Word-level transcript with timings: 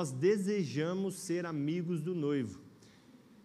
nós 0.00 0.12
desejamos 0.12 1.14
ser 1.14 1.44
amigos 1.44 2.00
do 2.00 2.14
noivo. 2.14 2.58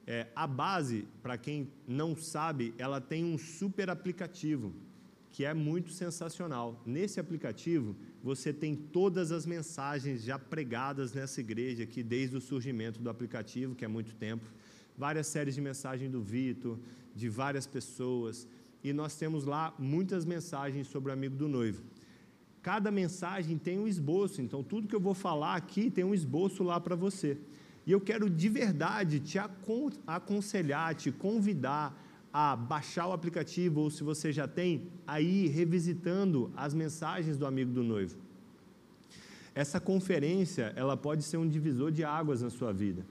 É, 0.08 0.28
a 0.34 0.48
base, 0.48 1.06
para 1.22 1.38
quem 1.38 1.70
não 1.86 2.16
sabe, 2.16 2.74
ela 2.78 3.02
tem 3.02 3.26
um 3.26 3.38
super 3.38 3.90
aplicativo 3.90 4.72
que 5.34 5.44
é 5.44 5.54
muito 5.54 5.92
sensacional. 5.92 6.82
Nesse 6.86 7.20
aplicativo, 7.20 7.94
você 8.24 8.54
tem 8.54 8.74
todas 8.74 9.34
as 9.34 9.46
mensagens 9.46 10.24
já 10.24 10.40
pregadas 10.40 11.12
nessa 11.12 11.42
igreja 11.42 11.84
aqui 11.84 12.02
desde 12.02 12.38
o 12.38 12.40
surgimento 12.40 13.02
do 13.02 13.10
aplicativo, 13.10 13.76
que 13.76 13.84
é 13.84 13.90
muito 13.90 14.16
tempo. 14.16 14.46
Várias 14.98 15.28
séries 15.28 15.56
de 15.56 15.60
mensagem 15.60 16.10
do 16.10 16.22
Vitor, 16.22 16.80
de 17.14 17.28
várias 17.28 17.68
pessoas. 17.68 18.48
E 18.82 18.94
nós 18.94 19.18
temos 19.18 19.44
lá 19.44 19.76
muitas 19.78 20.24
mensagens 20.24 20.88
sobre 20.88 21.10
o 21.10 21.14
amigo 21.14 21.36
do 21.36 21.50
noivo. 21.50 21.84
Cada 22.66 22.90
mensagem 22.90 23.60
tem 23.60 23.78
um 23.78 23.88
esboço, 23.88 24.42
então 24.42 24.64
tudo 24.64 24.88
que 24.88 24.96
eu 24.96 25.00
vou 25.00 25.14
falar 25.14 25.54
aqui 25.54 25.92
tem 25.92 26.04
um 26.04 26.16
esboço 26.16 26.64
lá 26.64 26.80
para 26.80 26.96
você. 26.96 27.38
E 27.86 27.92
eu 27.92 28.02
quero 28.02 28.28
de 28.28 28.50
verdade 28.50 29.20
te 29.20 29.38
aconselhar, 30.08 30.96
te 30.96 31.12
convidar 31.12 31.96
a 32.34 32.56
baixar 32.56 33.06
o 33.06 33.14
aplicativo 33.14 33.82
ou 33.82 33.92
se 33.92 34.04
você 34.04 34.34
já 34.34 34.48
tem, 34.48 34.88
a 35.06 35.22
ir 35.22 35.50
revisitando 35.50 36.52
as 36.58 36.74
mensagens 36.74 37.38
do 37.38 37.46
amigo 37.46 37.72
do 37.72 37.84
noivo. 37.84 38.18
Essa 39.54 39.80
conferência, 39.80 40.74
ela 40.76 40.98
pode 40.98 41.22
ser 41.22 41.38
um 41.38 41.48
divisor 41.48 41.92
de 41.92 42.04
águas 42.04 42.42
na 42.42 42.50
sua 42.50 42.74
vida, 42.74 43.06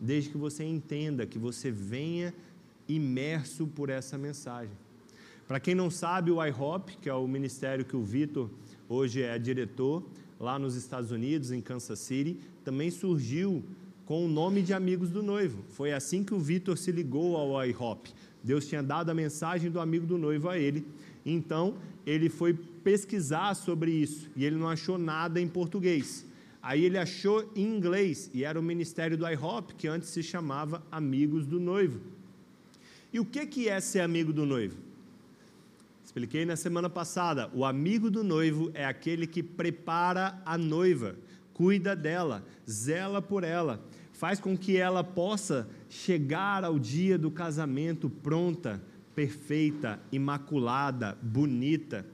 desde 0.00 0.30
que 0.30 0.38
você 0.38 0.62
entenda, 0.62 1.26
que 1.26 1.36
você 1.36 1.68
venha 1.68 2.32
imerso 2.86 3.66
por 3.66 3.90
essa 3.90 4.16
mensagem. 4.16 4.76
Para 5.48 5.58
quem 5.58 5.74
não 5.74 5.90
sabe, 5.90 6.30
o 6.30 6.40
IHOP, 6.42 6.96
que 6.98 7.08
é 7.08 7.14
o 7.14 7.26
ministério 7.26 7.84
que 7.84 7.96
o 7.96 8.04
Vitor 8.04 8.48
hoje 8.88 9.22
é 9.22 9.38
diretor, 9.38 10.02
lá 10.38 10.58
nos 10.58 10.74
Estados 10.74 11.10
Unidos, 11.10 11.50
em 11.50 11.60
Kansas 11.60 11.98
City, 11.98 12.38
também 12.64 12.90
surgiu 12.90 13.62
com 14.06 14.24
o 14.24 14.28
nome 14.28 14.62
de 14.62 14.72
Amigos 14.72 15.10
do 15.10 15.22
Noivo. 15.22 15.62
Foi 15.70 15.92
assim 15.92 16.22
que 16.22 16.34
o 16.34 16.38
Vitor 16.38 16.76
se 16.76 16.92
ligou 16.92 17.36
ao 17.36 17.64
IHOP. 17.66 18.12
Deus 18.42 18.66
tinha 18.66 18.82
dado 18.82 19.10
a 19.10 19.14
mensagem 19.14 19.70
do 19.70 19.80
amigo 19.80 20.06
do 20.06 20.18
noivo 20.18 20.48
a 20.50 20.58
ele. 20.58 20.86
Então, 21.24 21.76
ele 22.06 22.28
foi 22.28 22.52
pesquisar 22.52 23.54
sobre 23.54 23.90
isso 23.90 24.28
e 24.36 24.44
ele 24.44 24.56
não 24.56 24.68
achou 24.68 24.98
nada 24.98 25.40
em 25.40 25.48
português. 25.48 26.26
Aí 26.62 26.84
ele 26.84 26.98
achou 26.98 27.50
em 27.56 27.64
inglês 27.64 28.30
e 28.34 28.44
era 28.44 28.60
o 28.60 28.62
ministério 28.62 29.16
do 29.16 29.28
IHOP, 29.28 29.74
que 29.74 29.88
antes 29.88 30.10
se 30.10 30.22
chamava 30.22 30.82
Amigos 30.90 31.46
do 31.46 31.58
Noivo. 31.58 32.00
E 33.12 33.20
o 33.20 33.24
que 33.24 33.68
é 33.68 33.80
ser 33.80 34.00
amigo 34.00 34.32
do 34.32 34.44
noivo? 34.44 34.76
Expliquei 36.14 36.46
na 36.46 36.54
semana 36.54 36.88
passada. 36.88 37.50
O 37.52 37.64
amigo 37.64 38.08
do 38.08 38.22
noivo 38.22 38.70
é 38.72 38.84
aquele 38.84 39.26
que 39.26 39.42
prepara 39.42 40.40
a 40.46 40.56
noiva, 40.56 41.16
cuida 41.52 41.96
dela, 41.96 42.44
zela 42.70 43.20
por 43.20 43.42
ela, 43.42 43.84
faz 44.12 44.38
com 44.38 44.56
que 44.56 44.76
ela 44.76 45.02
possa 45.02 45.68
chegar 45.90 46.62
ao 46.62 46.78
dia 46.78 47.18
do 47.18 47.32
casamento 47.32 48.08
pronta, 48.08 48.80
perfeita, 49.12 49.98
imaculada, 50.12 51.18
bonita, 51.20 52.06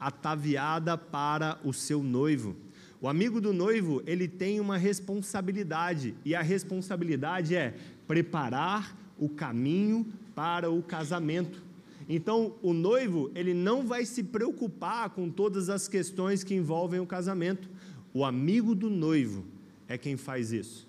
ataviada 0.00 0.96
para 0.96 1.58
o 1.62 1.74
seu 1.74 2.02
noivo. 2.02 2.56
O 3.02 3.06
amigo 3.06 3.38
do 3.38 3.52
noivo, 3.52 4.02
ele 4.06 4.28
tem 4.28 4.60
uma 4.60 4.78
responsabilidade, 4.78 6.14
e 6.24 6.34
a 6.34 6.40
responsabilidade 6.40 7.54
é 7.54 7.74
preparar 8.08 8.96
o 9.18 9.28
caminho 9.28 10.06
para 10.34 10.70
o 10.70 10.82
casamento. 10.82 11.70
Então, 12.08 12.54
o 12.62 12.72
noivo, 12.72 13.30
ele 13.34 13.54
não 13.54 13.86
vai 13.86 14.04
se 14.04 14.22
preocupar 14.22 15.10
com 15.10 15.30
todas 15.30 15.68
as 15.68 15.88
questões 15.88 16.42
que 16.42 16.54
envolvem 16.54 17.00
o 17.00 17.06
casamento. 17.06 17.68
O 18.12 18.24
amigo 18.24 18.74
do 18.74 18.90
noivo 18.90 19.44
é 19.88 19.96
quem 19.96 20.16
faz 20.16 20.52
isso. 20.52 20.88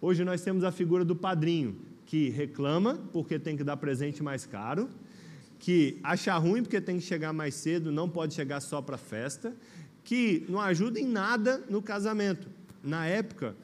Hoje 0.00 0.24
nós 0.24 0.42
temos 0.42 0.64
a 0.64 0.72
figura 0.72 1.04
do 1.04 1.14
padrinho, 1.14 1.76
que 2.06 2.28
reclama 2.28 2.98
porque 3.12 3.38
tem 3.38 3.56
que 3.56 3.64
dar 3.64 3.76
presente 3.76 4.22
mais 4.22 4.44
caro, 4.44 4.88
que 5.58 5.98
acha 6.02 6.36
ruim 6.36 6.62
porque 6.62 6.80
tem 6.80 6.98
que 6.98 7.04
chegar 7.04 7.32
mais 7.32 7.54
cedo, 7.54 7.92
não 7.92 8.08
pode 8.08 8.34
chegar 8.34 8.60
só 8.60 8.82
para 8.82 8.96
a 8.96 8.98
festa, 8.98 9.54
que 10.04 10.44
não 10.48 10.60
ajuda 10.60 10.98
em 10.98 11.06
nada 11.06 11.64
no 11.70 11.80
casamento. 11.80 12.48
Na 12.82 13.06
época 13.06 13.54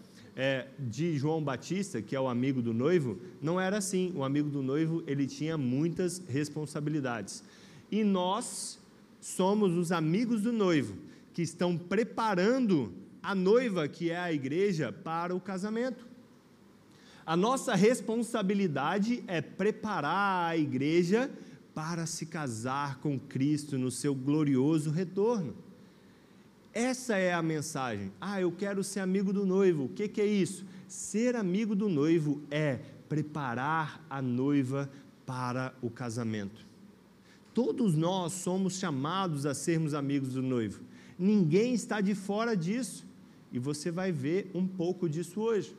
é, 0.41 0.69
de 0.79 1.19
João 1.19 1.43
Batista, 1.43 2.01
que 2.01 2.15
é 2.15 2.21
o 2.21 2.29
amigo 2.29 2.63
do 2.63 2.73
noivo, 2.73 3.19
não 3.43 3.61
era 3.61 3.79
assim. 3.79 4.13
O 4.15 4.23
amigo 4.23 4.49
do 4.49 4.63
noivo 4.63 5.03
ele 5.05 5.27
tinha 5.27 5.59
muitas 5.59 6.23
responsabilidades. 6.29 7.43
E 7.91 8.05
nós 8.05 8.79
somos 9.21 9.77
os 9.77 9.91
amigos 9.91 10.43
do 10.43 10.53
noivo 10.53 10.95
que 11.35 11.43
estão 11.43 11.77
preparando 11.77 12.93
a 13.21 13.35
noiva, 13.35 13.89
que 13.89 14.13
é 14.13 14.17
a 14.17 14.33
igreja, 14.33 14.93
para 14.93 15.35
o 15.35 15.41
casamento. 15.41 16.07
A 17.27 17.37
nossa 17.37 17.75
responsabilidade 17.75 19.25
é 19.27 19.41
preparar 19.41 20.51
a 20.51 20.57
igreja 20.57 21.29
para 21.75 22.07
se 22.07 22.27
casar 22.27 23.01
com 23.01 23.19
Cristo 23.19 23.77
no 23.77 23.91
seu 23.91 24.15
glorioso 24.15 24.91
retorno. 24.91 25.57
Essa 26.79 27.17
é 27.17 27.35
a 27.35 27.43
mensagem. 27.43 28.13
Ah, 28.21 28.41
eu 28.41 28.53
quero 28.53 28.85
ser 28.85 29.01
amigo 29.01 29.33
do 29.33 29.45
noivo. 29.45 29.87
O 29.87 29.89
que, 29.89 30.07
que 30.07 30.21
é 30.21 30.25
isso? 30.25 30.65
Ser 30.87 31.35
amigo 31.35 31.75
do 31.75 31.89
noivo 31.89 32.41
é 32.53 32.79
preparar 33.09 34.01
a 34.09 34.23
noiva 34.23 34.89
para 35.27 35.75
o 35.83 35.91
casamento. 35.91 36.65
Todos 37.53 37.97
nós 37.97 38.33
somos 38.33 38.75
chamados 38.75 39.45
a 39.45 39.55
sermos 39.55 39.93
amigos 39.93 40.35
do 40.35 40.41
noivo. 40.41 40.81
Ninguém 41.19 41.75
está 41.75 42.01
de 42.01 42.15
fora 42.15 42.57
disso. 42.57 43.05
E 43.51 43.59
você 43.59 43.91
vai 43.91 44.13
ver 44.13 44.49
um 44.55 44.65
pouco 44.65 45.09
disso 45.09 45.41
hoje. 45.41 45.75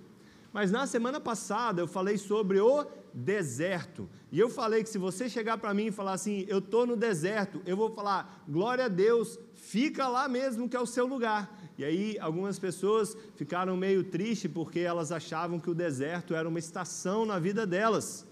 Mas 0.52 0.70
na 0.70 0.86
semana 0.86 1.22
passada 1.22 1.82
eu 1.82 1.88
falei 1.88 2.18
sobre 2.18 2.60
o 2.60 2.86
deserto. 3.14 4.10
E 4.32 4.40
eu 4.40 4.50
falei 4.50 4.84
que 4.84 4.90
se 4.90 4.98
você 4.98 5.30
chegar 5.30 5.58
para 5.58 5.74
mim 5.74 5.88
e 5.88 5.92
falar 5.92 6.14
assim, 6.14 6.46
eu 6.48 6.60
estou 6.60 6.86
no 6.86 6.96
deserto, 6.96 7.62
eu 7.66 7.76
vou 7.76 7.90
falar, 7.92 8.44
glória 8.48 8.86
a 8.86 8.88
Deus, 8.88 9.40
fica 9.56 10.08
lá 10.08 10.28
mesmo 10.28 10.70
que 10.70 10.76
é 10.76 10.80
o 10.80 10.86
seu 10.86 11.06
lugar. 11.06 11.58
E 11.78 11.84
aí 11.84 12.18
algumas 12.20 12.60
pessoas 12.60 13.16
ficaram 13.36 13.76
meio 13.78 14.04
tristes 14.04 14.52
porque 14.52 14.80
elas 14.80 15.12
achavam 15.12 15.60
que 15.60 15.70
o 15.70 15.76
deserto 15.76 16.34
era 16.34 16.48
uma 16.48 16.60
estação 16.60 17.26
na 17.26 17.40
vida 17.40 17.66
delas. 17.66 18.28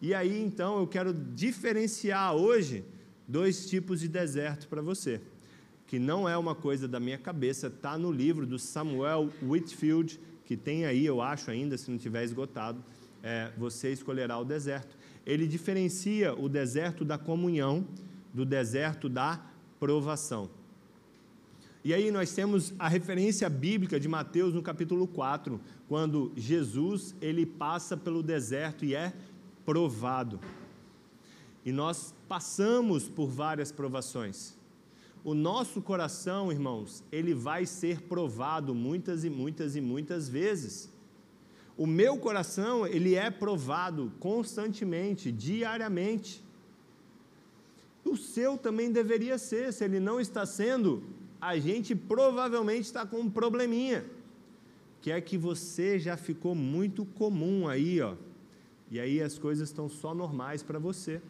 E 0.00 0.14
aí 0.14 0.42
então 0.42 0.78
eu 0.78 0.86
quero 0.86 1.12
diferenciar 1.12 2.34
hoje 2.34 2.84
dois 3.26 3.66
tipos 3.66 4.00
de 4.00 4.08
deserto 4.08 4.68
para 4.68 4.82
você. 4.82 5.20
Que 5.86 5.98
não 5.98 6.28
é 6.28 6.36
uma 6.36 6.54
coisa 6.54 6.88
da 6.88 6.98
minha 6.98 7.18
cabeça, 7.18 7.66
está 7.66 7.98
no 7.98 8.10
livro 8.10 8.46
do 8.46 8.58
Samuel 8.58 9.28
Whitfield 9.42 10.18
que 10.52 10.56
tem 10.56 10.84
aí, 10.84 11.06
eu 11.06 11.22
acho 11.22 11.50
ainda, 11.50 11.78
se 11.78 11.90
não 11.90 11.96
tiver 11.96 12.24
esgotado, 12.24 12.84
é, 13.22 13.50
você 13.56 13.92
escolherá 13.92 14.38
o 14.38 14.44
deserto. 14.44 14.96
Ele 15.24 15.46
diferencia 15.46 16.34
o 16.34 16.48
deserto 16.48 17.04
da 17.04 17.16
comunhão 17.16 17.86
do 18.32 18.44
deserto 18.44 19.08
da 19.08 19.40
provação. 19.78 20.50
E 21.84 21.92
aí 21.92 22.10
nós 22.10 22.32
temos 22.32 22.72
a 22.78 22.88
referência 22.88 23.48
bíblica 23.50 23.98
de 23.98 24.08
Mateus 24.08 24.54
no 24.54 24.62
capítulo 24.62 25.06
4, 25.06 25.60
quando 25.88 26.32
Jesus 26.36 27.14
ele 27.20 27.44
passa 27.44 27.96
pelo 27.96 28.22
deserto 28.22 28.84
e 28.84 28.94
é 28.94 29.12
provado. 29.64 30.38
E 31.64 31.72
nós 31.72 32.14
passamos 32.28 33.08
por 33.08 33.28
várias 33.28 33.72
provações 33.72 34.56
o 35.24 35.34
nosso 35.34 35.80
coração, 35.80 36.50
irmãos, 36.50 37.04
ele 37.12 37.32
vai 37.32 37.64
ser 37.64 38.02
provado 38.02 38.74
muitas 38.74 39.22
e 39.24 39.30
muitas 39.30 39.76
e 39.76 39.80
muitas 39.80 40.28
vezes. 40.28 40.90
O 41.82 41.86
meu 41.86 42.16
coração, 42.16 42.86
ele 42.86 43.16
é 43.16 43.28
provado 43.28 44.12
constantemente, 44.20 45.32
diariamente. 45.32 46.40
O 48.04 48.16
seu 48.16 48.56
também 48.56 48.92
deveria 48.92 49.36
ser, 49.36 49.72
se 49.72 49.84
ele 49.84 49.98
não 49.98 50.20
está 50.20 50.46
sendo, 50.46 51.02
a 51.40 51.58
gente 51.58 51.92
provavelmente 51.96 52.84
está 52.84 53.04
com 53.04 53.18
um 53.22 53.28
probleminha, 53.28 54.04
que 55.00 55.10
é 55.10 55.20
que 55.20 55.36
você 55.36 55.98
já 55.98 56.16
ficou 56.16 56.54
muito 56.54 57.04
comum 57.04 57.66
aí, 57.66 58.00
ó. 58.00 58.14
E 58.88 59.00
aí 59.00 59.20
as 59.20 59.36
coisas 59.36 59.68
estão 59.68 59.88
só 59.88 60.14
normais 60.14 60.62
para 60.62 60.78
você. 60.78 61.20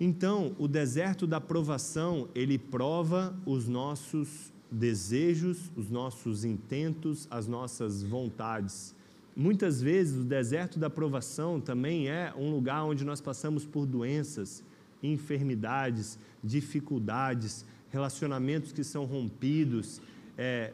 Então, 0.00 0.56
o 0.58 0.66
deserto 0.66 1.28
da 1.28 1.40
provação, 1.40 2.28
ele 2.34 2.58
prova 2.58 3.38
os 3.46 3.68
nossos 3.68 4.52
desejos, 4.68 5.70
os 5.76 5.90
nossos 5.90 6.44
intentos, 6.44 7.28
as 7.30 7.46
nossas 7.46 8.02
vontades. 8.02 8.95
Muitas 9.38 9.82
vezes 9.82 10.18
o 10.18 10.24
deserto 10.24 10.78
da 10.78 10.88
provação 10.88 11.60
também 11.60 12.08
é 12.08 12.32
um 12.34 12.50
lugar 12.50 12.82
onde 12.84 13.04
nós 13.04 13.20
passamos 13.20 13.66
por 13.66 13.84
doenças, 13.84 14.64
enfermidades, 15.02 16.18
dificuldades, 16.42 17.66
relacionamentos 17.90 18.72
que 18.72 18.82
são 18.82 19.04
rompidos, 19.04 20.00
é, 20.38 20.72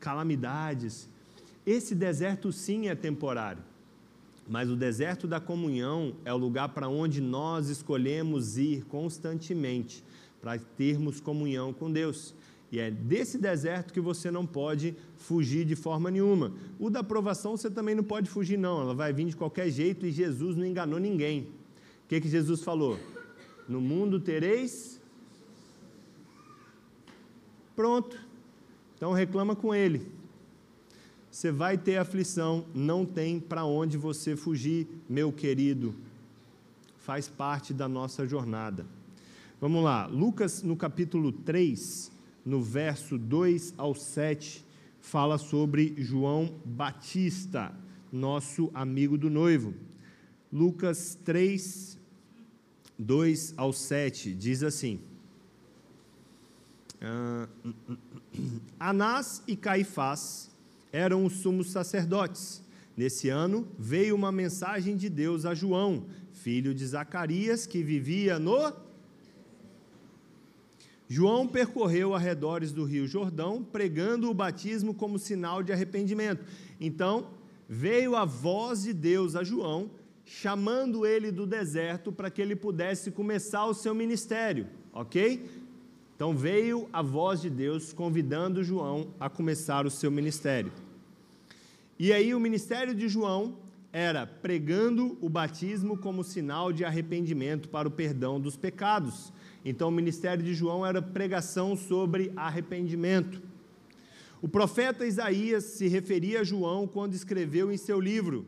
calamidades. 0.00 1.08
Esse 1.64 1.94
deserto 1.94 2.50
sim 2.50 2.88
é 2.88 2.96
temporário. 2.96 3.62
Mas 4.48 4.68
o 4.68 4.74
deserto 4.74 5.28
da 5.28 5.38
comunhão 5.38 6.12
é 6.24 6.34
o 6.34 6.36
lugar 6.36 6.70
para 6.70 6.88
onde 6.88 7.20
nós 7.20 7.68
escolhemos 7.68 8.58
ir 8.58 8.84
constantemente 8.86 10.02
para 10.42 10.58
termos 10.58 11.20
comunhão 11.20 11.72
com 11.72 11.92
Deus. 11.92 12.34
E 12.72 12.78
é 12.78 12.90
desse 12.90 13.36
deserto 13.36 13.92
que 13.92 14.00
você 14.00 14.30
não 14.30 14.46
pode 14.46 14.94
fugir 15.16 15.64
de 15.64 15.74
forma 15.74 16.10
nenhuma. 16.10 16.52
O 16.78 16.88
da 16.88 17.02
provação 17.02 17.56
você 17.56 17.68
também 17.68 17.94
não 17.94 18.04
pode 18.04 18.30
fugir, 18.30 18.56
não. 18.56 18.80
Ela 18.80 18.94
vai 18.94 19.12
vir 19.12 19.26
de 19.26 19.36
qualquer 19.36 19.70
jeito 19.70 20.06
e 20.06 20.12
Jesus 20.12 20.56
não 20.56 20.64
enganou 20.64 21.00
ninguém. 21.00 21.42
O 22.04 22.08
que, 22.08 22.20
que 22.20 22.28
Jesus 22.28 22.62
falou? 22.62 22.98
No 23.68 23.80
mundo 23.80 24.20
tereis. 24.20 25.00
Pronto. 27.74 28.16
Então 28.96 29.12
reclama 29.12 29.56
com 29.56 29.74
ele. 29.74 30.06
Você 31.30 31.50
vai 31.50 31.78
ter 31.78 31.96
aflição, 31.96 32.66
não 32.74 33.06
tem 33.06 33.40
para 33.40 33.64
onde 33.64 33.96
você 33.96 34.36
fugir, 34.36 34.86
meu 35.08 35.32
querido. 35.32 35.94
Faz 36.98 37.28
parte 37.28 37.72
da 37.72 37.88
nossa 37.88 38.26
jornada. 38.26 38.84
Vamos 39.60 39.82
lá, 39.82 40.06
Lucas 40.06 40.62
no 40.62 40.76
capítulo 40.76 41.32
3, 41.32 42.10
no 42.50 42.60
verso 42.60 43.16
2 43.16 43.74
ao 43.78 43.94
7, 43.94 44.66
fala 45.00 45.38
sobre 45.38 45.94
João 45.96 46.52
Batista, 46.64 47.72
nosso 48.10 48.72
amigo 48.74 49.16
do 49.16 49.30
noivo. 49.30 49.72
Lucas 50.52 51.16
3, 51.24 51.96
2 52.98 53.54
ao 53.56 53.72
7, 53.72 54.34
diz 54.34 54.64
assim: 54.64 54.98
ah, 57.00 57.48
Anás 58.80 59.44
e 59.46 59.54
Caifás 59.54 60.50
eram 60.92 61.24
os 61.24 61.34
sumos 61.34 61.70
sacerdotes. 61.70 62.64
Nesse 62.96 63.28
ano 63.28 63.68
veio 63.78 64.16
uma 64.16 64.32
mensagem 64.32 64.96
de 64.96 65.08
Deus 65.08 65.46
a 65.46 65.54
João, 65.54 66.04
filho 66.32 66.74
de 66.74 66.84
Zacarias, 66.84 67.64
que 67.64 67.80
vivia 67.80 68.40
no 68.40 68.89
João 71.12 71.44
percorreu 71.44 72.14
arredores 72.14 72.70
do 72.70 72.84
Rio 72.84 73.04
Jordão, 73.04 73.64
pregando 73.64 74.30
o 74.30 74.34
batismo 74.34 74.94
como 74.94 75.18
sinal 75.18 75.60
de 75.60 75.72
arrependimento. 75.72 76.44
Então, 76.80 77.26
veio 77.68 78.14
a 78.14 78.24
voz 78.24 78.84
de 78.84 78.92
Deus 78.92 79.34
a 79.34 79.42
João, 79.42 79.90
chamando 80.24 81.04
ele 81.04 81.32
do 81.32 81.48
deserto 81.48 82.12
para 82.12 82.30
que 82.30 82.40
ele 82.40 82.54
pudesse 82.54 83.10
começar 83.10 83.66
o 83.66 83.74
seu 83.74 83.92
ministério, 83.92 84.68
ok? 84.92 85.50
Então, 86.14 86.36
veio 86.36 86.88
a 86.92 87.02
voz 87.02 87.40
de 87.40 87.50
Deus 87.50 87.92
convidando 87.92 88.62
João 88.62 89.08
a 89.18 89.28
começar 89.28 89.86
o 89.86 89.90
seu 89.90 90.12
ministério. 90.12 90.70
E 91.98 92.12
aí, 92.12 92.32
o 92.32 92.38
ministério 92.38 92.94
de 92.94 93.08
João 93.08 93.56
era 93.92 94.28
pregando 94.28 95.18
o 95.20 95.28
batismo 95.28 95.98
como 95.98 96.22
sinal 96.22 96.72
de 96.72 96.84
arrependimento 96.84 97.68
para 97.68 97.88
o 97.88 97.90
perdão 97.90 98.40
dos 98.40 98.56
pecados 98.56 99.32
então, 99.64 99.88
o 99.88 99.92
ministério 99.92 100.42
de 100.42 100.54
João 100.54 100.86
era 100.86 101.02
pregação 101.02 101.76
sobre 101.76 102.32
arrependimento. 102.34 103.42
O 104.40 104.48
profeta 104.48 105.06
Isaías 105.06 105.64
se 105.64 105.86
referia 105.86 106.40
a 106.40 106.44
João 106.44 106.86
quando 106.86 107.12
escreveu 107.12 107.70
em 107.70 107.76
seu 107.76 108.00
livro: 108.00 108.46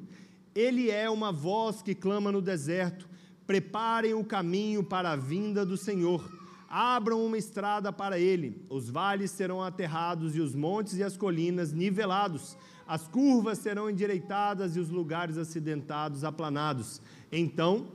Ele 0.54 0.90
é 0.90 1.10
uma 1.10 1.30
voz 1.30 1.82
que 1.82 1.94
clama 1.94 2.32
no 2.32 2.40
deserto, 2.40 3.06
preparem 3.46 4.14
o 4.14 4.24
caminho 4.24 4.82
para 4.82 5.10
a 5.10 5.16
vinda 5.16 5.66
do 5.66 5.76
Senhor. 5.76 6.40
Abram 6.66 7.22
uma 7.22 7.36
estrada 7.36 7.92
para 7.92 8.18
ele. 8.18 8.64
Os 8.70 8.88
vales 8.88 9.30
serão 9.30 9.62
aterrados 9.62 10.34
e 10.34 10.40
os 10.40 10.54
montes 10.54 10.96
e 10.96 11.02
as 11.02 11.18
colinas 11.18 11.70
nivelados. 11.74 12.56
As 12.86 13.06
curvas 13.06 13.58
serão 13.58 13.90
endireitadas 13.90 14.74
e 14.74 14.80
os 14.80 14.88
lugares 14.88 15.36
acidentados 15.36 16.24
aplanados. 16.24 17.02
Então 17.30 17.88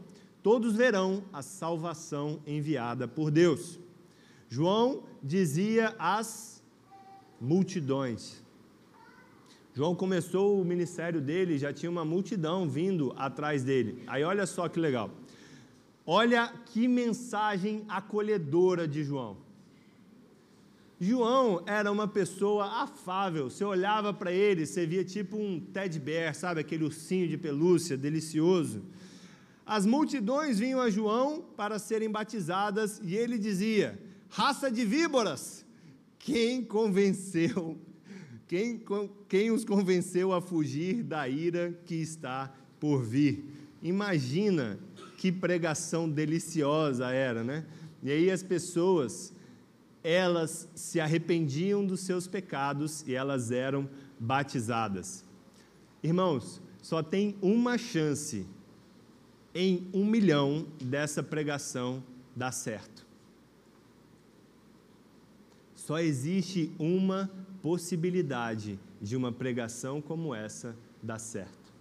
todos 0.48 0.78
verão 0.78 1.26
a 1.34 1.42
salvação 1.42 2.40
enviada 2.48 3.06
por 3.06 3.30
Deus. 3.30 3.78
João 4.48 5.04
dizia 5.22 5.94
às 6.00 6.64
multidões. 7.42 8.42
João 9.74 9.94
começou 9.94 10.62
o 10.62 10.64
ministério 10.64 11.20
dele, 11.20 11.58
já 11.58 11.74
tinha 11.74 11.90
uma 11.90 12.06
multidão 12.06 12.70
vindo 12.70 13.14
atrás 13.18 13.62
dele. 13.62 14.02
Aí 14.08 14.24
olha 14.24 14.46
só 14.48 14.70
que 14.70 14.80
legal. 14.80 15.12
Olha 16.06 16.48
que 16.68 16.88
mensagem 16.88 17.84
acolhedora 17.90 18.88
de 18.88 19.04
João. 19.04 19.36
João 20.98 21.62
era 21.66 21.92
uma 21.92 22.08
pessoa 22.08 22.84
afável. 22.84 23.50
Você 23.50 23.66
olhava 23.66 24.14
para 24.14 24.32
ele, 24.32 24.66
você 24.66 24.86
via 24.86 25.04
tipo 25.04 25.36
um 25.36 25.60
teddy 25.60 26.00
bear, 26.00 26.34
sabe, 26.34 26.62
aquele 26.62 26.86
ursinho 26.86 27.28
de 27.28 27.38
pelúcia 27.38 27.98
delicioso. 27.98 28.82
As 29.68 29.86
multidões 29.86 30.60
vinham 30.60 30.80
a 30.80 30.90
João 30.90 31.42
para 31.42 31.78
serem 31.78 32.10
batizadas 32.10 33.02
e 33.04 33.18
ele 33.18 33.38
dizia: 33.38 34.00
raça 34.30 34.72
de 34.72 34.86
víboras, 34.86 35.66
quem 36.18 36.64
convenceu, 36.64 37.78
quem, 38.48 38.82
quem 39.28 39.52
os 39.52 39.66
convenceu 39.66 40.32
a 40.32 40.40
fugir 40.40 41.04
da 41.04 41.28
ira 41.28 41.78
que 41.86 41.96
está 41.96 42.50
por 42.80 43.04
vir? 43.04 43.44
Imagina 43.84 44.80
que 45.18 45.34
pregação 45.34 46.10
deliciosa 46.10 47.12
era, 47.12 47.44
né? 47.44 47.66
E 48.02 48.10
aí 48.10 48.32
as 48.32 48.42
pessoas, 48.42 49.34
elas 50.02 50.70
se 50.76 51.02
arrependiam 51.02 51.86
dos 51.86 52.00
seus 52.00 52.26
pecados 52.26 53.04
e 53.06 53.14
elas 53.14 53.52
eram 53.52 53.90
batizadas. 54.18 55.26
Irmãos, 56.02 56.62
só 56.82 57.04
tem 57.04 57.36
uma 57.42 57.78
chance 57.78 58.46
em 59.58 59.90
um 59.92 60.06
milhão 60.06 60.68
dessa 60.80 61.24
pregação 61.24 62.04
dá 62.36 62.52
certo. 62.52 63.04
Só 65.74 65.98
existe 65.98 66.72
uma 66.78 67.28
possibilidade 67.60 68.80
de 69.02 69.16
uma 69.16 69.32
pregação 69.32 70.00
como 70.00 70.36
essa 70.36 70.78
dar 71.02 71.18
certo. 71.18 71.74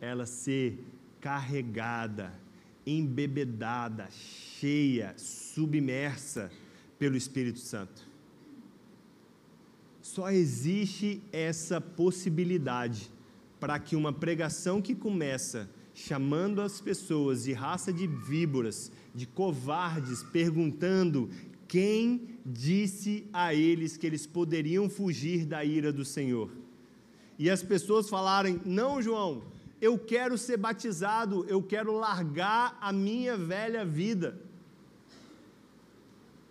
Ela 0.00 0.24
ser 0.24 0.82
carregada, 1.20 2.32
embebedada, 2.86 4.08
cheia, 4.10 5.12
submersa 5.18 6.50
pelo 6.98 7.14
Espírito 7.14 7.58
Santo. 7.58 8.08
Só 10.00 10.30
existe 10.30 11.20
essa 11.30 11.78
possibilidade 11.78 13.10
para 13.60 13.78
que 13.78 13.94
uma 13.94 14.14
pregação 14.14 14.80
que 14.80 14.94
começa 14.94 15.68
chamando 15.94 16.60
as 16.60 16.80
pessoas 16.80 17.44
de 17.44 17.52
raça 17.52 17.92
de 17.92 18.06
víboras, 18.06 18.90
de 19.14 19.26
covardes, 19.26 20.24
perguntando 20.24 21.30
quem 21.68 22.36
disse 22.44 23.24
a 23.32 23.54
eles 23.54 23.96
que 23.96 24.06
eles 24.06 24.26
poderiam 24.26 24.90
fugir 24.90 25.46
da 25.46 25.64
ira 25.64 25.92
do 25.92 26.04
Senhor. 26.04 26.50
E 27.38 27.48
as 27.48 27.62
pessoas 27.62 28.08
falarem: 28.08 28.60
Não, 28.64 29.00
João, 29.00 29.42
eu 29.80 29.96
quero 29.98 30.36
ser 30.36 30.56
batizado, 30.56 31.46
eu 31.48 31.62
quero 31.62 31.92
largar 31.92 32.76
a 32.80 32.92
minha 32.92 33.36
velha 33.36 33.84
vida. 33.84 34.40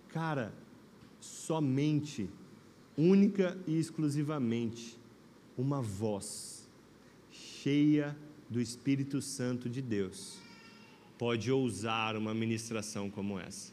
Cara, 0.09 0.53
somente, 1.19 2.29
única 2.97 3.57
e 3.65 3.77
exclusivamente, 3.77 4.97
uma 5.57 5.81
voz 5.81 6.69
cheia 7.31 8.15
do 8.49 8.61
Espírito 8.61 9.21
Santo 9.21 9.69
de 9.69 9.81
Deus 9.81 10.43
pode 11.17 11.51
ousar 11.51 12.15
uma 12.15 12.33
ministração 12.33 13.09
como 13.09 13.39
essa. 13.39 13.71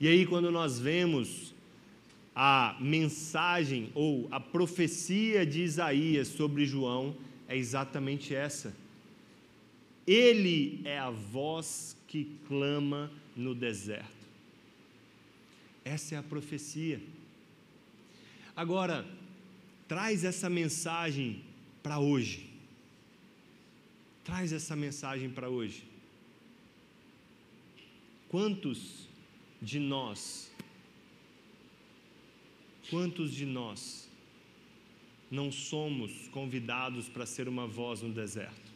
E 0.00 0.06
aí, 0.06 0.26
quando 0.26 0.50
nós 0.50 0.78
vemos 0.78 1.54
a 2.34 2.76
mensagem 2.80 3.90
ou 3.94 4.28
a 4.30 4.38
profecia 4.38 5.44
de 5.44 5.62
Isaías 5.62 6.28
sobre 6.28 6.64
João, 6.66 7.16
é 7.48 7.56
exatamente 7.56 8.34
essa. 8.34 8.74
Ele 10.06 10.80
é 10.84 10.98
a 10.98 11.10
voz 11.10 11.96
que 12.06 12.36
clama 12.46 13.10
no 13.34 13.54
deserto. 13.54 14.06
Essa 15.84 16.14
é 16.14 16.18
a 16.18 16.22
profecia. 16.22 17.00
Agora, 18.54 19.04
traz 19.86 20.24
essa 20.24 20.50
mensagem 20.50 21.42
para 21.82 21.98
hoje 21.98 22.47
traz 24.28 24.52
essa 24.52 24.76
mensagem 24.76 25.30
para 25.30 25.48
hoje. 25.48 25.84
Quantos 28.28 29.08
de 29.60 29.78
nós, 29.80 30.52
quantos 32.90 33.32
de 33.32 33.46
nós 33.46 34.06
não 35.30 35.50
somos 35.50 36.28
convidados 36.28 37.08
para 37.08 37.24
ser 37.24 37.48
uma 37.48 37.66
voz 37.66 38.02
no 38.02 38.12
deserto? 38.12 38.70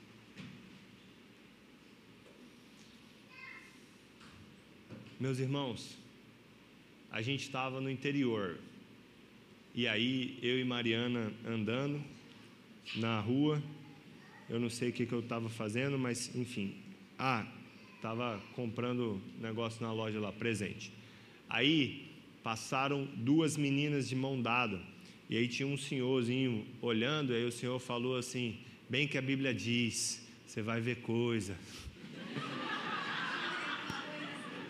Meus 5.21 5.39
irmãos, 5.39 5.99
a 7.11 7.21
gente 7.21 7.43
estava 7.43 7.79
no 7.79 7.91
interior, 7.91 8.59
e 9.75 9.87
aí 9.87 10.39
eu 10.43 10.59
e 10.59 10.65
Mariana 10.65 11.31
andando 11.47 12.03
na 12.97 13.21
rua, 13.21 13.63
eu 14.53 14.61
não 14.61 14.69
sei 14.69 14.91
o 14.91 14.93
que, 14.93 15.07
que 15.07 15.15
eu 15.15 15.21
estava 15.21 15.49
fazendo, 15.49 15.99
mas 15.99 16.31
enfim. 16.37 16.75
Ah, 17.19 17.47
estava 17.97 18.39
comprando 18.55 19.19
negócio 19.41 19.81
na 19.81 19.91
loja 19.91 20.21
lá, 20.21 20.31
presente. 20.31 20.93
Aí 21.49 22.11
passaram 22.43 23.09
duas 23.17 23.57
meninas 23.57 24.07
de 24.07 24.15
mão 24.15 24.43
dada. 24.43 24.79
E 25.31 25.39
aí 25.39 25.49
tinha 25.49 25.67
um 25.67 25.79
senhorzinho 25.79 26.67
olhando, 26.83 27.33
aí 27.33 27.47
o 27.47 27.51
senhor 27.51 27.79
falou 27.79 28.15
assim: 28.19 28.59
bem 28.91 29.09
que 29.09 29.17
a 29.17 29.23
Bíblia 29.23 29.55
diz, 29.55 30.23
você 30.47 30.61
vai 30.61 30.83
ver 30.83 30.97
coisa. 30.97 31.57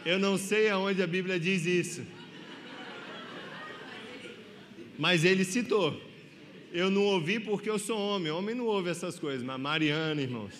Eu 0.06 0.16
não 0.16 0.38
sei 0.38 0.68
aonde 0.68 1.02
a 1.02 1.08
Bíblia 1.08 1.40
diz 1.40 1.66
isso. 1.66 2.06
Mas 4.96 5.24
ele 5.24 5.44
citou. 5.44 6.11
Eu 6.72 6.90
não 6.90 7.04
ouvi 7.04 7.38
porque 7.38 7.68
eu 7.68 7.78
sou 7.78 7.98
homem. 7.98 8.32
Homem 8.32 8.54
não 8.54 8.64
ouve 8.64 8.88
essas 8.88 9.18
coisas. 9.18 9.42
Mas 9.42 9.60
Mariana, 9.60 10.22
irmãos. 10.22 10.54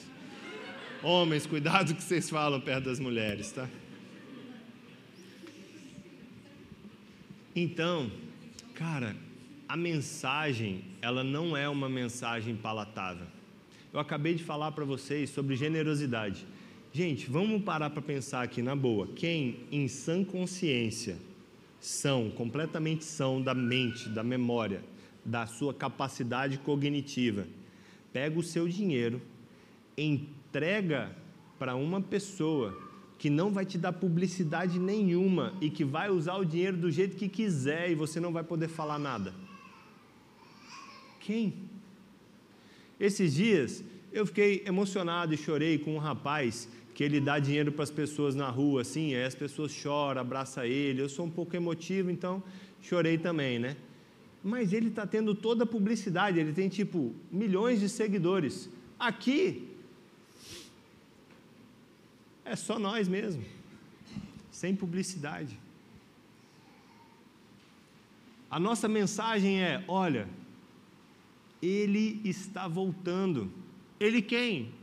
Homens, 1.02 1.46
cuidado 1.46 1.94
que 1.94 2.02
vocês 2.02 2.28
falam 2.28 2.60
perto 2.60 2.84
das 2.84 3.00
mulheres, 3.00 3.50
tá? 3.50 3.68
Então, 7.56 8.10
cara, 8.74 9.16
a 9.66 9.76
mensagem, 9.76 10.84
ela 11.00 11.24
não 11.24 11.56
é 11.56 11.68
uma 11.68 11.88
mensagem 11.88 12.54
palatável. 12.54 13.26
Eu 13.90 13.98
acabei 13.98 14.34
de 14.34 14.44
falar 14.44 14.72
para 14.72 14.84
vocês 14.84 15.30
sobre 15.30 15.56
generosidade. 15.56 16.46
Gente, 16.92 17.28
vamos 17.28 17.62
parar 17.62 17.88
para 17.88 18.02
pensar 18.02 18.42
aqui 18.42 18.60
na 18.60 18.76
boa. 18.76 19.06
Quem 19.16 19.60
em 19.72 19.88
sã 19.88 20.22
consciência 20.22 21.16
são, 21.80 22.30
completamente 22.30 23.02
são 23.02 23.40
da 23.40 23.54
mente, 23.54 24.10
da 24.10 24.22
memória, 24.22 24.84
da 25.24 25.46
sua 25.46 25.72
capacidade 25.72 26.58
cognitiva, 26.58 27.46
pega 28.12 28.38
o 28.38 28.42
seu 28.42 28.68
dinheiro, 28.68 29.20
entrega 29.96 31.14
para 31.58 31.74
uma 31.74 32.00
pessoa 32.00 32.76
que 33.18 33.30
não 33.30 33.52
vai 33.52 33.64
te 33.64 33.78
dar 33.78 33.92
publicidade 33.92 34.80
nenhuma 34.80 35.54
e 35.60 35.70
que 35.70 35.84
vai 35.84 36.10
usar 36.10 36.34
o 36.34 36.44
dinheiro 36.44 36.76
do 36.76 36.90
jeito 36.90 37.16
que 37.16 37.28
quiser 37.28 37.90
e 37.90 37.94
você 37.94 38.18
não 38.18 38.32
vai 38.32 38.42
poder 38.42 38.66
falar 38.66 38.98
nada. 38.98 39.32
Quem? 41.20 41.54
Esses 42.98 43.32
dias 43.32 43.84
eu 44.12 44.26
fiquei 44.26 44.62
emocionado 44.66 45.32
e 45.32 45.36
chorei 45.36 45.78
com 45.78 45.94
um 45.94 45.98
rapaz 45.98 46.68
que 46.94 47.02
ele 47.02 47.20
dá 47.20 47.38
dinheiro 47.38 47.72
para 47.72 47.84
as 47.84 47.90
pessoas 47.90 48.34
na 48.34 48.50
rua, 48.50 48.82
assim, 48.82 49.14
aí 49.14 49.24
as 49.24 49.34
pessoas 49.34 49.72
choram, 49.72 50.20
abraça 50.20 50.66
ele. 50.66 51.00
Eu 51.00 51.08
sou 51.08 51.24
um 51.24 51.30
pouco 51.30 51.56
emotivo, 51.56 52.10
então 52.10 52.42
chorei 52.80 53.16
também, 53.16 53.58
né? 53.58 53.76
Mas 54.42 54.72
ele 54.72 54.88
está 54.88 55.06
tendo 55.06 55.34
toda 55.34 55.64
a 55.64 55.66
publicidade, 55.66 56.38
ele 56.38 56.52
tem 56.52 56.68
tipo 56.68 57.14
milhões 57.30 57.78
de 57.78 57.88
seguidores. 57.88 58.68
Aqui 58.98 59.68
é 62.44 62.56
só 62.56 62.78
nós 62.78 63.06
mesmo, 63.06 63.44
sem 64.50 64.74
publicidade. 64.74 65.58
A 68.50 68.58
nossa 68.58 68.88
mensagem 68.88 69.62
é: 69.62 69.84
olha, 69.86 70.28
ele 71.62 72.20
está 72.24 72.66
voltando. 72.66 73.50
Ele 73.98 74.20
quem? 74.20 74.74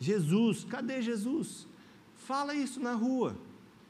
Jesus. 0.00 0.64
Cadê 0.64 1.02
Jesus? 1.02 1.68
Fala 2.16 2.54
isso 2.54 2.80
na 2.80 2.94
rua, 2.94 3.36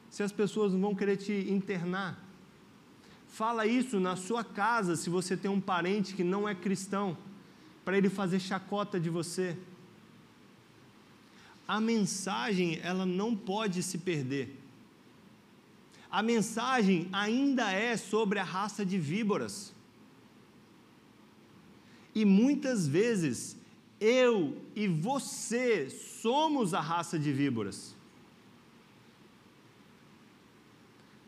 se 0.09 0.21
as 0.21 0.31
pessoas 0.31 0.73
não 0.73 0.81
vão 0.81 0.95
querer 0.95 1.15
te 1.15 1.31
internar. 1.49 2.30
Fala 3.31 3.65
isso 3.65 3.99
na 3.99 4.15
sua 4.15 4.43
casa, 4.43 4.95
se 4.95 5.09
você 5.09 5.35
tem 5.35 5.49
um 5.49 5.59
parente 5.59 6.13
que 6.13 6.23
não 6.23 6.47
é 6.47 6.53
cristão, 6.53 7.17
para 7.83 7.97
ele 7.97 8.09
fazer 8.09 8.39
chacota 8.39 8.99
de 8.99 9.09
você 9.09 9.57
a 11.71 11.79
mensagem 11.79 12.81
ela 12.83 13.05
não 13.05 13.33
pode 13.33 13.81
se 13.81 13.97
perder. 13.97 14.59
A 16.11 16.21
mensagem 16.21 17.07
ainda 17.13 17.71
é 17.71 17.95
sobre 17.95 18.39
a 18.39 18.43
raça 18.43 18.85
de 18.85 18.97
víboras. 18.97 19.73
E 22.13 22.25
muitas 22.25 22.85
vezes 22.85 23.55
eu 24.01 24.57
e 24.75 24.85
você 24.85 25.89
somos 25.89 26.73
a 26.73 26.81
raça 26.81 27.17
de 27.17 27.31
víboras. 27.31 27.95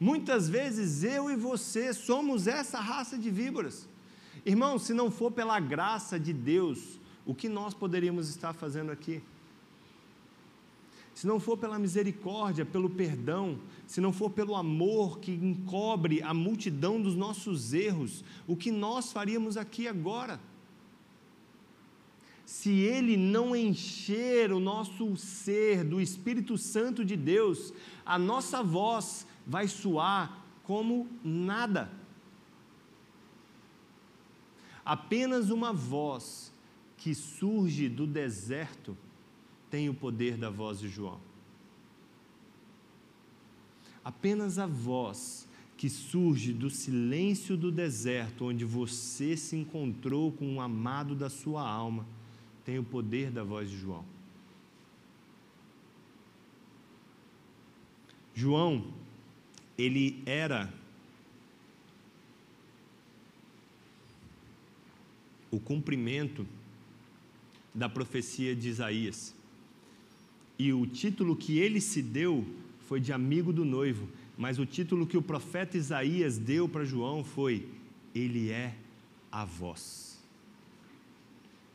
Muitas 0.10 0.50
vezes 0.50 1.03
eu 1.03 1.31
e 1.31 1.36
você 1.36 1.93
somos 1.93 2.45
essa 2.45 2.79
raça 2.79 3.17
de 3.17 3.29
víboras. 3.31 3.88
Irmão, 4.45 4.77
se 4.77 4.93
não 4.93 5.10
for 5.10 5.31
pela 5.31 5.57
graça 5.60 6.19
de 6.19 6.33
Deus, 6.33 7.00
o 7.25 7.33
que 7.33 7.48
nós 7.48 7.74
poderíamos 7.74 8.27
estar 8.27 8.53
fazendo 8.53 8.91
aqui? 8.91 9.22
se 11.13 11.27
não 11.27 11.39
for 11.39 11.57
pela 11.57 11.77
misericórdia, 11.77 12.65
pelo 12.65 12.89
perdão, 12.89 13.60
se 13.86 14.01
não 14.01 14.12
for 14.12 14.31
pelo 14.31 14.55
amor 14.55 15.19
que 15.19 15.31
encobre 15.31 16.22
a 16.24 16.33
multidão 16.33 17.00
dos 17.01 17.15
nossos 17.15 17.74
erros, 17.74 18.24
o 18.48 18.55
que 18.55 18.72
nós 18.72 19.12
faríamos 19.12 19.55
aqui 19.55 19.88
agora? 19.88 20.39
Se 22.45 22.72
Ele 22.72 23.15
não 23.15 23.55
encher 23.55 24.51
o 24.51 24.60
nosso 24.60 25.15
ser 25.15 25.83
do 25.83 26.01
Espírito 26.01 26.57
Santo 26.57 27.05
de 27.05 27.15
Deus, 27.15 27.72
a 28.05 28.17
nossa 28.17 28.62
voz 28.62 29.25
vai 29.45 29.67
soar 29.67 30.43
como 30.63 31.07
nada. 31.23 31.91
Apenas 34.85 35.50
uma 35.50 35.71
voz 35.71 36.53
que 36.97 37.13
surge 37.13 37.88
do 37.89 38.05
deserto 38.05 38.97
tem 39.69 39.89
o 39.89 39.93
poder 39.93 40.38
da 40.38 40.50
voz 40.50 40.79
de 40.79 40.88
João. 40.88 41.19
Apenas 44.03 44.59
a 44.59 44.65
voz 44.65 45.47
que 45.77 45.89
surge 45.89 46.53
do 46.53 46.69
silêncio 46.69 47.57
do 47.57 47.71
deserto, 47.71 48.45
onde 48.45 48.63
você 48.63 49.35
se 49.35 49.55
encontrou 49.55 50.31
com 50.31 50.47
um 50.47 50.62
amado 50.62 51.15
da 51.15 51.29
sua 51.29 51.67
alma, 51.67 52.05
tem 52.63 52.79
o 52.79 52.83
poder 52.83 53.31
da 53.31 53.43
voz 53.43 53.69
de 53.69 53.77
João. 53.77 54.05
João, 58.33 58.93
ele 59.77 60.22
era 60.25 60.72
o 65.50 65.60
cumprimento 65.60 66.46
da 67.74 67.89
profecia 67.89 68.56
de 68.56 68.70
Isaías. 68.70 69.36
E 70.58 70.72
o 70.72 70.86
título 70.86 71.36
que 71.36 71.58
ele 71.58 71.82
se 71.82 72.01
deu 72.01 72.46
foi 72.88 73.00
de 73.00 73.12
amigo 73.12 73.51
do 73.51 73.65
noivo, 73.65 74.08
mas 74.38 74.60
o 74.60 74.65
título 74.65 75.08
que 75.08 75.18
o 75.18 75.22
profeta 75.22 75.77
Isaías 75.77 76.38
deu 76.38 76.68
para 76.68 76.86
João 76.86 77.24
foi: 77.24 77.68
Ele 78.13 78.50
é 78.50 78.75
a 79.32 79.46
voz. 79.46 80.20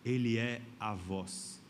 Ele 0.04 0.36
é 0.38 0.62
a 0.78 0.94
voz. 0.94 1.60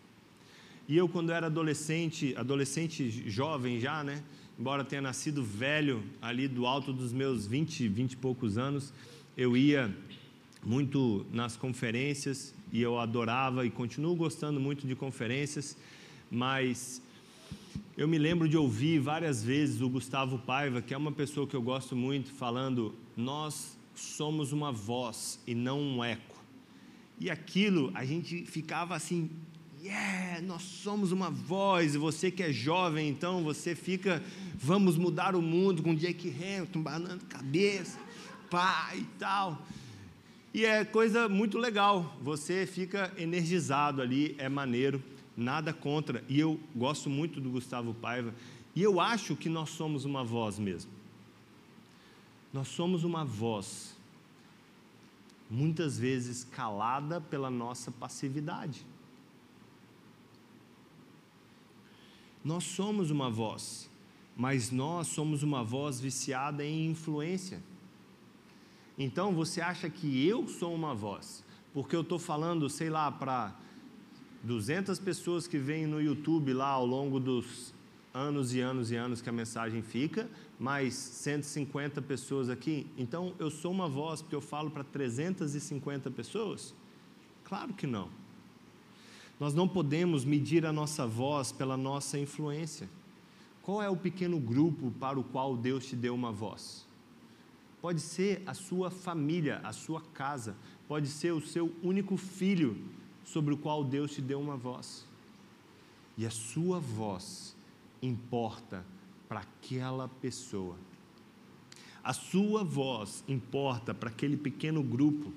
E 0.87 0.97
eu, 0.97 1.09
quando 1.09 1.33
era 1.33 1.47
adolescente, 1.47 2.35
adolescente 2.37 3.29
jovem 3.29 3.81
já, 3.81 4.03
né? 4.03 4.23
Embora 4.59 4.85
tenha 4.85 5.03
nascido 5.03 5.43
velho, 5.43 6.03
ali 6.21 6.49
do 6.49 6.67
alto 6.67 6.93
dos 6.93 7.13
meus 7.13 7.47
20, 7.47 7.89
20 7.89 8.13
e 8.13 8.17
poucos 8.17 8.59
anos, 8.59 8.93
eu 9.37 9.57
ia 9.57 9.95
muito 10.65 11.25
nas 11.33 11.57
conferências 11.57 12.53
e 12.73 12.83
eu 12.83 12.99
adorava 12.99 13.65
e 13.65 13.71
continuo 13.71 14.17
gostando 14.17 14.59
muito 14.59 14.87
de 14.87 14.97
conferências 14.97 15.77
mas 16.31 17.03
eu 17.97 18.07
me 18.07 18.19
lembro 18.19 18.49
de 18.49 18.57
ouvir 18.57 18.99
várias 18.99 19.43
vezes 19.43 19.81
o 19.81 19.89
Gustavo 19.89 20.39
Paiva, 20.39 20.83
que 20.83 20.93
é 20.93 20.97
uma 20.97 21.13
pessoa 21.13 21.47
que 21.47 21.57
eu 21.57 21.63
gosto 21.63 21.97
muito, 21.97 22.31
falando: 22.33 22.95
Nós 23.17 23.77
somos 23.95 24.53
uma 24.53 24.71
voz 24.71 25.41
e 25.47 25.55
não 25.55 25.81
um 25.81 26.05
eco. 26.05 26.37
E 27.19 27.31
aquilo 27.31 27.91
a 27.95 28.05
gente 28.05 28.45
ficava 28.45 28.95
assim, 28.95 29.31
yeah, 29.83 30.41
nós 30.43 30.63
somos 30.63 31.13
uma 31.13 31.31
voz, 31.31 31.95
você 31.95 32.31
que 32.31 32.43
é 32.43 32.53
jovem, 32.53 33.09
então 33.09 33.45
você 33.45 33.75
fica, 33.75 34.23
vamos 34.55 34.97
mudar 34.97 35.35
o 35.37 35.43
mundo 35.43 35.83
com 35.83 35.95
Jake 35.95 36.29
Hamilton, 36.29 36.83
banando 36.83 37.25
cabeça, 37.27 37.99
pá 38.51 38.91
e 38.95 39.05
tal. 39.19 39.61
E 40.53 40.65
é 40.65 40.85
coisa 40.85 41.29
muito 41.29 41.59
legal, 41.59 42.17
você 42.23 42.67
fica 42.67 43.13
energizado 43.17 44.03
ali, 44.03 44.35
é 44.39 44.49
maneiro 44.49 45.03
nada 45.37 45.73
contra, 45.73 46.25
e 46.29 46.41
eu 46.41 46.59
gosto 46.75 47.09
muito 47.09 47.41
do 47.41 47.51
Gustavo 47.51 47.95
Paiva, 47.95 48.35
e 48.75 48.83
eu 48.83 49.01
acho 49.01 49.37
que 49.37 49.49
nós 49.49 49.71
somos 49.71 50.05
uma 50.05 50.25
voz 50.25 50.59
mesmo. 50.59 50.91
Nós 52.53 52.69
somos 52.69 53.05
uma 53.05 53.25
voz, 53.25 53.95
muitas 55.51 55.99
vezes 55.99 56.45
calada 56.45 57.21
pela 57.21 57.51
nossa 57.51 57.91
passividade. 57.91 58.85
Nós 62.45 62.65
somos 62.65 63.11
uma 63.11 63.31
voz, 63.31 63.91
mas 64.37 64.71
nós 64.71 65.09
somos 65.09 65.43
uma 65.43 65.65
voz 65.65 66.01
viciada 66.01 66.65
em 66.65 66.87
influência. 66.87 67.63
Então 68.97 69.35
você 69.35 69.61
acha 69.61 69.89
que 69.89 70.27
eu 70.27 70.49
sou 70.49 70.75
uma 70.75 70.95
voz, 70.95 71.45
porque 71.73 71.95
eu 71.95 72.03
estou 72.03 72.19
falando, 72.19 72.69
sei 72.69 72.91
lá, 72.91 73.11
para 73.11 73.55
200 74.43 74.99
pessoas 74.99 75.47
que 75.47 75.59
vêm 75.59 75.87
no 75.87 76.01
YouTube 76.01 76.53
lá 76.53 76.69
ao 76.69 76.87
longo 76.87 77.19
dos 77.19 77.75
anos 78.15 78.55
e 78.55 78.61
anos 78.61 78.91
e 78.91 78.97
anos 78.97 79.21
que 79.21 79.29
a 79.29 79.33
mensagem 79.33 79.83
fica, 79.83 80.29
mais 80.59 80.95
150 80.95 82.03
pessoas 82.03 82.49
aqui. 82.49 82.87
Então, 82.97 83.35
eu 83.39 83.51
sou 83.51 83.71
uma 83.71 83.89
voz 83.89 84.23
porque 84.23 84.35
eu 84.35 84.41
falo 84.41 84.71
para 84.71 84.83
350 84.83 86.11
pessoas? 86.11 86.75
Claro 87.45 87.73
que 87.75 87.87
não. 87.87 88.09
Nós 89.39 89.55
não 89.55 89.69
podemos 89.69 90.25
medir 90.25 90.67
a 90.67 90.73
nossa 90.73 91.07
voz 91.07 91.53
pela 91.53 91.77
nossa 91.77 92.19
influência. 92.19 92.89
Qual 93.63 93.83
é 93.83 93.89
o 93.89 93.97
pequeno 93.97 94.41
grupo 94.41 94.91
para 94.93 95.19
o 95.19 95.25
qual 95.25 95.57
Deus 95.57 95.87
te 95.87 95.95
deu 95.95 96.15
uma 96.15 96.33
voz? 96.33 96.87
Pode 97.81 98.01
ser 98.01 98.43
a 98.47 98.55
sua 98.55 98.91
família, 98.91 99.61
a 99.63 99.73
sua 99.73 100.01
casa, 100.01 100.57
pode 100.89 101.07
ser 101.07 101.33
o 101.33 101.41
seu 101.41 101.73
único 101.83 102.17
filho 102.17 102.77
sobre 103.25 103.55
o 103.55 103.57
qual 103.57 103.85
Deus 103.85 104.13
te 104.13 104.21
deu 104.21 104.41
uma 104.41 104.57
voz. 104.57 105.07
E 106.17 106.27
a 106.27 106.31
sua 106.31 106.81
voz 106.81 107.55
importa 108.03 108.85
para 109.29 109.41
aquela 109.41 110.09
pessoa. 110.09 110.77
A 112.03 112.13
sua 112.13 112.65
voz 112.65 113.23
importa 113.29 113.95
para 113.95 114.09
aquele 114.09 114.37
pequeno 114.37 114.83
grupo. 114.83 115.33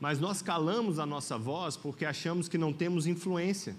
Mas 0.00 0.20
nós 0.20 0.40
calamos 0.40 0.98
a 0.98 1.06
nossa 1.06 1.36
voz 1.36 1.76
porque 1.76 2.04
achamos 2.04 2.48
que 2.48 2.56
não 2.56 2.72
temos 2.72 3.06
influência. 3.06 3.74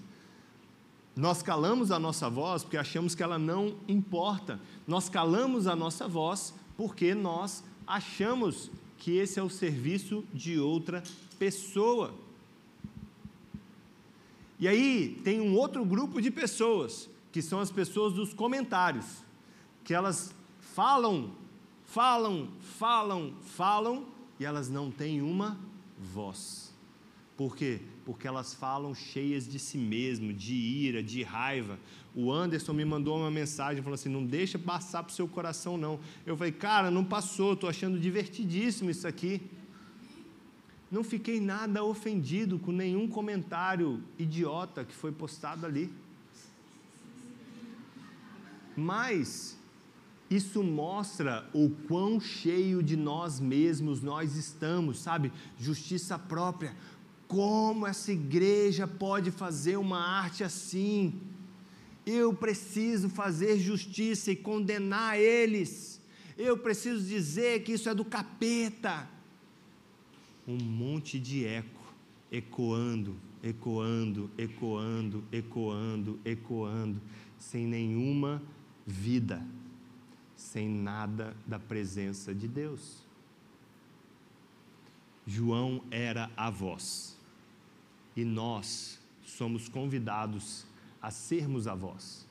Nós 1.16 1.42
calamos 1.42 1.90
a 1.90 1.98
nossa 1.98 2.28
voz 2.28 2.62
porque 2.62 2.76
achamos 2.76 3.14
que 3.14 3.22
ela 3.22 3.38
não 3.38 3.74
importa. 3.88 4.60
Nós 4.86 5.08
calamos 5.08 5.66
a 5.66 5.74
nossa 5.74 6.06
voz 6.06 6.54
porque 6.76 7.14
nós 7.14 7.64
achamos 7.86 8.70
que 8.98 9.16
esse 9.16 9.40
é 9.40 9.42
o 9.42 9.48
serviço 9.48 10.24
de 10.32 10.58
outra 10.58 11.02
pessoa. 11.38 12.14
E 14.58 14.68
aí 14.68 15.18
tem 15.24 15.40
um 15.40 15.56
outro 15.56 15.82
grupo 15.86 16.20
de 16.20 16.30
pessoas, 16.30 17.08
que 17.32 17.40
são 17.40 17.60
as 17.60 17.70
pessoas 17.70 18.12
dos 18.12 18.34
comentários, 18.34 19.06
que 19.82 19.94
elas 19.94 20.34
falam, 20.60 21.30
falam, 21.86 22.48
falam, 22.60 23.32
falam, 23.40 24.06
e 24.38 24.44
elas 24.44 24.68
não 24.68 24.90
têm 24.90 25.22
uma 25.22 25.58
voz. 26.00 26.70
Por 27.36 27.56
quê? 27.56 27.80
Porque 28.04 28.26
elas 28.26 28.52
falam 28.52 28.94
cheias 28.94 29.48
de 29.48 29.58
si 29.58 29.78
mesmo, 29.78 30.32
de 30.32 30.52
ira, 30.52 31.02
de 31.02 31.22
raiva. 31.22 31.78
O 32.14 32.32
Anderson 32.32 32.72
me 32.72 32.84
mandou 32.84 33.16
uma 33.18 33.30
mensagem 33.30 33.82
falou 33.82 33.94
assim: 33.94 34.08
não 34.08 34.24
deixa 34.24 34.58
passar 34.58 35.02
para 35.02 35.12
o 35.12 35.14
seu 35.14 35.28
coração, 35.28 35.78
não. 35.78 36.00
Eu 36.26 36.36
falei, 36.36 36.52
cara, 36.52 36.90
não 36.90 37.04
passou, 37.04 37.54
estou 37.54 37.70
achando 37.70 37.98
divertidíssimo 37.98 38.90
isso 38.90 39.06
aqui. 39.06 39.40
Não 40.90 41.04
fiquei 41.04 41.40
nada 41.40 41.84
ofendido 41.84 42.58
com 42.58 42.72
nenhum 42.72 43.06
comentário 43.06 44.02
idiota 44.18 44.84
que 44.84 44.94
foi 44.94 45.12
postado 45.12 45.64
ali. 45.64 45.90
Mas 48.76 49.56
isso 50.30 50.62
mostra 50.62 51.44
o 51.52 51.68
quão 51.88 52.20
cheio 52.20 52.84
de 52.84 52.96
nós 52.96 53.40
mesmos 53.40 54.00
nós 54.00 54.36
estamos, 54.36 55.00
sabe? 55.00 55.32
Justiça 55.58 56.16
própria. 56.16 56.76
Como 57.26 57.84
essa 57.84 58.12
igreja 58.12 58.86
pode 58.86 59.32
fazer 59.32 59.76
uma 59.76 59.98
arte 59.98 60.44
assim? 60.44 61.20
Eu 62.06 62.32
preciso 62.32 63.08
fazer 63.08 63.58
justiça 63.58 64.30
e 64.30 64.36
condenar 64.36 65.18
eles. 65.18 66.00
Eu 66.38 66.56
preciso 66.56 67.04
dizer 67.04 67.64
que 67.64 67.72
isso 67.72 67.88
é 67.88 67.94
do 67.94 68.04
capeta. 68.04 69.10
Um 70.46 70.56
monte 70.56 71.18
de 71.18 71.44
eco, 71.44 71.92
ecoando, 72.30 73.16
ecoando, 73.42 74.30
ecoando, 74.38 75.24
ecoando, 75.32 76.20
ecoando, 76.24 77.00
sem 77.36 77.66
nenhuma 77.66 78.40
vida 78.86 79.44
sem 80.40 80.68
nada 80.68 81.36
da 81.46 81.58
presença 81.58 82.34
de 82.34 82.48
Deus. 82.48 83.04
João 85.26 85.82
era 85.90 86.30
a 86.34 86.48
voz, 86.48 87.16
e 88.16 88.24
nós 88.24 88.98
somos 89.22 89.68
convidados 89.68 90.66
a 91.00 91.10
sermos 91.10 91.68
a 91.68 91.74
voz, 91.74 92.26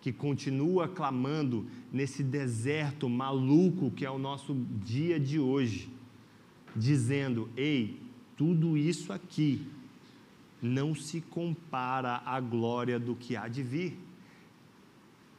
que 0.00 0.12
continua 0.12 0.88
clamando 0.88 1.66
nesse 1.92 2.22
deserto 2.22 3.08
maluco 3.08 3.90
que 3.90 4.04
é 4.04 4.10
o 4.10 4.18
nosso 4.18 4.54
dia 4.82 5.20
de 5.20 5.38
hoje, 5.38 5.90
dizendo: 6.74 7.50
ei, 7.54 8.00
tudo 8.34 8.78
isso 8.78 9.12
aqui 9.12 9.64
não 10.60 10.94
se 10.94 11.20
compara 11.20 12.22
à 12.24 12.40
glória 12.40 12.98
do 12.98 13.14
que 13.14 13.36
há 13.36 13.46
de 13.46 13.62
vir. 13.62 13.98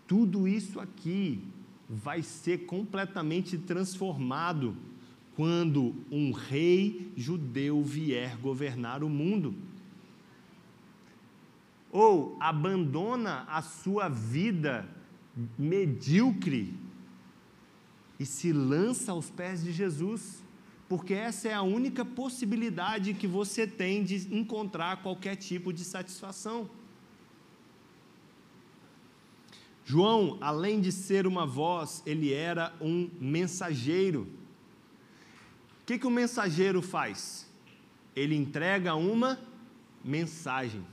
Tudo 0.08 0.48
isso 0.48 0.80
aqui 0.80 1.44
vai 1.89 2.21
ser 2.21 2.65
completamente 2.65 3.58
transformado 3.58 4.76
quando 5.36 5.95
um 6.12 6.32
rei 6.32 7.12
judeu 7.15 7.84
vier 7.84 8.38
governar 8.38 9.04
o 9.04 9.10
mundo. 9.10 9.56
Ou 11.91 12.36
abandona 12.39 13.45
a 13.47 13.62
sua 13.62 14.10
vida 14.10 14.88
medíocre 15.58 16.73
e 18.19 18.26
se 18.26 18.52
lança 18.52 19.12
aos 19.12 19.30
pés 19.30 19.63
de 19.63 19.71
Jesus, 19.71 20.43
porque 20.89 21.13
essa 21.13 21.47
é 21.47 21.54
a 21.54 21.62
única 21.62 22.04
possibilidade 22.04 23.13
que 23.13 23.28
você 23.28 23.67
tem 23.67 24.04
de 24.04 24.36
encontrar 24.36 25.04
qualquer 25.04 25.36
tipo 25.36 25.71
de 25.71 25.84
satisfação. 25.84 26.69
João, 29.89 30.38
além 30.41 30.82
de 30.82 30.91
ser 30.91 31.26
uma 31.26 31.45
voz, 31.45 32.04
ele 32.06 32.34
era 32.34 32.76
um 32.82 33.10
mensageiro. 33.21 34.28
O 35.82 35.86
que, 35.86 35.97
que 35.97 36.06
o 36.06 36.12
mensageiro 36.12 36.82
faz? 36.82 37.50
Ele 38.13 38.36
entrega 38.36 38.95
uma 38.95 39.39
mensagem. 40.04 40.86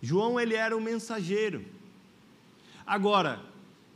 João, 0.00 0.40
ele 0.40 0.54
era 0.54 0.74
um 0.74 0.80
mensageiro. 0.80 1.62
Agora, 2.86 3.44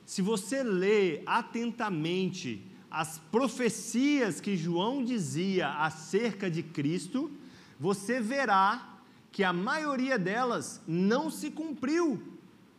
se 0.04 0.20
você 0.20 0.62
lê 0.62 1.22
atentamente 1.24 2.62
as 2.90 3.18
profecias 3.32 4.38
que 4.38 4.54
João 4.54 5.02
dizia 5.02 5.70
acerca 5.70 6.50
de 6.50 6.62
Cristo, 6.62 7.32
você 7.80 8.20
verá 8.20 8.98
que 9.32 9.42
a 9.42 9.52
maioria 9.54 10.18
delas 10.18 10.82
não 10.87 11.30
se 11.30 11.50
cumpriu 11.50 12.34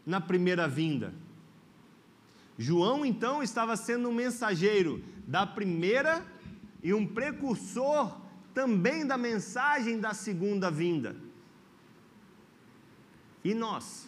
na 0.05 0.21
primeira 0.21 0.67
vinda. 0.67 1.13
João 2.57 3.05
então 3.05 3.43
estava 3.43 3.75
sendo 3.75 4.09
um 4.09 4.13
mensageiro 4.13 5.03
da 5.27 5.45
primeira 5.45 6.25
e 6.81 6.93
um 6.93 7.05
precursor 7.05 8.15
também 8.53 9.05
da 9.05 9.17
mensagem 9.17 9.99
da 9.99 10.13
segunda 10.13 10.71
vinda. 10.71 11.15
E 13.43 13.53
nós? 13.53 14.07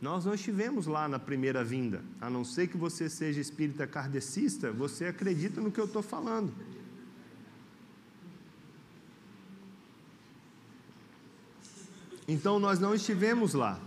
Nós 0.00 0.24
não 0.24 0.34
estivemos 0.34 0.86
lá 0.86 1.08
na 1.08 1.18
primeira 1.18 1.62
vinda, 1.62 2.02
a 2.20 2.28
não 2.28 2.44
ser 2.44 2.66
que 2.66 2.76
você 2.76 3.08
seja 3.08 3.40
espírita 3.40 3.86
kardecista, 3.86 4.72
você 4.72 5.06
acredita 5.06 5.60
no 5.60 5.70
que 5.70 5.80
eu 5.80 5.84
estou 5.84 6.02
falando. 6.02 6.52
Então 12.32 12.58
nós 12.58 12.80
não 12.80 12.94
estivemos 12.94 13.52
lá. 13.52 13.78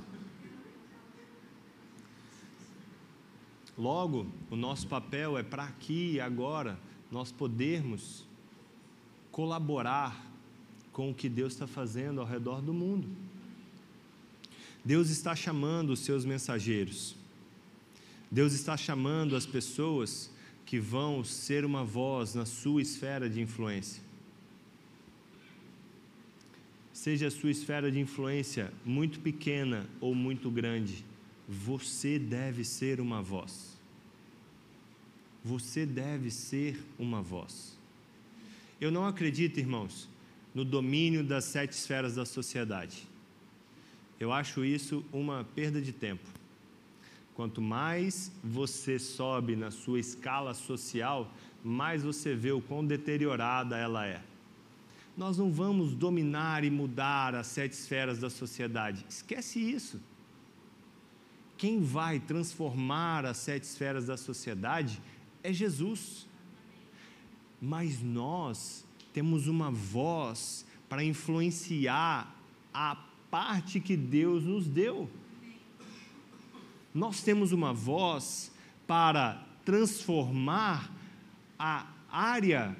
Logo, 3.75 4.27
o 4.51 4.55
nosso 4.55 4.87
papel 4.87 5.35
é 5.35 5.41
para 5.41 5.63
aqui 5.63 6.11
e 6.13 6.19
agora 6.19 6.77
nós 7.09 7.31
podermos 7.31 8.23
colaborar 9.31 10.31
com 10.93 11.09
o 11.09 11.13
que 11.13 11.27
Deus 11.27 11.53
está 11.53 11.65
fazendo 11.65 12.21
ao 12.21 12.27
redor 12.27 12.61
do 12.61 12.71
mundo. 12.71 13.09
Deus 14.83 15.09
está 15.09 15.35
chamando 15.35 15.89
os 15.89 16.01
seus 16.01 16.23
mensageiros. 16.23 17.15
Deus 18.29 18.53
está 18.53 18.77
chamando 18.77 19.35
as 19.35 19.47
pessoas 19.47 20.29
que 20.67 20.79
vão 20.79 21.23
ser 21.23 21.65
uma 21.65 21.83
voz 21.83 22.35
na 22.35 22.45
sua 22.45 22.79
esfera 22.79 23.27
de 23.27 23.41
influência 23.41 24.04
seja 26.95 27.27
a 27.27 27.31
sua 27.31 27.51
esfera 27.51 27.91
de 27.91 27.99
influência 27.99 28.71
muito 28.85 29.19
pequena 29.19 29.85
ou 29.99 30.15
muito 30.15 30.49
grande, 30.49 31.03
você 31.45 32.17
deve 32.17 32.63
ser 32.63 33.01
uma 33.01 33.21
voz. 33.21 33.77
Você 35.43 35.85
deve 35.85 36.31
ser 36.31 36.81
uma 36.97 37.21
voz. 37.21 37.77
Eu 38.79 38.91
não 38.91 39.05
acredito, 39.05 39.59
irmãos, 39.59 40.07
no 40.53 40.63
domínio 40.63 41.21
das 41.21 41.43
sete 41.43 41.73
esferas 41.73 42.15
da 42.15 42.25
sociedade. 42.25 43.05
Eu 44.17 44.31
acho 44.31 44.63
isso 44.63 45.03
uma 45.11 45.43
perda 45.43 45.81
de 45.81 45.91
tempo. 45.91 46.29
Quanto 47.35 47.61
mais 47.61 48.31
você 48.41 48.97
sobe 48.97 49.57
na 49.57 49.69
sua 49.69 49.99
escala 49.99 50.53
social, 50.53 51.29
mais 51.61 52.03
você 52.03 52.33
vê 52.33 52.53
o 52.53 52.61
quão 52.61 52.85
deteriorada 52.85 53.77
ela 53.77 54.07
é 54.07 54.21
nós 55.17 55.37
não 55.37 55.51
vamos 55.51 55.95
dominar 55.95 56.63
e 56.63 56.69
mudar 56.69 57.35
as 57.35 57.47
sete 57.47 57.73
esferas 57.73 58.19
da 58.19 58.29
sociedade. 58.29 59.05
Esquece 59.09 59.59
isso. 59.59 60.01
quem 61.57 61.81
vai 61.81 62.19
transformar 62.19 63.25
as 63.25 63.37
sete 63.37 63.63
esferas 63.63 64.07
da 64.07 64.17
sociedade 64.17 65.01
é 65.41 65.53
Jesus. 65.53 66.27
Mas 67.61 68.01
nós 68.01 68.85
temos 69.13 69.47
uma 69.47 69.71
voz 69.71 70.65
para 70.89 71.03
influenciar 71.03 72.35
a 72.73 72.97
parte 73.31 73.79
que 73.79 73.95
Deus 73.95 74.43
nos 74.43 74.67
deu. 74.67 75.09
Nós 76.93 77.23
temos 77.23 77.53
uma 77.53 77.73
voz 77.73 78.51
para 78.85 79.45
transformar 79.63 80.91
a 81.57 81.87
área 82.11 82.75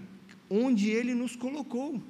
onde 0.50 0.90
Ele 0.90 1.16
nos 1.16 1.36
colocou. 1.36 2.02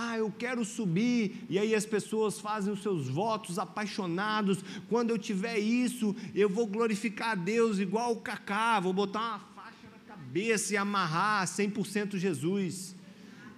Ah, 0.00 0.16
eu 0.16 0.30
quero 0.30 0.64
subir, 0.64 1.44
e 1.50 1.58
aí 1.58 1.74
as 1.74 1.84
pessoas 1.84 2.38
fazem 2.38 2.72
os 2.72 2.82
seus 2.82 3.08
votos 3.08 3.58
apaixonados. 3.58 4.60
Quando 4.88 5.10
eu 5.10 5.18
tiver 5.18 5.58
isso, 5.58 6.14
eu 6.36 6.48
vou 6.48 6.68
glorificar 6.68 7.30
a 7.30 7.34
Deus 7.34 7.80
igual 7.80 8.12
o 8.12 8.20
Cacá, 8.20 8.78
vou 8.78 8.92
botar 8.92 9.18
uma 9.18 9.38
faixa 9.56 9.88
na 9.90 9.98
cabeça 10.14 10.72
e 10.72 10.76
amarrar 10.76 11.44
100% 11.48 12.16
Jesus. 12.16 12.94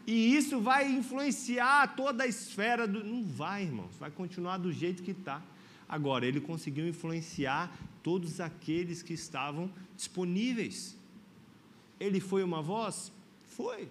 E 0.06 0.34
isso 0.34 0.62
vai 0.62 0.90
influenciar 0.90 1.94
toda 1.94 2.24
a 2.24 2.26
esfera 2.26 2.88
do. 2.88 3.04
Não 3.04 3.22
vai, 3.22 3.64
irmãos, 3.64 3.94
vai 4.00 4.10
continuar 4.10 4.56
do 4.56 4.72
jeito 4.72 5.02
que 5.02 5.10
está. 5.10 5.42
Agora, 5.86 6.24
ele 6.24 6.40
conseguiu 6.40 6.88
influenciar 6.88 7.70
todos 8.02 8.40
aqueles 8.40 9.02
que 9.02 9.12
estavam 9.12 9.70
disponíveis. 9.94 10.96
Ele 12.00 12.18
foi 12.18 12.42
uma 12.42 12.62
voz? 12.62 13.12
Foi. 13.46 13.90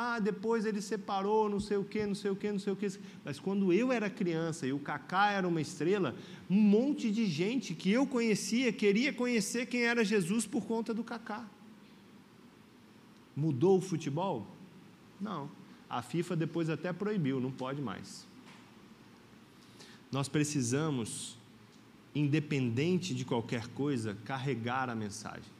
Ah, 0.00 0.20
depois 0.20 0.64
ele 0.64 0.80
separou, 0.80 1.48
não 1.48 1.58
sei 1.58 1.76
o 1.76 1.82
que, 1.82 2.06
não 2.06 2.14
sei 2.14 2.30
o 2.30 2.36
que, 2.36 2.52
não 2.52 2.58
sei 2.60 2.72
o 2.72 2.76
que. 2.76 2.86
Mas 3.24 3.40
quando 3.40 3.72
eu 3.72 3.90
era 3.90 4.08
criança 4.08 4.64
e 4.64 4.72
o 4.72 4.78
Cacá 4.78 5.32
era 5.32 5.48
uma 5.48 5.60
estrela, 5.60 6.14
um 6.48 6.54
monte 6.54 7.10
de 7.10 7.26
gente 7.26 7.74
que 7.74 7.90
eu 7.90 8.06
conhecia 8.06 8.72
queria 8.72 9.12
conhecer 9.12 9.66
quem 9.66 9.82
era 9.82 10.04
Jesus 10.04 10.46
por 10.46 10.64
conta 10.64 10.94
do 10.94 11.02
Cacá. 11.02 11.44
Mudou 13.34 13.78
o 13.78 13.80
futebol? 13.80 14.46
Não. 15.20 15.50
A 15.90 16.00
FIFA 16.00 16.36
depois 16.36 16.70
até 16.70 16.92
proibiu, 16.92 17.40
não 17.40 17.50
pode 17.50 17.82
mais. 17.82 18.24
Nós 20.12 20.28
precisamos, 20.28 21.36
independente 22.14 23.12
de 23.12 23.24
qualquer 23.24 23.66
coisa, 23.66 24.16
carregar 24.24 24.88
a 24.88 24.94
mensagem 24.94 25.57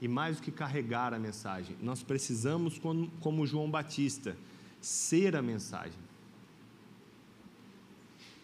e 0.00 0.08
mais 0.08 0.36
do 0.36 0.42
que 0.42 0.50
carregar 0.50 1.12
a 1.12 1.18
mensagem, 1.18 1.76
nós 1.82 2.02
precisamos, 2.02 2.80
como 3.20 3.46
João 3.46 3.70
Batista, 3.70 4.36
ser 4.80 5.34
a 5.34 5.42
mensagem. 5.42 5.98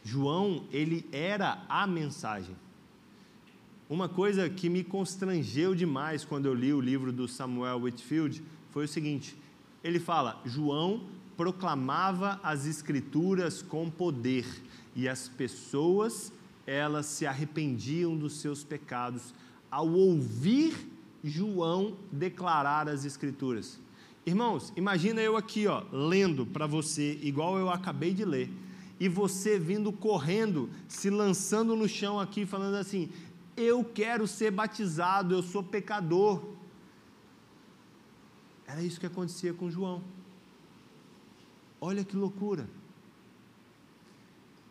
João, 0.02 0.64
ele 0.70 1.08
era 1.12 1.64
a 1.68 1.86
mensagem. 1.86 2.54
Uma 3.88 4.08
coisa 4.08 4.48
que 4.50 4.68
me 4.68 4.82
constrangeu 4.82 5.74
demais 5.74 6.24
quando 6.24 6.46
eu 6.46 6.54
li 6.54 6.72
o 6.72 6.80
livro 6.80 7.12
do 7.12 7.28
Samuel 7.28 7.80
Whitfield 7.80 8.42
foi 8.70 8.84
o 8.84 8.88
seguinte: 8.88 9.36
ele 9.82 10.00
fala, 10.00 10.40
João 10.44 11.02
proclamava 11.36 12.40
as 12.42 12.66
escrituras 12.66 13.62
com 13.62 13.90
poder 13.90 14.46
e 14.94 15.08
as 15.08 15.28
pessoas 15.28 16.32
elas 16.66 17.06
se 17.06 17.26
arrependiam 17.26 18.16
dos 18.16 18.40
seus 18.40 18.64
pecados 18.64 19.34
ao 19.70 19.88
ouvir 19.88 20.74
João 21.24 21.96
declarar 22.12 22.86
as 22.86 23.06
Escrituras. 23.06 23.80
Irmãos, 24.26 24.72
imagina 24.76 25.22
eu 25.22 25.36
aqui, 25.36 25.66
ó, 25.66 25.82
lendo 25.90 26.44
para 26.44 26.66
você, 26.66 27.18
igual 27.22 27.58
eu 27.58 27.70
acabei 27.70 28.12
de 28.12 28.24
ler, 28.24 28.50
e 29.00 29.08
você 29.08 29.58
vindo 29.58 29.90
correndo, 29.90 30.68
se 30.86 31.08
lançando 31.08 31.74
no 31.74 31.88
chão 31.88 32.20
aqui, 32.20 32.44
falando 32.44 32.76
assim: 32.76 33.10
Eu 33.56 33.82
quero 33.82 34.26
ser 34.26 34.50
batizado, 34.50 35.34
eu 35.34 35.42
sou 35.42 35.62
pecador. 35.62 36.42
Era 38.66 38.82
isso 38.82 39.00
que 39.00 39.06
acontecia 39.06 39.52
com 39.52 39.70
João. 39.70 40.02
Olha 41.80 42.04
que 42.04 42.16
loucura. 42.16 42.68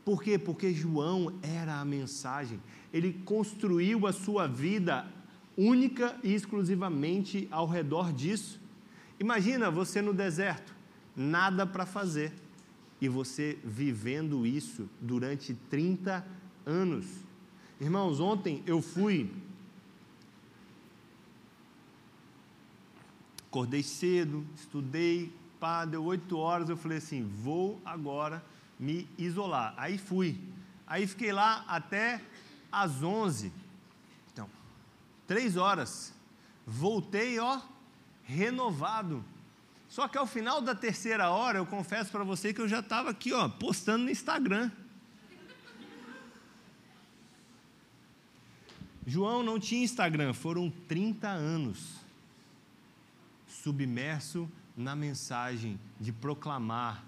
Por 0.06 0.22
quê? 0.22 0.38
Porque 0.38 0.74
João 0.74 1.34
era 1.42 1.80
a 1.80 1.86
mensagem. 1.86 2.60
Ele 2.92 3.14
construiu 3.26 4.06
a 4.06 4.14
sua 4.14 4.48
vida 4.48 5.08
única 5.58 6.18
e 6.24 6.34
exclusivamente 6.34 7.48
ao 7.52 7.68
redor 7.68 8.12
disso. 8.12 8.60
Imagina 9.20 9.70
você 9.70 10.02
no 10.02 10.14
deserto, 10.14 10.74
nada 11.16 11.66
para 11.66 11.86
fazer, 11.86 12.34
e 13.00 13.08
você 13.08 13.58
vivendo 13.64 14.46
isso 14.46 14.90
durante 15.00 15.54
30 15.70 16.26
anos. 16.66 17.06
Irmãos, 17.80 18.20
ontem 18.20 18.64
eu 18.66 18.82
fui. 18.82 19.30
Acordei 23.48 23.84
cedo, 23.84 24.46
estudei, 24.56 25.32
pá, 25.60 25.86
deu 25.86 26.04
oito 26.06 26.38
horas, 26.38 26.70
eu 26.70 26.78
falei 26.78 26.98
assim, 26.98 27.24
vou 27.24 27.80
agora 27.86 28.44
me 28.80 29.08
isolar. 29.18 29.74
Aí 29.78 29.98
fui. 29.98 30.40
Aí 30.88 31.06
fiquei 31.06 31.32
lá 31.32 31.64
até 31.68 32.22
às 32.72 33.04
onze 33.04 33.52
Três 35.28 35.58
horas. 35.58 36.14
Voltei, 36.66 37.40
ó, 37.40 37.62
renovado. 38.24 39.24
Só 39.90 40.08
que 40.08 40.18
ao 40.18 40.26
final 40.26 40.62
da 40.62 40.74
terceira 40.74 41.30
hora, 41.30 41.60
eu 41.60 41.66
confesso 41.66 42.12
para 42.12 42.24
você 42.24 42.54
que 42.54 42.62
eu 42.62 42.68
já 42.68 42.80
estava 42.80 43.10
aqui, 43.12 43.32
ó, 43.32 43.48
postando 43.48 44.06
no 44.06 44.10
Instagram. 44.10 44.72
João 49.06 49.44
não 49.44 49.60
tinha 49.60 49.84
Instagram, 49.84 50.34
foram 50.34 50.70
30 50.88 51.28
anos 51.28 52.04
submerso 53.48 54.50
na 54.76 54.96
mensagem 54.96 55.80
de 56.00 56.12
proclamar 56.12 57.04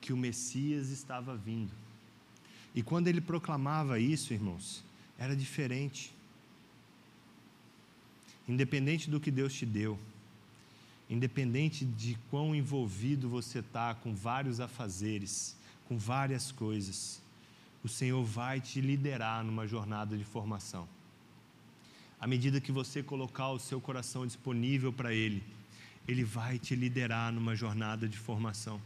que 0.00 0.12
o 0.12 0.16
Messias 0.16 0.88
estava 0.88 1.36
vindo. 1.36 1.72
E 2.74 2.82
quando 2.82 3.08
ele 3.08 3.20
proclamava 3.20 3.98
isso, 3.98 4.32
irmãos, 4.32 4.84
era 5.18 5.36
diferente. 5.36 6.14
Independente 8.48 9.10
do 9.10 9.20
que 9.20 9.30
Deus 9.30 9.52
te 9.52 9.66
deu, 9.66 9.98
independente 11.08 11.84
de 11.84 12.16
quão 12.30 12.54
envolvido 12.54 13.28
você 13.28 13.58
está 13.58 13.94
com 13.94 14.14
vários 14.14 14.58
afazeres, 14.58 15.54
com 15.86 15.98
várias 15.98 16.50
coisas, 16.50 17.20
o 17.84 17.88
Senhor 17.88 18.24
vai 18.24 18.60
te 18.60 18.80
liderar 18.80 19.44
numa 19.44 19.66
jornada 19.66 20.16
de 20.16 20.24
formação. 20.24 20.88
À 22.20 22.26
medida 22.26 22.60
que 22.60 22.72
você 22.72 23.02
colocar 23.02 23.50
o 23.50 23.58
seu 23.58 23.80
coração 23.80 24.26
disponível 24.26 24.92
para 24.92 25.14
Ele, 25.14 25.42
Ele 26.06 26.24
vai 26.24 26.58
te 26.58 26.74
liderar 26.74 27.32
numa 27.32 27.54
jornada 27.54 28.08
de 28.08 28.18
formação. 28.18 28.80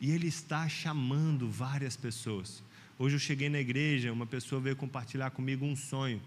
E 0.00 0.10
Ele 0.10 0.28
está 0.28 0.68
chamando 0.68 1.48
várias 1.48 1.96
pessoas. 1.96 2.62
Hoje 2.98 3.16
eu 3.16 3.20
cheguei 3.20 3.48
na 3.48 3.58
igreja, 3.58 4.12
uma 4.12 4.26
pessoa 4.26 4.60
veio 4.60 4.76
compartilhar 4.76 5.30
comigo 5.30 5.64
um 5.64 5.74
sonho. 5.74 6.20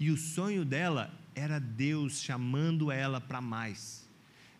E 0.00 0.10
o 0.10 0.16
sonho 0.16 0.64
dela 0.64 1.12
era 1.34 1.58
Deus 1.58 2.20
chamando 2.20 2.90
ela 2.90 3.20
para 3.20 3.40
mais. 3.40 4.08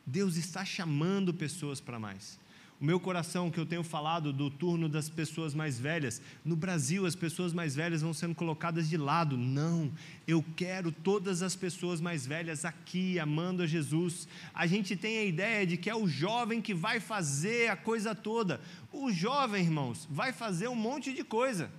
Deus 0.07 0.37
está 0.37 0.65
chamando 0.65 1.33
pessoas 1.33 1.81
para 1.81 1.99
mais. 1.99 2.41
O 2.83 2.85
meu 2.85 2.99
coração, 2.99 3.49
que 3.49 3.61
eu 3.61 3.65
tenho 3.65 3.85
falado 3.85 4.33
do 4.33 4.51
turno 4.51 4.89
das 4.89 5.09
pessoas 5.09 5.55
mais 5.55 5.79
velhas, 5.79 6.21
no 6.45 6.57
Brasil 6.57 7.07
as 7.07 7.15
pessoas 7.15 7.53
mais 7.53 7.77
velhas 7.77 8.03
vão 8.03 8.13
sendo 8.13 8.35
colocadas 8.35 8.89
de 8.89 8.97
lado. 8.97 9.37
Não, 9.37 9.93
eu 10.27 10.45
quero 10.57 10.91
todas 10.91 11.43
as 11.43 11.55
pessoas 11.55 12.01
mais 12.01 12.27
velhas 12.27 12.65
aqui, 12.65 13.21
amando 13.21 13.63
a 13.63 13.69
Jesus. 13.69 14.27
A 14.53 14.67
gente 14.67 14.97
tem 14.97 15.19
a 15.19 15.25
ideia 15.25 15.65
de 15.65 15.77
que 15.77 15.89
é 15.89 15.95
o 15.95 16.09
jovem 16.09 16.61
que 16.61 16.75
vai 16.75 16.99
fazer 16.99 17.71
a 17.71 17.77
coisa 17.77 18.17
toda. 18.17 18.61
O 18.91 19.13
jovem, 19.13 19.63
irmãos, 19.63 20.09
vai 20.11 20.33
fazer 20.33 20.67
um 20.67 20.75
monte 20.75 21.13
de 21.13 21.23
coisa. 21.23 21.71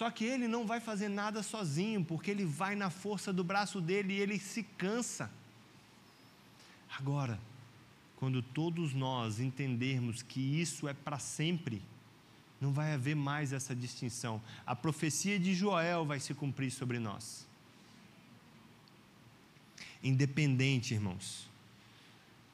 Só 0.00 0.10
que 0.10 0.24
ele 0.24 0.48
não 0.48 0.66
vai 0.66 0.80
fazer 0.80 1.10
nada 1.10 1.42
sozinho, 1.42 2.02
porque 2.02 2.30
ele 2.30 2.46
vai 2.46 2.74
na 2.74 2.88
força 2.88 3.34
do 3.34 3.44
braço 3.44 3.82
dele 3.82 4.14
e 4.14 4.18
ele 4.18 4.38
se 4.38 4.62
cansa. 4.62 5.30
Agora, 6.98 7.38
quando 8.16 8.40
todos 8.40 8.94
nós 8.94 9.40
entendermos 9.40 10.22
que 10.22 10.40
isso 10.40 10.88
é 10.88 10.94
para 10.94 11.18
sempre, 11.18 11.82
não 12.58 12.72
vai 12.72 12.94
haver 12.94 13.14
mais 13.14 13.52
essa 13.52 13.76
distinção. 13.76 14.40
A 14.64 14.74
profecia 14.74 15.38
de 15.38 15.54
Joel 15.54 16.06
vai 16.06 16.18
se 16.18 16.32
cumprir 16.32 16.70
sobre 16.70 16.98
nós. 16.98 17.46
Independente, 20.02 20.94
irmãos, 20.94 21.46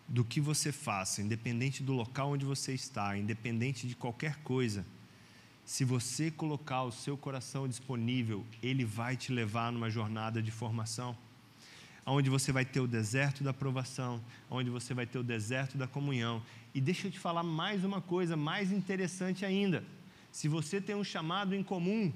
do 0.08 0.24
que 0.24 0.40
você 0.40 0.72
faça, 0.72 1.22
independente 1.22 1.80
do 1.80 1.92
local 1.92 2.32
onde 2.32 2.44
você 2.44 2.74
está, 2.74 3.16
independente 3.16 3.86
de 3.86 3.94
qualquer 3.94 4.34
coisa, 4.38 4.84
se 5.66 5.84
você 5.84 6.30
colocar 6.30 6.84
o 6.84 6.92
seu 6.92 7.16
coração 7.18 7.66
disponível, 7.66 8.46
ele 8.62 8.84
vai 8.84 9.16
te 9.16 9.32
levar 9.32 9.72
numa 9.72 9.90
jornada 9.90 10.40
de 10.40 10.52
formação, 10.52 11.18
onde 12.06 12.30
você 12.30 12.52
vai 12.52 12.64
ter 12.64 12.78
o 12.78 12.86
deserto 12.86 13.42
da 13.42 13.50
aprovação, 13.50 14.22
onde 14.48 14.70
você 14.70 14.94
vai 14.94 15.06
ter 15.06 15.18
o 15.18 15.24
deserto 15.24 15.76
da 15.76 15.88
comunhão. 15.88 16.40
E 16.72 16.80
deixa 16.80 17.08
eu 17.08 17.10
te 17.10 17.18
falar 17.18 17.42
mais 17.42 17.84
uma 17.84 18.00
coisa 18.00 18.36
mais 18.36 18.70
interessante 18.70 19.44
ainda. 19.44 19.82
Se 20.30 20.46
você 20.46 20.80
tem 20.80 20.94
um 20.94 21.02
chamado 21.02 21.52
em 21.52 21.64
comum, 21.64 22.12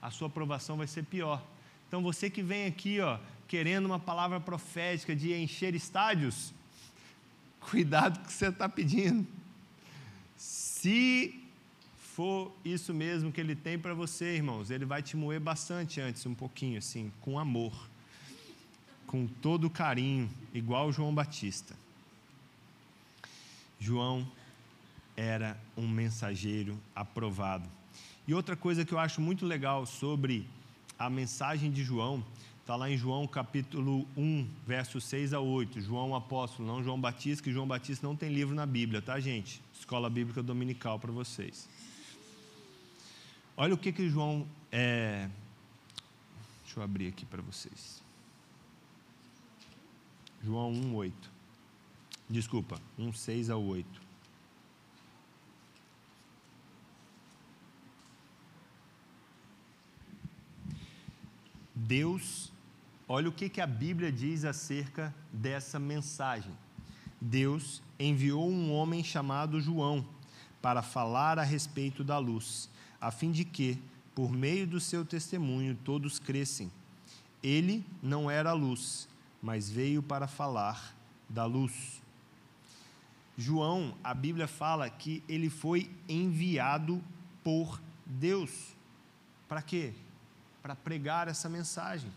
a 0.00 0.12
sua 0.12 0.28
aprovação 0.28 0.76
vai 0.76 0.86
ser 0.86 1.02
pior. 1.02 1.44
Então 1.88 2.00
você 2.00 2.30
que 2.30 2.44
vem 2.44 2.66
aqui, 2.66 3.00
ó, 3.00 3.18
querendo 3.48 3.86
uma 3.86 3.98
palavra 3.98 4.38
profética 4.38 5.16
de 5.16 5.34
encher 5.34 5.74
estádios, 5.74 6.54
cuidado 7.58 8.20
com 8.20 8.24
o 8.24 8.28
que 8.28 8.32
você 8.32 8.46
está 8.46 8.68
pedindo. 8.68 9.26
Se 10.36 11.43
for 12.14 12.52
isso 12.64 12.94
mesmo 12.94 13.32
que 13.32 13.40
ele 13.40 13.56
tem 13.56 13.76
para 13.76 13.92
você, 13.92 14.36
irmãos, 14.36 14.70
ele 14.70 14.84
vai 14.84 15.02
te 15.02 15.16
moer 15.16 15.40
bastante 15.40 16.00
antes, 16.00 16.24
um 16.24 16.34
pouquinho 16.34 16.78
assim, 16.78 17.10
com 17.20 17.40
amor, 17.40 17.72
com 19.04 19.26
todo 19.26 19.68
carinho, 19.68 20.30
igual 20.52 20.92
João 20.92 21.12
Batista. 21.12 21.74
João 23.80 24.24
era 25.16 25.60
um 25.76 25.88
mensageiro 25.88 26.78
aprovado. 26.94 27.68
E 28.28 28.32
outra 28.32 28.54
coisa 28.54 28.84
que 28.84 28.94
eu 28.94 28.98
acho 29.00 29.20
muito 29.20 29.44
legal 29.44 29.84
sobre 29.84 30.46
a 30.96 31.10
mensagem 31.10 31.68
de 31.68 31.82
João, 31.82 32.24
está 32.60 32.76
lá 32.76 32.88
em 32.88 32.96
João 32.96 33.26
capítulo 33.26 34.06
1, 34.16 34.46
versos 34.64 35.02
6 35.06 35.34
a 35.34 35.40
8. 35.40 35.80
João 35.80 36.14
apóstolo, 36.14 36.68
não 36.68 36.80
João 36.80 37.00
Batista, 37.00 37.42
que 37.42 37.52
João 37.52 37.66
Batista 37.66 38.06
não 38.06 38.14
tem 38.14 38.32
livro 38.32 38.54
na 38.54 38.64
Bíblia, 38.66 39.02
tá, 39.02 39.18
gente? 39.18 39.60
Escola 39.76 40.08
Bíblica 40.08 40.44
Dominical 40.44 41.00
para 41.00 41.10
vocês. 41.10 41.68
Olha 43.56 43.74
o 43.74 43.78
que 43.78 43.92
que 43.92 44.08
João 44.08 44.46
é... 44.72 45.28
Deixa 46.64 46.80
eu 46.80 46.82
abrir 46.82 47.08
aqui 47.08 47.24
para 47.24 47.40
vocês. 47.40 48.02
João 50.42 50.72
1, 50.72 50.94
8. 50.94 51.30
Desculpa, 52.28 52.80
1, 52.98 53.12
6 53.12 53.50
a 53.50 53.56
8. 53.56 54.04
Deus, 61.74 62.50
olha 63.06 63.28
o 63.28 63.32
que, 63.32 63.48
que 63.48 63.60
a 63.60 63.66
Bíblia 63.66 64.10
diz 64.10 64.44
acerca 64.44 65.14
dessa 65.32 65.78
mensagem. 65.78 66.52
Deus 67.20 67.82
enviou 68.00 68.50
um 68.50 68.72
homem 68.72 69.04
chamado 69.04 69.60
João 69.60 70.04
para 70.60 70.82
falar 70.82 71.38
a 71.38 71.42
respeito 71.42 72.02
da 72.02 72.18
luz, 72.18 72.68
a 73.04 73.10
fim 73.10 73.30
de 73.30 73.44
que, 73.44 73.78
por 74.14 74.32
meio 74.32 74.66
do 74.66 74.80
seu 74.80 75.04
testemunho, 75.04 75.76
todos 75.84 76.18
crescem. 76.18 76.70
Ele 77.42 77.84
não 78.02 78.30
era 78.30 78.50
a 78.50 78.54
luz, 78.54 79.08
mas 79.42 79.68
veio 79.70 80.02
para 80.02 80.26
falar 80.26 80.96
da 81.28 81.44
luz. 81.44 82.00
João, 83.36 83.94
a 84.02 84.14
Bíblia 84.14 84.46
fala 84.46 84.88
que 84.88 85.22
ele 85.28 85.50
foi 85.50 85.90
enviado 86.08 87.02
por 87.42 87.80
Deus. 88.06 88.74
Para 89.48 89.60
quê? 89.60 89.92
para 90.64 90.74
pregar 90.74 91.28
essa 91.28 91.46
mensagem. 91.46 92.10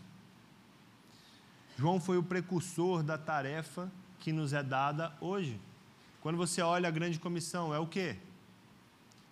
João 1.76 2.00
foi 2.00 2.16
o 2.16 2.22
precursor 2.22 3.02
da 3.02 3.18
tarefa 3.18 3.92
que 4.18 4.32
nos 4.32 4.54
é 4.54 4.62
dada 4.62 5.12
hoje. 5.20 5.60
Quando 6.22 6.38
você 6.38 6.62
olha 6.62 6.88
a 6.88 6.90
grande 6.90 7.18
comissão, 7.18 7.74
é 7.74 7.78
o 7.78 7.86
quê? 7.86 8.16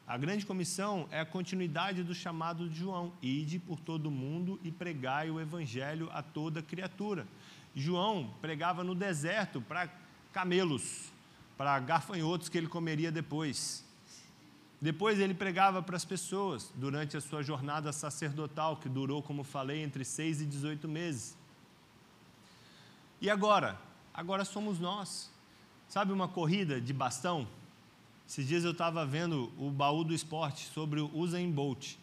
A 0.07 0.17
grande 0.17 0.47
comissão 0.47 1.09
é 1.11 1.19
a 1.19 1.27
continuidade 1.27 2.05
do 2.05 2.15
chamado 2.15 2.69
de 2.69 2.79
João: 2.79 3.13
ide 3.21 3.59
por 3.59 3.81
todo 3.81 4.07
o 4.07 4.11
mundo 4.11 4.61
e 4.63 4.71
pregai 4.71 5.31
o 5.31 5.41
evangelho 5.41 6.09
a 6.13 6.23
toda 6.23 6.63
criatura. 6.63 7.27
João 7.75 8.33
pregava 8.41 8.85
no 8.85 8.95
deserto 8.95 9.61
para 9.61 9.91
camelos, 10.33 11.11
para 11.59 11.79
gafanhotos 11.81 12.49
que 12.49 12.57
ele 12.57 12.69
comeria 12.69 13.11
depois. 13.11 13.85
Depois 14.81 15.19
ele 15.19 15.35
pregava 15.35 15.83
para 15.83 15.97
as 15.97 16.05
pessoas 16.05 16.73
durante 16.77 17.17
a 17.17 17.21
sua 17.21 17.43
jornada 17.43 17.93
sacerdotal, 17.93 18.77
que 18.77 18.89
durou, 18.89 19.23
como 19.23 19.43
falei, 19.43 19.83
entre 19.83 20.05
6 20.05 20.43
e 20.43 20.47
18 20.47 20.87
meses. 20.87 21.37
E 23.21 23.29
agora? 23.29 23.77
Agora 24.15 24.45
somos 24.45 24.79
nós. 24.79 25.33
Sabe 25.89 26.13
uma 26.13 26.29
corrida 26.29 26.81
de 26.81 26.93
bastão? 26.93 27.49
Esses 28.29 28.47
dias 28.47 28.65
eu 28.65 28.73
estava 28.73 29.07
vendo 29.07 29.53
o 29.57 29.71
baú 29.71 30.03
do 30.03 30.13
esporte 30.13 30.67
sobre 30.67 31.01
o 31.01 31.11
Usain 31.15 31.51
Bolt. 31.51 31.95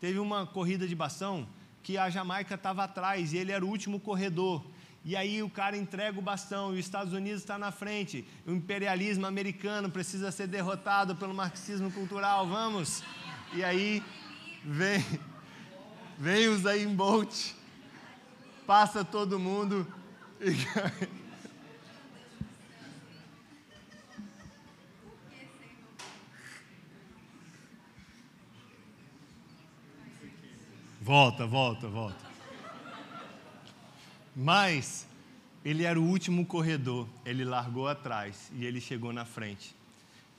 Teve 0.00 0.18
uma 0.18 0.44
corrida 0.44 0.86
de 0.86 0.94
bastão 0.96 1.46
que 1.82 1.96
a 1.96 2.10
Jamaica 2.10 2.56
estava 2.56 2.84
atrás 2.84 3.32
e 3.32 3.38
ele 3.38 3.52
era 3.52 3.64
o 3.64 3.68
último 3.68 4.00
corredor. 4.00 4.64
E 5.04 5.16
aí 5.16 5.42
o 5.42 5.48
cara 5.48 5.76
entrega 5.76 6.18
o 6.18 6.22
bastão 6.22 6.74
e 6.74 6.80
os 6.80 6.84
Estados 6.84 7.12
Unidos 7.12 7.40
está 7.40 7.56
na 7.56 7.70
frente. 7.70 8.26
O 8.46 8.50
imperialismo 8.50 9.26
americano 9.26 9.88
precisa 9.88 10.32
ser 10.32 10.48
derrotado 10.48 11.14
pelo 11.14 11.32
marxismo 11.32 11.90
cultural. 11.90 12.46
Vamos! 12.48 13.02
E 13.54 13.62
aí 13.62 14.02
vem, 14.64 15.04
vem 16.18 16.48
o 16.48 16.58
Zayn 16.58 16.94
Bolt, 16.94 17.52
passa 18.66 19.04
todo 19.04 19.38
mundo 19.38 19.86
e 20.40 20.50
Volta, 31.10 31.44
volta, 31.44 31.88
volta. 31.88 32.24
Mas 34.36 35.08
ele 35.64 35.82
era 35.82 35.98
o 35.98 36.04
último 36.04 36.46
corredor, 36.46 37.08
ele 37.24 37.44
largou 37.44 37.88
atrás 37.88 38.48
e 38.54 38.64
ele 38.64 38.80
chegou 38.80 39.12
na 39.12 39.24
frente. 39.24 39.74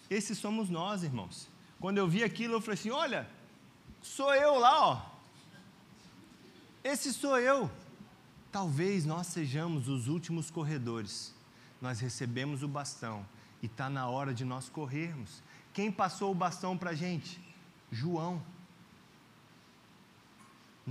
Esses 0.09 0.37
somos 0.37 0.69
nós, 0.69 1.03
irmãos. 1.03 1.49
Quando 1.77 1.97
eu 1.97 2.07
vi 2.07 2.23
aquilo, 2.23 2.53
eu 2.53 2.61
falei 2.61 2.79
assim: 2.79 2.89
olha, 2.89 3.27
sou 4.01 4.33
eu 4.33 4.57
lá, 4.59 4.87
ó. 4.87 5.01
Esse 6.81 7.11
sou 7.11 7.37
eu. 7.37 7.69
Talvez 8.49 9.05
nós 9.05 9.27
sejamos 9.27 9.89
os 9.89 10.07
últimos 10.07 10.49
corredores. 10.49 11.35
Nós 11.81 11.99
recebemos 11.99 12.63
o 12.63 12.67
bastão 12.69 13.25
e 13.61 13.65
está 13.65 13.89
na 13.89 14.07
hora 14.07 14.33
de 14.33 14.45
nós 14.45 14.69
corrermos. 14.69 15.43
Quem 15.73 15.91
passou 15.91 16.31
o 16.31 16.33
bastão 16.33 16.77
para 16.77 16.91
a 16.91 16.95
gente? 16.95 17.41
João. 17.91 18.41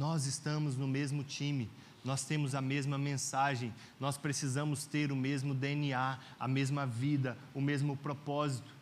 Nós 0.00 0.20
estamos 0.24 0.76
no 0.76 0.88
mesmo 0.88 1.22
time 1.22 1.64
nós 2.02 2.24
temos 2.24 2.54
a 2.54 2.62
mesma 2.62 2.96
mensagem, 2.96 3.72
nós 3.98 4.16
precisamos 4.16 4.86
ter 4.86 5.12
o 5.12 5.16
mesmo 5.16 5.54
DNA, 5.54 6.18
a 6.38 6.48
mesma 6.48 6.86
vida, 6.86 7.36
o 7.54 7.60
mesmo 7.60 7.96
propósito. 7.96 8.72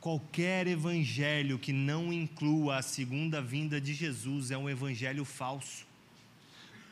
Qualquer 0.00 0.66
evangelho 0.66 1.58
que 1.58 1.72
não 1.72 2.10
inclua 2.10 2.78
a 2.78 2.82
segunda 2.82 3.42
vinda 3.42 3.78
de 3.78 3.92
Jesus 3.92 4.50
é 4.50 4.56
um 4.56 4.68
evangelho 4.68 5.26
falso. 5.26 5.86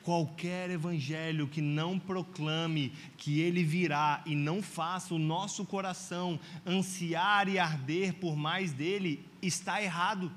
Qualquer 0.02 0.70
evangelho 0.70 1.48
que 1.48 1.62
não 1.62 1.98
proclame 1.98 2.92
que 3.16 3.40
ele 3.40 3.64
virá 3.64 4.22
e 4.26 4.34
não 4.34 4.62
faça 4.62 5.14
o 5.14 5.18
nosso 5.18 5.64
coração 5.64 6.38
ansiar 6.66 7.48
e 7.48 7.58
arder 7.58 8.14
por 8.14 8.36
mais 8.36 8.72
dele 8.72 9.24
está 9.40 9.82
errado. 9.82 10.30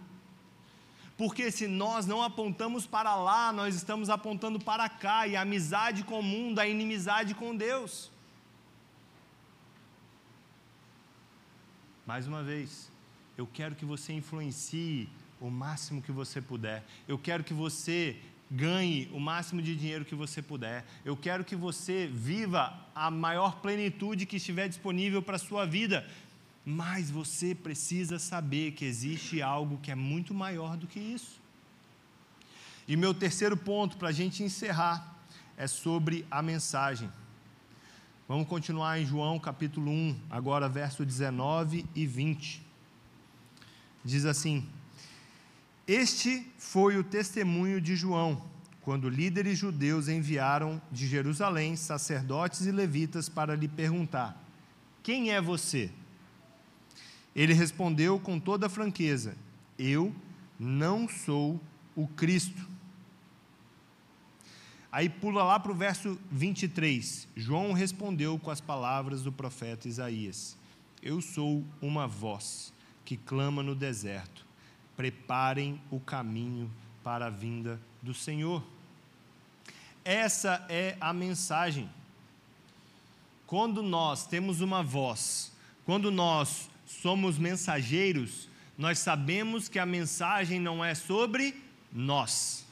Porque 1.22 1.52
se 1.52 1.68
nós 1.68 2.08
não 2.08 2.24
apontamos 2.24 2.88
para 2.88 3.14
lá, 3.14 3.54
nós 3.54 3.76
estamos 3.76 4.10
apontando 4.10 4.60
para 4.60 4.90
cá, 4.90 5.28
e 5.28 5.36
a 5.36 5.42
amizade 5.42 6.04
com 6.04 6.20
o 6.20 6.24
mundo, 6.24 6.58
a 6.58 6.68
inimizade 6.68 7.36
com 7.36 7.56
Deus. 7.56 8.10
Mais 12.08 12.26
uma 12.26 12.42
vez, 12.42 12.92
eu 13.38 13.46
quero 13.46 13.76
que 13.76 13.86
você 13.86 14.12
influencie 14.14 15.08
o 15.40 15.52
máximo 15.52 16.02
que 16.02 16.12
você 16.12 16.42
puder. 16.42 16.84
Eu 17.08 17.20
quero 17.20 17.44
que 17.44 17.54
você 17.54 18.18
ganhe 18.50 19.08
o 19.14 19.20
máximo 19.20 19.62
de 19.62 19.76
dinheiro 19.76 20.04
que 20.04 20.16
você 20.16 20.42
puder. 20.42 20.84
Eu 21.06 21.16
quero 21.16 21.46
que 21.46 21.56
você 21.56 22.10
viva 22.12 22.76
a 22.96 23.12
maior 23.12 23.62
plenitude 23.62 24.26
que 24.26 24.38
estiver 24.38 24.68
disponível 24.68 25.22
para 25.22 25.36
a 25.36 25.46
sua 25.48 25.68
vida. 25.68 26.04
Mas 26.66 27.10
você 27.10 27.56
precisa 27.56 28.20
saber 28.20 28.72
que 28.74 28.86
existe 28.86 29.42
algo 29.42 29.80
que 29.80 29.92
é 29.92 29.96
muito 29.96 30.34
maior 30.34 30.78
do 30.78 30.88
que 30.88 31.00
isso. 31.00 31.42
E 32.88 32.96
meu 32.96 33.14
terceiro 33.14 33.58
ponto, 33.58 33.98
para 33.98 34.10
a 34.10 34.12
gente 34.12 34.44
encerrar, 34.44 35.18
é 35.58 35.66
sobre 35.66 36.26
a 36.30 36.42
mensagem. 36.42 37.10
Vamos 38.28 38.48
continuar 38.48 39.00
em 39.00 39.06
João 39.06 39.40
capítulo 39.40 39.92
1, 39.92 40.20
agora 40.30 40.70
verso 40.70 41.06
19 41.06 41.86
e 41.96 42.06
20. 42.06 42.62
Diz 44.06 44.26
assim: 44.26 44.68
Este 45.88 46.48
foi 46.58 46.98
o 46.98 47.04
testemunho 47.04 47.82
de 47.82 47.96
João, 47.96 48.42
quando 48.82 49.10
líderes 49.10 49.58
judeus 49.58 50.08
enviaram 50.08 50.82
de 50.92 51.08
Jerusalém 51.08 51.76
sacerdotes 51.76 52.66
e 52.66 52.72
levitas 52.72 53.28
para 53.28 53.56
lhe 53.56 53.68
perguntar: 53.68 54.42
Quem 55.04 55.32
é 55.32 55.42
você? 55.42 55.92
Ele 57.36 57.54
respondeu 57.54 58.20
com 58.20 58.40
toda 58.40 58.70
franqueza: 58.70 59.36
Eu 59.78 60.14
não 60.60 61.08
sou 61.08 61.60
o 61.96 62.08
Cristo. 62.08 62.70
Aí 64.92 65.08
pula 65.08 65.44
lá 65.44 65.60
para 65.60 65.72
o 65.72 65.76
verso 65.76 66.20
23. 66.30 67.28
João 67.36 67.72
respondeu 67.72 68.38
com 68.38 68.52
as 68.52 68.60
palavras 68.60 69.24
do 69.24 69.32
profeta 69.32 69.88
Isaías: 69.88 70.58
Eu 71.02 71.22
sou 71.22 71.64
uma 71.82 72.08
voz 72.08 72.74
que 73.06 73.16
clama 73.18 73.64
no 73.64 73.76
deserto. 73.76 74.46
preparem 74.96 75.82
o 75.90 76.00
caminho 76.00 76.70
para 77.04 77.28
a 77.28 77.30
vinda 77.30 77.80
do 78.02 78.14
Senhor. 78.14 78.64
Essa 80.04 80.66
é 80.70 80.98
a 81.00 81.14
mensagem. 81.14 81.90
Quando 83.48 83.82
nós 83.82 84.26
temos 84.28 84.62
uma 84.62 84.84
voz, 84.84 85.52
quando 85.86 86.12
nós 86.12 86.70
somos 87.02 87.38
mensageiros, 87.38 88.50
nós 88.78 89.00
sabemos 89.00 89.70
que 89.70 89.80
a 89.80 89.86
mensagem 89.86 90.60
não 90.60 90.84
é 90.84 90.94
sobre 90.94 91.56
nós. 91.92 92.66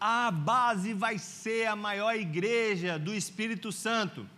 A 0.00 0.30
base 0.30 0.92
vai 0.92 1.18
ser 1.18 1.66
a 1.66 1.74
maior 1.74 2.14
igreja 2.14 2.98
do 2.98 3.14
Espírito 3.14 3.72
Santo. 3.72 4.28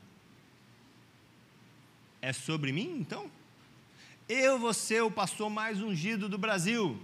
É 2.23 2.33
sobre 2.33 2.73
mim, 2.73 2.99
então? 3.01 3.31
Eu 4.29 4.59
vou 4.59 4.73
ser 4.73 5.03
o 5.03 5.11
pastor 5.11 5.51
mais 5.51 5.83
ungido 5.83 6.29
do 6.29 6.39
Brasil. 6.39 7.01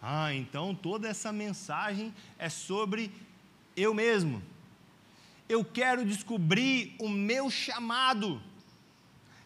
Ah, 0.00 0.32
então 0.34 0.74
toda 0.74 1.08
essa 1.08 1.32
mensagem 1.32 2.14
é 2.38 2.48
sobre 2.48 3.10
eu 3.76 3.92
mesmo. 3.92 4.42
Eu 5.48 5.64
quero 5.64 6.04
descobrir 6.04 6.94
o 6.98 7.08
meu 7.08 7.50
chamado. 7.50 8.42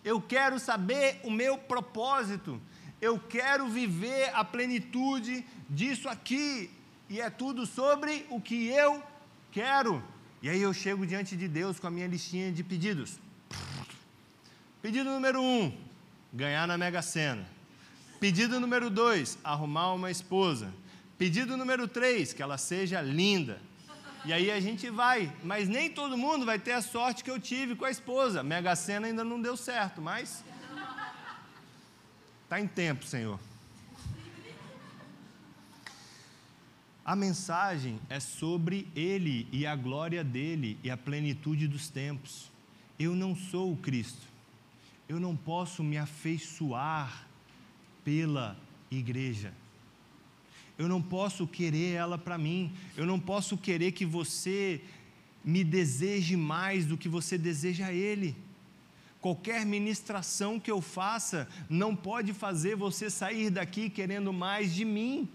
Eu 0.07 0.21
quero 0.21 0.57
saber 0.61 1.21
o 1.25 1.31
meu 1.33 1.59
propósito. 1.59 2.63
Eu 3.03 3.19
quero 3.19 3.69
viver 3.69 4.31
a 4.33 4.45
plenitude 4.45 5.45
disso 5.69 6.09
aqui. 6.09 6.71
E 7.11 7.21
é 7.21 7.29
tudo 7.29 7.67
sobre 7.67 8.25
o 8.31 8.41
que 8.41 8.69
eu 8.69 9.03
quero. 9.51 10.01
E 10.41 10.49
aí 10.49 10.63
eu 10.63 10.73
chego 10.73 11.05
diante 11.05 11.37
de 11.37 11.49
Deus 11.49 11.81
com 11.81 11.89
a 11.89 11.91
minha 11.91 12.07
listinha 12.07 12.53
de 12.53 12.63
pedidos. 12.63 13.19
Pedido 14.81 15.11
número 15.11 15.43
um: 15.43 15.77
ganhar 16.33 16.69
na 16.69 16.79
Mega 16.79 17.03
Sena. 17.03 17.45
Pedido 18.21 18.61
número 18.61 18.89
dois: 18.89 19.37
arrumar 19.43 19.93
uma 19.93 20.09
esposa. 20.09 20.73
Pedido 21.19 21.57
número 21.57 21.89
três: 21.89 22.33
que 22.33 22.45
ela 22.45 22.59
seja 22.59 23.03
linda. 23.03 23.61
E 24.27 24.33
aí 24.33 24.51
a 24.51 24.61
gente 24.61 24.91
vai, 24.91 25.33
mas 25.43 25.69
nem 25.69 25.89
todo 25.89 26.19
mundo 26.19 26.45
vai 26.45 26.59
ter 26.59 26.73
a 26.73 26.83
sorte 26.83 27.25
que 27.25 27.31
eu 27.31 27.41
tive 27.41 27.75
com 27.75 27.85
a 27.85 27.91
esposa. 27.91 28.43
Mega 28.43 28.75
Sena 28.77 29.07
ainda 29.07 29.25
não 29.25 29.41
deu 29.41 29.57
certo, 29.57 30.03
mas 30.03 30.45
está 32.43 32.61
em 32.61 32.67
tempo, 32.67 33.05
Senhor. 33.05 33.39
A 37.05 37.15
mensagem 37.15 38.01
é 38.11 38.19
sobre 38.19 38.89
Ele 38.95 39.49
e 39.53 39.65
a 39.65 39.77
glória 39.77 40.25
dele 40.25 40.77
e 40.83 40.91
a 40.91 40.97
plenitude 40.97 41.69
dos 41.69 41.89
tempos. 41.89 42.51
Eu 42.99 43.15
não 43.15 43.35
sou 43.37 43.73
o 43.73 43.77
Cristo 43.77 44.27
eu 45.09 45.21
não 45.21 45.37
posso 45.37 45.83
me 45.83 45.97
afeiçoar 45.97 47.27
pela 48.05 48.57
igreja. 48.91 49.53
Eu 50.79 50.89
não 50.89 51.01
posso 51.01 51.47
querer 51.47 51.93
ela 51.95 52.19
para 52.19 52.37
mim. 52.37 52.73
Eu 52.97 53.07
não 53.07 53.19
posso 53.19 53.57
querer 53.57 53.93
que 53.93 54.05
você 54.05 54.81
me 55.45 55.63
deseje 55.63 56.37
mais 56.37 56.85
do 56.85 56.97
que 56.97 57.09
você 57.09 57.39
deseja 57.39 57.87
a 57.87 57.93
Ele. 57.93 58.37
Qualquer 59.21 59.65
ministração 59.65 60.61
que 60.61 60.71
eu 60.71 60.81
faça 60.81 61.49
não 61.69 61.97
pode 61.97 62.33
fazer 62.33 62.77
você 62.77 63.09
sair 63.09 63.51
daqui 63.51 63.89
querendo 63.89 64.33
mais 64.33 64.75
de 64.75 64.85
mim. 64.85 65.29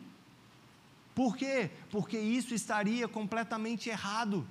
Por 1.16 1.36
quê? 1.36 1.70
Porque 1.90 2.18
isso 2.18 2.54
estaria 2.54 3.08
completamente 3.08 3.90
errado. 3.90 4.48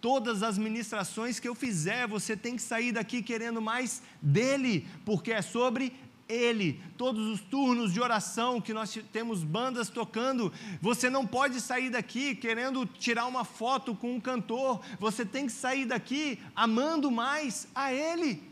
Todas 0.00 0.44
as 0.44 0.56
ministrações 0.56 1.40
que 1.40 1.48
eu 1.48 1.56
fizer, 1.56 2.06
você 2.06 2.36
tem 2.36 2.54
que 2.54 2.62
sair 2.62 2.92
daqui 2.92 3.20
querendo 3.20 3.60
mais 3.60 4.00
dele, 4.22 4.86
porque 5.04 5.32
é 5.32 5.42
sobre 5.42 5.92
ele. 6.28 6.80
Todos 6.96 7.26
os 7.26 7.40
turnos 7.40 7.92
de 7.92 8.00
oração 8.00 8.60
que 8.60 8.74
nós 8.74 8.96
temos 9.12 9.42
bandas 9.42 9.88
tocando, 9.88 10.52
você 10.80 11.08
não 11.08 11.26
pode 11.26 11.60
sair 11.60 11.90
daqui 11.90 12.34
querendo 12.34 12.84
tirar 12.86 13.26
uma 13.26 13.44
foto 13.44 13.94
com 13.94 14.14
um 14.14 14.20
cantor, 14.20 14.80
você 14.98 15.24
tem 15.24 15.46
que 15.46 15.52
sair 15.52 15.86
daqui 15.86 16.38
amando 16.54 17.10
mais 17.10 17.66
a 17.74 17.92
ele. 17.92 18.46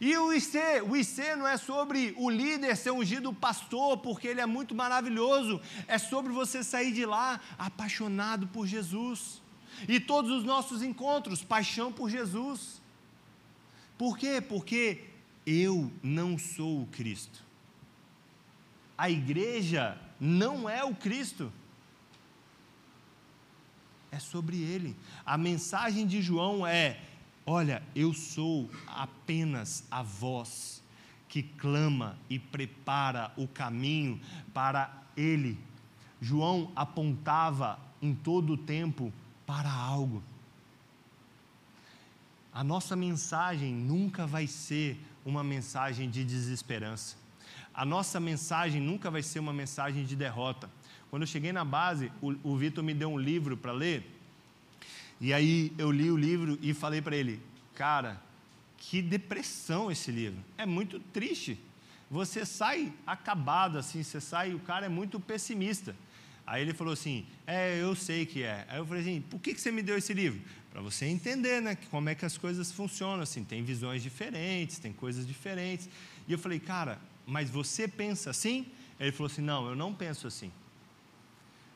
E 0.00 0.16
o 0.16 0.32
IC, 0.32 0.58
o 0.88 0.96
IC 0.96 1.36
não 1.36 1.46
é 1.46 1.56
sobre 1.56 2.14
o 2.18 2.28
líder 2.28 2.76
ser 2.76 2.90
ungido 2.90 3.32
pastor, 3.32 3.98
porque 3.98 4.28
ele 4.28 4.40
é 4.40 4.46
muito 4.46 4.74
maravilhoso, 4.74 5.60
é 5.86 5.98
sobre 5.98 6.32
você 6.32 6.62
sair 6.62 6.92
de 6.92 7.06
lá 7.06 7.40
apaixonado 7.56 8.46
por 8.48 8.66
Jesus. 8.66 9.40
E 9.88 9.98
todos 9.98 10.30
os 10.30 10.44
nossos 10.44 10.82
encontros, 10.82 11.42
paixão 11.42 11.92
por 11.92 12.10
Jesus. 12.10 12.82
Por 13.96 14.18
quê? 14.18 14.40
Porque 14.40 15.04
eu 15.46 15.92
não 16.02 16.38
sou 16.38 16.82
o 16.82 16.86
Cristo. 16.86 17.42
A 18.96 19.10
igreja 19.10 19.98
não 20.20 20.68
é 20.68 20.84
o 20.84 20.94
Cristo. 20.94 21.52
É 24.10 24.18
sobre 24.18 24.56
ele. 24.56 24.96
A 25.26 25.36
mensagem 25.36 26.06
de 26.06 26.22
João 26.22 26.66
é: 26.66 27.00
olha, 27.44 27.82
eu 27.94 28.14
sou 28.14 28.70
apenas 28.86 29.84
a 29.90 30.02
voz 30.02 30.82
que 31.28 31.42
clama 31.42 32.16
e 32.30 32.38
prepara 32.38 33.32
o 33.36 33.48
caminho 33.48 34.20
para 34.52 35.02
ele. 35.16 35.58
João 36.20 36.70
apontava 36.76 37.78
em 38.00 38.14
todo 38.14 38.52
o 38.52 38.56
tempo 38.56 39.12
para 39.44 39.70
algo. 39.70 40.22
A 42.52 42.62
nossa 42.62 42.94
mensagem 42.94 43.74
nunca 43.74 44.28
vai 44.28 44.46
ser 44.46 44.96
uma 45.24 45.42
mensagem 45.42 46.10
de 46.10 46.24
desesperança. 46.24 47.16
A 47.72 47.84
nossa 47.84 48.20
mensagem 48.20 48.80
nunca 48.80 49.10
vai 49.10 49.22
ser 49.22 49.38
uma 49.40 49.52
mensagem 49.52 50.04
de 50.04 50.14
derrota. 50.14 50.70
Quando 51.10 51.22
eu 51.22 51.26
cheguei 51.26 51.52
na 51.52 51.64
base, 51.64 52.10
o, 52.20 52.34
o 52.42 52.56
Vitor 52.56 52.84
me 52.84 52.94
deu 52.94 53.10
um 53.10 53.18
livro 53.18 53.56
para 53.56 53.72
ler. 53.72 54.04
E 55.20 55.32
aí 55.32 55.72
eu 55.78 55.90
li 55.90 56.10
o 56.10 56.16
livro 56.16 56.58
e 56.60 56.74
falei 56.74 57.00
para 57.00 57.16
ele: 57.16 57.40
Cara, 57.74 58.20
que 58.76 59.00
depressão 59.00 59.90
esse 59.90 60.10
livro. 60.10 60.38
É 60.58 60.66
muito 60.66 61.00
triste. 61.00 61.58
Você 62.10 62.44
sai 62.44 62.92
acabado 63.06 63.78
assim, 63.78 64.02
você 64.02 64.20
sai, 64.20 64.54
o 64.54 64.60
cara 64.60 64.86
é 64.86 64.88
muito 64.88 65.18
pessimista. 65.18 65.96
Aí 66.46 66.62
ele 66.62 66.74
falou 66.74 66.92
assim: 66.92 67.26
É, 67.46 67.80
eu 67.80 67.94
sei 67.94 68.26
que 68.26 68.42
é. 68.42 68.66
Aí 68.68 68.78
eu 68.78 68.86
falei 68.86 69.02
assim: 69.02 69.20
Por 69.22 69.40
que, 69.40 69.54
que 69.54 69.60
você 69.60 69.72
me 69.72 69.82
deu 69.82 69.96
esse 69.96 70.12
livro? 70.12 70.40
Para 70.74 70.82
você 70.82 71.06
entender, 71.06 71.62
né? 71.62 71.78
Como 71.88 72.08
é 72.08 72.16
que 72.16 72.24
as 72.24 72.36
coisas 72.36 72.72
funcionam. 72.72 73.22
Assim, 73.22 73.44
tem 73.44 73.62
visões 73.62 74.02
diferentes, 74.02 74.80
tem 74.80 74.92
coisas 74.92 75.24
diferentes. 75.24 75.88
E 76.26 76.32
eu 76.32 76.38
falei: 76.38 76.58
Cara, 76.58 76.98
mas 77.24 77.48
você 77.48 77.86
pensa 77.86 78.30
assim? 78.30 78.66
Ele 78.98 79.12
falou 79.12 79.30
assim: 79.30 79.40
Não, 79.40 79.68
eu 79.68 79.76
não 79.76 79.94
penso 79.94 80.26
assim. 80.26 80.50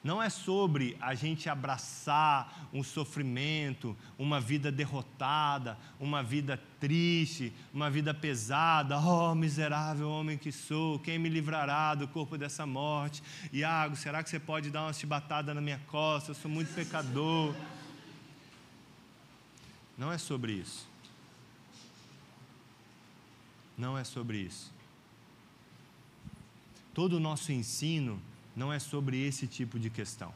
Não 0.02 0.20
é 0.20 0.28
sobre 0.28 0.96
a 1.00 1.14
gente 1.14 1.48
abraçar 1.48 2.68
um 2.72 2.82
sofrimento, 2.82 3.96
uma 4.18 4.40
vida 4.40 4.72
derrotada, 4.72 5.78
uma 6.00 6.20
vida 6.20 6.61
triste, 6.80 7.52
uma 7.72 7.88
vida 7.88 8.12
pesada. 8.12 8.98
Oh, 8.98 9.32
miserável 9.32 10.11
homem 10.11 10.37
que 10.37 10.50
sou, 10.50 10.98
quem 10.98 11.20
me 11.20 11.28
livrará 11.28 11.94
do 11.94 12.08
corpo 12.08 12.37
dessa 12.37 12.66
morte? 12.66 13.22
Iago, 13.52 13.94
será 13.94 14.24
que 14.24 14.30
você 14.30 14.40
pode 14.40 14.70
dar 14.70 14.82
uma 14.82 14.92
chibatada 14.92 15.54
na 15.54 15.61
minha 15.61 15.80
costa? 15.87 16.32
Eu 16.32 16.34
sou 16.34 16.50
muito 16.50 16.74
pecador. 16.74 17.54
Não 19.98 20.12
é 20.12 20.16
sobre 20.16 20.52
isso. 20.52 20.87
Não 23.76 23.98
é 23.98 24.04
sobre 24.04 24.38
isso. 24.38 24.72
Todo 26.94 27.16
o 27.16 27.20
nosso 27.20 27.52
ensino 27.52 28.22
não 28.54 28.72
é 28.72 28.78
sobre 28.78 29.20
esse 29.20 29.46
tipo 29.48 29.78
de 29.78 29.90
questão. 29.90 30.32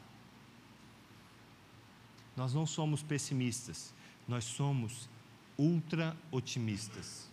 Nós 2.37 2.53
não 2.53 2.67
somos 2.67 3.03
pessimistas, 3.03 3.95
nós 4.27 4.45
somos 4.45 5.09
ultra 5.57 6.17
otimistas. 6.31 7.31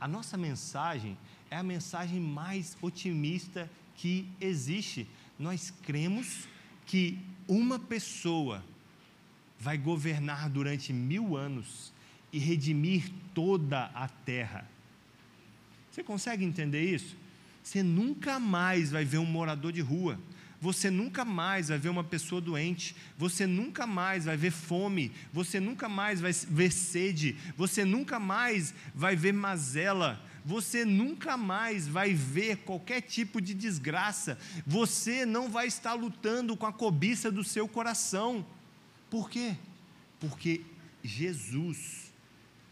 A 0.00 0.06
nossa 0.06 0.36
mensagem 0.36 1.16
é 1.50 1.56
a 1.56 1.62
mensagem 1.62 2.20
mais 2.20 2.76
otimista 2.82 3.70
que 3.94 4.28
existe. 4.40 5.08
Nós 5.38 5.70
cremos 5.70 6.48
que 6.86 7.18
uma 7.48 7.78
pessoa 7.78 8.62
vai 9.64 9.78
governar 9.78 10.50
durante 10.50 10.92
mil 10.92 11.38
anos 11.38 11.90
e 12.30 12.38
redimir 12.38 13.10
toda 13.32 13.84
a 13.94 14.06
terra. 14.06 14.68
Você 15.90 16.02
consegue 16.02 16.44
entender 16.44 16.82
isso? 16.82 17.16
Você 17.62 17.82
nunca 17.82 18.38
mais 18.38 18.90
vai 18.90 19.06
ver 19.06 19.16
um 19.16 19.24
morador 19.24 19.72
de 19.72 19.80
rua. 19.80 20.20
Você 20.60 20.90
nunca 20.90 21.24
mais 21.24 21.68
vai 21.68 21.78
ver 21.78 21.88
uma 21.88 22.04
pessoa 22.04 22.42
doente. 22.42 22.94
Você 23.16 23.46
nunca 23.46 23.86
mais 23.86 24.26
vai 24.26 24.36
ver 24.36 24.50
fome. 24.50 25.10
Você 25.32 25.58
nunca 25.58 25.88
mais 25.88 26.20
vai 26.20 26.32
ver 26.32 26.70
sede. 26.70 27.34
Você 27.56 27.86
nunca 27.86 28.20
mais 28.20 28.74
vai 28.94 29.16
ver 29.16 29.32
mazela. 29.32 30.22
Você 30.44 30.84
nunca 30.84 31.38
mais 31.38 31.88
vai 31.88 32.12
ver 32.12 32.58
qualquer 32.58 33.00
tipo 33.00 33.40
de 33.40 33.54
desgraça. 33.54 34.36
Você 34.66 35.24
não 35.24 35.48
vai 35.48 35.68
estar 35.68 35.94
lutando 35.94 36.54
com 36.54 36.66
a 36.66 36.72
cobiça 36.72 37.32
do 37.32 37.42
seu 37.42 37.66
coração. 37.66 38.44
Por 39.14 39.30
quê? 39.30 39.56
Porque 40.18 40.66
Jesus, 41.00 42.12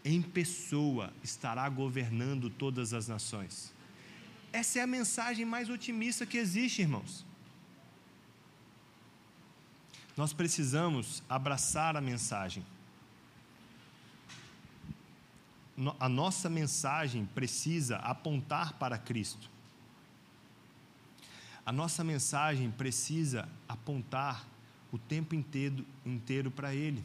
em 0.03 0.21
pessoa, 0.21 1.13
estará 1.23 1.69
governando 1.69 2.49
todas 2.49 2.93
as 2.93 3.07
nações. 3.07 3.73
Essa 4.51 4.79
é 4.79 4.81
a 4.81 4.87
mensagem 4.87 5.45
mais 5.45 5.69
otimista 5.69 6.25
que 6.25 6.37
existe, 6.37 6.81
irmãos. 6.81 7.25
Nós 10.17 10.33
precisamos 10.33 11.23
abraçar 11.29 11.95
a 11.95 12.01
mensagem. 12.01 12.65
A 15.97 16.09
nossa 16.09 16.49
mensagem 16.49 17.25
precisa 17.25 17.95
apontar 17.99 18.73
para 18.73 18.97
Cristo. 18.97 19.49
A 21.65 21.71
nossa 21.71 22.03
mensagem 22.03 22.69
precisa 22.69 23.47
apontar 23.65 24.45
o 24.93 24.97
tempo 24.99 25.33
inteiro, 25.33 25.83
inteiro 26.05 26.51
para 26.51 26.75
Ele. 26.75 27.03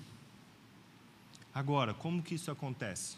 Agora, 1.54 1.94
como 1.94 2.22
que 2.22 2.34
isso 2.34 2.50
acontece? 2.50 3.16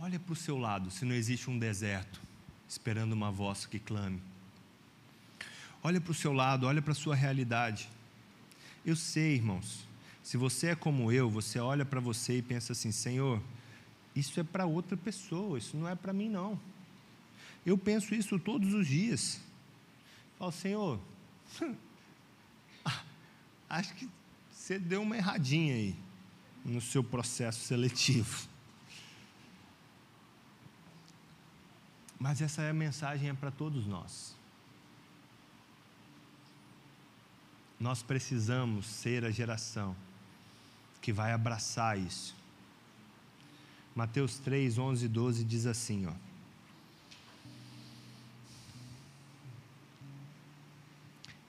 Olha 0.00 0.18
para 0.18 0.32
o 0.32 0.36
seu 0.36 0.56
lado, 0.56 0.90
se 0.90 1.04
não 1.04 1.14
existe 1.14 1.50
um 1.50 1.58
deserto 1.58 2.20
esperando 2.66 3.12
uma 3.12 3.30
voz 3.30 3.66
que 3.66 3.78
clame. 3.78 4.20
Olha 5.82 6.00
para 6.00 6.10
o 6.10 6.14
seu 6.14 6.32
lado, 6.32 6.66
olha 6.66 6.80
para 6.80 6.92
a 6.92 6.94
sua 6.94 7.14
realidade. 7.14 7.88
Eu 8.86 8.96
sei, 8.96 9.34
irmãos, 9.34 9.86
se 10.22 10.38
você 10.38 10.68
é 10.68 10.74
como 10.74 11.12
eu, 11.12 11.28
você 11.28 11.58
olha 11.58 11.84
para 11.84 12.00
você 12.00 12.38
e 12.38 12.42
pensa 12.42 12.72
assim: 12.72 12.90
Senhor, 12.90 13.42
isso 14.16 14.40
é 14.40 14.42
para 14.42 14.64
outra 14.64 14.96
pessoa, 14.96 15.58
isso 15.58 15.76
não 15.76 15.86
é 15.86 15.94
para 15.94 16.14
mim, 16.14 16.30
não. 16.30 16.58
Eu 17.66 17.76
penso 17.76 18.14
isso 18.14 18.38
todos 18.38 18.72
os 18.72 18.86
dias. 18.86 19.46
Falo, 20.38 20.52
Senhor, 20.52 21.00
acho 23.68 23.94
que 23.94 24.08
você 24.50 24.78
deu 24.78 25.02
uma 25.02 25.16
erradinha 25.16 25.74
aí 25.74 25.96
no 26.64 26.80
seu 26.80 27.02
processo 27.02 27.60
seletivo. 27.60 28.46
Mas 32.18 32.40
essa 32.40 32.62
é 32.62 32.70
a 32.70 32.74
mensagem 32.74 33.30
é 33.30 33.34
para 33.34 33.50
todos 33.50 33.86
nós. 33.86 34.36
Nós 37.80 38.02
precisamos 38.02 38.86
ser 38.86 39.24
a 39.24 39.30
geração 39.30 39.96
que 41.00 41.12
vai 41.12 41.32
abraçar 41.32 41.98
isso. 41.98 42.36
Mateus 43.94 44.38
3, 44.38 44.78
11 44.78 45.04
e 45.04 45.08
12 45.08 45.44
diz 45.44 45.66
assim: 45.66 46.06
ó, 46.06 46.12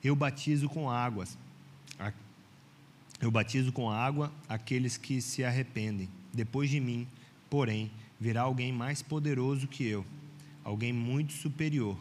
Eu 0.04 0.16
batizo 0.16 0.70
com 0.70 0.90
águas, 0.90 1.38
eu 3.22 3.30
batizo 3.30 3.72
com 3.72 3.90
água 3.90 4.32
aqueles 4.48 4.96
que 4.96 5.22
se 5.22 5.44
arrependem. 5.44 6.10
Depois 6.34 6.70
de 6.70 6.80
mim, 6.80 7.08
porém, 7.50 7.92
virá 8.20 8.44
alguém 8.44 8.72
mais 8.72 9.02
poderoso 9.02 9.68
que 9.68 9.84
eu 9.84 10.06
alguém 10.64 10.94
muito 10.94 11.34
superior, 11.34 11.98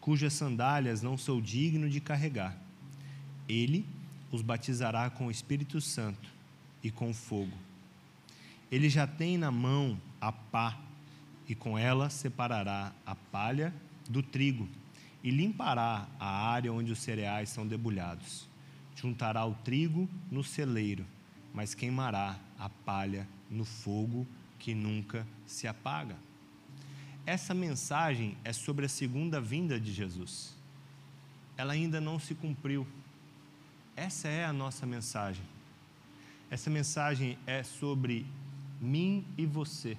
cujas 0.00 0.34
sandálias 0.34 1.00
não 1.00 1.16
sou 1.16 1.40
digno 1.40 1.88
de 1.88 2.00
carregar. 2.00 2.56
Ele 3.48 3.86
os 4.30 4.42
batizará 4.42 5.08
com 5.08 5.26
o 5.26 5.30
Espírito 5.30 5.80
Santo 5.80 6.28
e 6.82 6.90
com 6.90 7.14
fogo. 7.14 7.56
Ele 8.70 8.88
já 8.88 9.06
tem 9.06 9.36
na 9.36 9.50
mão 9.50 9.98
a 10.20 10.30
pá, 10.30 10.78
e 11.48 11.54
com 11.54 11.78
ela 11.78 12.08
separará 12.08 12.92
a 13.04 13.14
palha 13.14 13.74
do 14.08 14.22
trigo, 14.22 14.68
e 15.22 15.30
limpará 15.30 16.08
a 16.18 16.26
área 16.26 16.72
onde 16.72 16.92
os 16.92 16.98
cereais 16.98 17.48
são 17.48 17.66
debulhados. 17.66 18.48
Juntará 18.96 19.44
o 19.44 19.54
trigo 19.54 20.08
no 20.30 20.42
celeiro, 20.42 21.06
mas 21.54 21.74
queimará 21.74 22.38
a 22.58 22.68
palha 22.68 23.28
no 23.50 23.64
fogo 23.64 24.26
que 24.58 24.74
nunca 24.74 25.26
se 25.46 25.66
apaga. 25.66 26.16
Essa 27.24 27.54
mensagem 27.54 28.36
é 28.42 28.52
sobre 28.52 28.86
a 28.86 28.88
segunda 28.88 29.40
vinda 29.40 29.78
de 29.78 29.92
Jesus. 29.92 30.56
Ela 31.56 31.74
ainda 31.74 32.00
não 32.00 32.18
se 32.18 32.34
cumpriu. 32.34 32.86
Essa 33.94 34.28
é 34.28 34.44
a 34.44 34.52
nossa 34.52 34.86
mensagem. 34.86 35.44
Essa 36.50 36.68
mensagem 36.68 37.38
é 37.46 37.62
sobre 37.62 38.26
mim 38.80 39.24
e 39.38 39.46
você. 39.46 39.96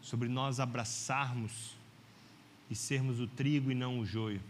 Sobre 0.00 0.28
nós 0.28 0.58
abraçarmos 0.58 1.73
e 2.70 2.74
sermos 2.74 3.20
o 3.20 3.26
trigo 3.26 3.70
e 3.70 3.74
não 3.74 3.98
o 4.00 4.06
joio. 4.06 4.40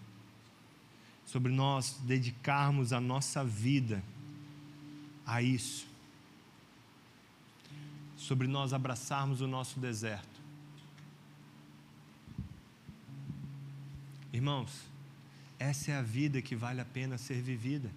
Sobre 1.27 1.53
nós 1.53 1.99
dedicarmos 2.05 2.93
a 2.93 3.01
nossa 3.01 3.45
vida 3.45 4.03
a 5.27 5.43
isso. 5.43 5.87
Sobre 8.17 8.47
nós 8.47 8.73
abraçarmos 8.73 9.41
o 9.41 9.47
nosso 9.47 9.81
deserto 9.81 10.35
Irmãos, 14.35 14.73
essa 15.61 15.93
é 15.93 15.95
a 15.97 16.03
vida 16.03 16.43
que 16.43 16.57
vale 16.57 16.81
a 16.81 16.85
pena 16.85 17.17
ser 17.17 17.41
vivida. 17.41 17.89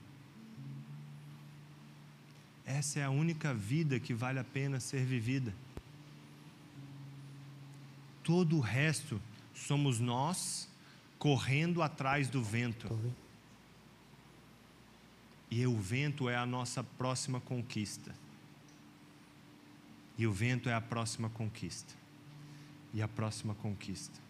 Essa 2.63 2.99
é 2.99 3.03
a 3.03 3.09
única 3.09 3.55
vida 3.55 3.99
que 3.99 4.13
vale 4.13 4.38
a 4.38 4.43
pena 4.43 4.80
ser 4.80 5.03
vivida. 5.03 5.51
Todo 8.24 8.55
o 8.55 8.59
resto 8.59 9.20
somos 9.65 9.99
nós 9.99 10.69
correndo 11.17 11.81
atrás 11.81 12.29
do 12.29 12.43
vento. 12.43 12.87
E 15.49 15.65
o 15.65 15.77
vento 15.77 16.29
é 16.29 16.35
a 16.35 16.45
nossa 16.45 16.83
próxima 16.83 17.39
conquista. 17.39 18.13
E 20.17 20.27
o 20.27 20.31
vento 20.31 20.69
é 20.69 20.73
a 20.73 20.81
próxima 20.81 21.29
conquista. 21.29 21.93
E 22.93 23.01
a 23.01 23.07
próxima 23.07 23.55
conquista 23.55 24.27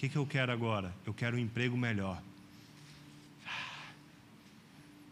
que, 0.00 0.08
que 0.08 0.16
eu 0.16 0.26
quero 0.26 0.50
agora? 0.50 0.94
Eu 1.04 1.12
quero 1.12 1.36
um 1.36 1.38
emprego 1.38 1.76
melhor. 1.76 2.22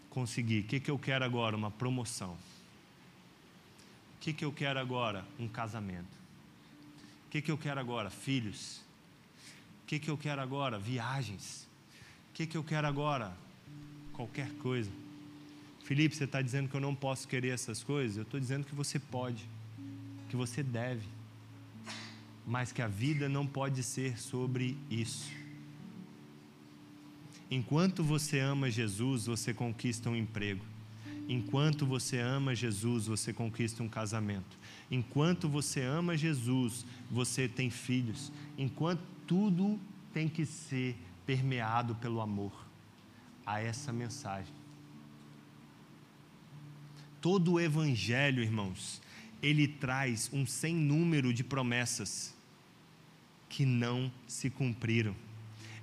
Consegui. 0.08 0.60
O 0.60 0.64
que, 0.64 0.80
que 0.80 0.90
eu 0.90 0.98
quero 0.98 1.26
agora? 1.26 1.54
Uma 1.54 1.70
promoção. 1.70 2.32
O 2.32 4.18
que, 4.18 4.32
que 4.32 4.46
eu 4.46 4.50
quero 4.50 4.78
agora? 4.78 5.26
Um 5.38 5.46
casamento. 5.46 6.08
O 7.28 7.30
que, 7.30 7.40
que 7.40 7.50
eu 7.50 7.56
quero 7.56 7.78
agora? 7.78 8.10
Filhos. 8.10 8.80
O 9.84 9.86
que, 9.86 10.00
que 10.00 10.10
eu 10.10 10.18
quero 10.18 10.40
agora? 10.40 10.78
Viagens. 10.78 11.68
O 12.30 12.34
que, 12.34 12.46
que 12.46 12.56
eu 12.56 12.64
quero 12.64 12.88
agora? 12.88 13.32
Qualquer 14.12 14.50
coisa. 14.54 14.90
Felipe, 15.84 16.16
você 16.16 16.24
está 16.24 16.42
dizendo 16.42 16.68
que 16.68 16.74
eu 16.74 16.80
não 16.80 16.94
posso 16.94 17.28
querer 17.28 17.50
essas 17.50 17.82
coisas? 17.84 18.16
Eu 18.16 18.24
estou 18.24 18.40
dizendo 18.40 18.66
que 18.66 18.74
você 18.74 18.98
pode, 18.98 19.46
que 20.28 20.34
você 20.34 20.62
deve 20.62 21.06
mas 22.48 22.72
que 22.72 22.80
a 22.80 22.88
vida 22.88 23.28
não 23.28 23.46
pode 23.46 23.82
ser 23.82 24.18
sobre 24.18 24.74
isso. 24.90 25.30
Enquanto 27.50 28.02
você 28.02 28.38
ama 28.40 28.70
Jesus, 28.70 29.26
você 29.26 29.52
conquista 29.52 30.08
um 30.08 30.16
emprego. 30.16 30.64
Enquanto 31.28 31.84
você 31.84 32.18
ama 32.18 32.54
Jesus, 32.54 33.06
você 33.06 33.34
conquista 33.34 33.82
um 33.82 33.88
casamento. 33.88 34.58
Enquanto 34.90 35.48
você 35.48 35.82
ama 35.82 36.16
Jesus, 36.16 36.86
você 37.10 37.48
tem 37.48 37.70
filhos. 37.70 38.32
Enquanto 38.56 39.02
tudo 39.26 39.78
tem 40.12 40.28
que 40.28 40.46
ser 40.46 40.96
permeado 41.26 41.94
pelo 41.96 42.20
amor 42.20 42.52
a 43.44 43.60
essa 43.60 43.92
mensagem. 43.92 44.52
Todo 47.20 47.54
o 47.54 47.60
evangelho, 47.60 48.42
irmãos, 48.42 49.02
ele 49.42 49.68
traz 49.68 50.30
um 50.32 50.46
sem 50.46 50.74
número 50.74 51.32
de 51.32 51.44
promessas 51.44 52.34
que 53.48 53.64
não 53.66 54.10
se 54.26 54.48
cumpriram. 54.48 55.14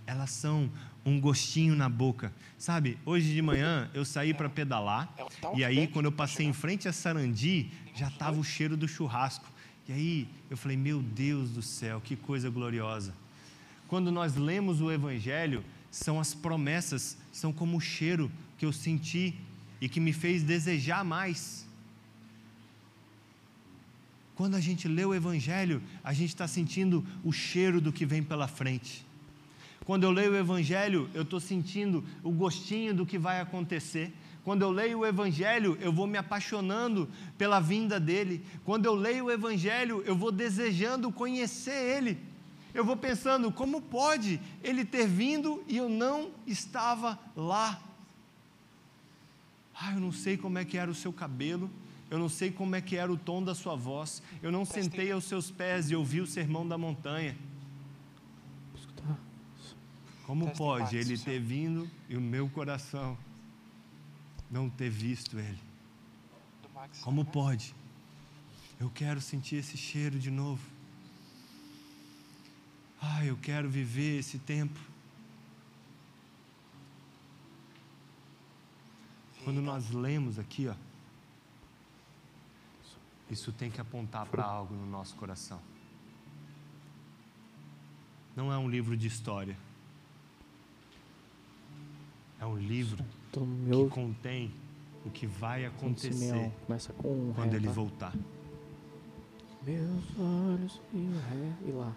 Elas 0.05 0.31
são 0.31 0.69
um 1.05 1.19
gostinho 1.19 1.75
na 1.75 1.87
boca. 1.87 2.33
Sabe, 2.57 2.97
hoje 3.05 3.33
de 3.33 3.41
manhã 3.41 3.89
eu 3.93 4.03
saí 4.03 4.33
para 4.33 4.49
pedalar 4.49 5.13
e 5.55 5.63
aí 5.63 5.87
quando 5.87 6.05
eu 6.05 6.11
passei 6.11 6.45
em 6.45 6.53
frente 6.53 6.87
a 6.87 6.93
Sarandi, 6.93 7.69
já 7.93 8.07
estava 8.07 8.39
o 8.39 8.43
cheiro 8.43 8.75
do 8.75 8.87
churrasco. 8.87 9.45
E 9.87 9.93
aí 9.93 10.27
eu 10.49 10.57
falei: 10.57 10.75
"Meu 10.75 11.01
Deus 11.01 11.51
do 11.51 11.61
céu, 11.61 12.01
que 12.01 12.15
coisa 12.15 12.49
gloriosa". 12.49 13.13
Quando 13.87 14.11
nós 14.11 14.35
lemos 14.35 14.81
o 14.81 14.91
evangelho, 14.91 15.63
são 15.91 16.19
as 16.19 16.33
promessas, 16.33 17.17
são 17.31 17.53
como 17.53 17.77
o 17.77 17.81
cheiro 17.81 18.31
que 18.57 18.65
eu 18.65 18.73
senti 18.73 19.35
e 19.79 19.87
que 19.87 19.99
me 19.99 20.11
fez 20.11 20.41
desejar 20.41 21.05
mais. 21.05 21.65
Quando 24.35 24.55
a 24.55 24.59
gente 24.59 24.87
lê 24.87 25.05
o 25.05 25.13
Evangelho, 25.13 25.81
a 26.03 26.11
gente 26.11 26.29
está 26.29 26.47
sentindo 26.47 27.05
o 27.23 27.31
cheiro 27.31 27.79
do 27.79 27.91
que 27.91 28.05
vem 28.05 28.21
pela 28.21 28.47
frente. 28.47 29.05
Quando 29.85 30.03
eu 30.03 30.11
leio 30.11 30.31
o 30.31 30.35
Evangelho, 30.35 31.09
eu 31.13 31.21
estou 31.21 31.39
sentindo 31.39 32.03
o 32.23 32.31
gostinho 32.31 32.93
do 32.93 33.05
que 33.05 33.19
vai 33.19 33.39
acontecer. 33.39 34.11
Quando 34.43 34.63
eu 34.63 34.71
leio 34.71 34.99
o 34.99 35.05
Evangelho, 35.05 35.77
eu 35.79 35.93
vou 35.93 36.07
me 36.07 36.17
apaixonando 36.17 37.07
pela 37.37 37.59
vinda 37.59 37.99
dele. 37.99 38.43
Quando 38.63 38.85
eu 38.85 38.95
leio 38.95 39.25
o 39.25 39.31
Evangelho, 39.31 40.03
eu 40.05 40.15
vou 40.15 40.31
desejando 40.31 41.11
conhecer 41.11 41.97
ele. 41.97 42.17
Eu 42.73 42.83
vou 42.83 42.97
pensando, 42.97 43.51
como 43.51 43.79
pode 43.79 44.41
ele 44.63 44.83
ter 44.83 45.07
vindo 45.07 45.63
e 45.67 45.77
eu 45.77 45.87
não 45.87 46.31
estava 46.45 47.17
lá? 47.35 47.81
Ah, 49.73 49.93
eu 49.93 49.99
não 49.99 50.11
sei 50.11 50.35
como 50.35 50.57
é 50.57 50.65
que 50.65 50.77
era 50.77 50.89
o 50.89 50.95
seu 50.95 51.13
cabelo, 51.13 51.69
Eu 52.09 52.19
não 52.19 52.29
sei 52.29 52.51
como 52.51 52.75
é 52.75 52.81
que 52.81 52.95
era 52.95 53.11
o 53.11 53.17
tom 53.17 53.43
da 53.43 53.55
sua 53.55 53.75
voz. 53.75 54.21
Eu 54.41 54.51
não 54.51 54.63
sentei 54.63 55.11
aos 55.11 55.25
seus 55.25 55.49
pés 55.49 55.89
e 55.89 55.95
ouvi 55.95 56.21
o 56.21 56.27
sermão 56.27 56.67
da 56.67 56.77
montanha. 56.77 57.35
Como 60.25 60.49
pode 60.55 60.97
ele 60.97 61.17
ter 61.17 61.39
vindo 61.39 61.89
e 62.09 62.17
o 62.17 62.21
meu 62.21 62.49
coração 62.49 63.17
não 64.49 64.69
ter 64.69 64.89
visto 64.89 65.37
ele? 65.37 65.59
Como 67.01 67.23
pode? 67.23 67.75
Eu 68.79 68.89
quero 68.89 69.21
sentir 69.21 69.57
esse 69.57 69.77
cheiro 69.77 70.19
de 70.19 70.31
novo. 70.31 70.61
Ah, 73.01 73.23
eu 73.23 73.37
quero 73.37 73.69
viver 73.69 74.19
esse 74.19 74.39
tempo. 74.39 74.79
Quando 79.43 79.61
nós 79.61 79.91
lemos 79.91 80.39
aqui, 80.39 80.67
ó, 80.67 80.75
isso 83.29 83.51
tem 83.51 83.69
que 83.69 83.79
apontar 83.79 84.25
para 84.25 84.43
algo 84.43 84.73
no 84.73 84.87
nosso 84.87 85.15
coração. 85.15 85.61
Não 88.35 88.51
é 88.51 88.57
um 88.57 88.67
livro 88.67 88.97
de 88.97 89.07
história. 89.07 89.55
É 92.45 92.47
um 92.47 92.57
livro 92.57 93.03
que 93.31 93.89
contém 93.89 94.53
o 95.03 95.09
que 95.09 95.25
vai 95.25 95.65
acontecer 95.65 96.51
quando 97.35 97.55
ele 97.55 97.67
voltar. 97.67 98.13
Meus 99.65 100.03
olhos 100.19 100.79
e 100.93 100.97
o 100.97 101.17
ré 101.17 101.53
e 101.67 101.71
lá. 101.71 101.91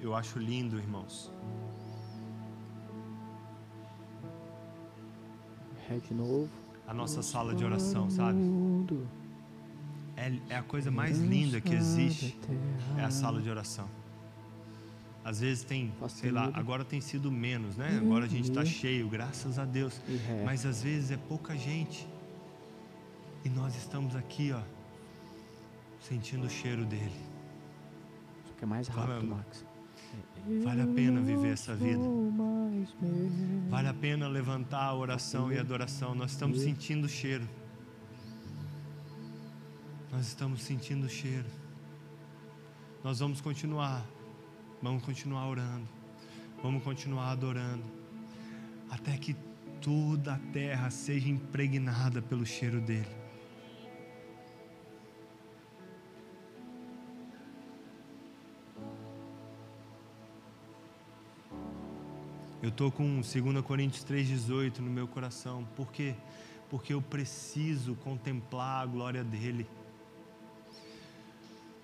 Eu 0.00 0.14
acho 0.14 0.38
lindo, 0.38 0.78
irmãos. 0.78 1.32
Ré 5.88 5.98
de 5.98 6.14
novo. 6.14 6.48
A 6.86 6.94
nossa 6.94 7.22
sala 7.22 7.56
de 7.56 7.64
oração, 7.64 8.08
sabe? 8.08 8.38
É, 10.16 10.32
é 10.48 10.56
a 10.56 10.62
coisa 10.62 10.92
mais 10.92 11.18
linda 11.18 11.60
que 11.60 11.74
existe. 11.74 12.38
É 12.96 13.02
a 13.02 13.10
sala 13.10 13.42
de 13.42 13.50
oração. 13.50 13.88
Às 15.26 15.40
vezes 15.40 15.64
tem, 15.64 15.92
sei 16.08 16.30
lá, 16.30 16.52
agora 16.54 16.84
tem 16.84 17.00
sido 17.00 17.32
menos, 17.32 17.76
né? 17.76 17.98
Agora 18.00 18.26
a 18.26 18.28
gente 18.28 18.48
está 18.48 18.64
cheio, 18.64 19.08
graças 19.08 19.58
a 19.58 19.64
Deus. 19.64 20.00
Mas 20.44 20.64
às 20.64 20.84
vezes 20.84 21.10
é 21.10 21.16
pouca 21.16 21.56
gente. 21.58 22.06
E 23.44 23.48
nós 23.48 23.74
estamos 23.76 24.14
aqui, 24.14 24.52
ó, 24.52 24.60
sentindo 26.00 26.46
o 26.46 26.48
cheiro 26.48 26.84
dele. 26.84 27.20
Só 28.46 28.54
que 28.56 28.62
é 28.62 28.66
mais 28.68 28.86
rápido, 28.86 29.26
Max. 29.26 29.64
Vale 30.62 30.82
a 30.82 30.86
pena 30.86 31.20
viver 31.20 31.54
essa 31.54 31.74
vida. 31.74 32.04
Vale 33.68 33.88
a 33.88 33.94
pena 33.94 34.28
levantar 34.28 34.84
a 34.84 34.94
oração 34.94 35.52
e 35.52 35.58
a 35.58 35.60
adoração. 35.60 36.14
Nós 36.14 36.30
estamos 36.30 36.60
sentindo 36.60 37.06
o 37.06 37.08
cheiro. 37.08 37.48
Nós 40.12 40.28
estamos 40.28 40.62
sentindo 40.62 41.06
o 41.06 41.10
cheiro. 41.10 41.48
Nós 43.02 43.18
vamos 43.18 43.40
continuar. 43.40 44.06
Vamos 44.86 45.02
continuar 45.02 45.48
orando. 45.48 45.88
Vamos 46.62 46.80
continuar 46.84 47.32
adorando. 47.32 47.82
Até 48.88 49.18
que 49.18 49.34
toda 49.82 50.34
a 50.34 50.38
terra 50.52 50.90
seja 50.90 51.28
impregnada 51.28 52.22
pelo 52.22 52.46
cheiro 52.46 52.80
dele. 52.80 53.08
Eu 62.62 62.68
estou 62.68 62.92
com 62.92 63.20
2 63.20 63.64
Coríntios 63.64 64.04
3,18 64.04 64.78
no 64.78 64.88
meu 64.88 65.08
coração. 65.08 65.66
Por 65.74 65.90
quê? 65.90 66.14
Porque 66.70 66.94
eu 66.94 67.02
preciso 67.02 67.96
contemplar 67.96 68.84
a 68.84 68.86
glória 68.86 69.24
dEle. 69.24 69.66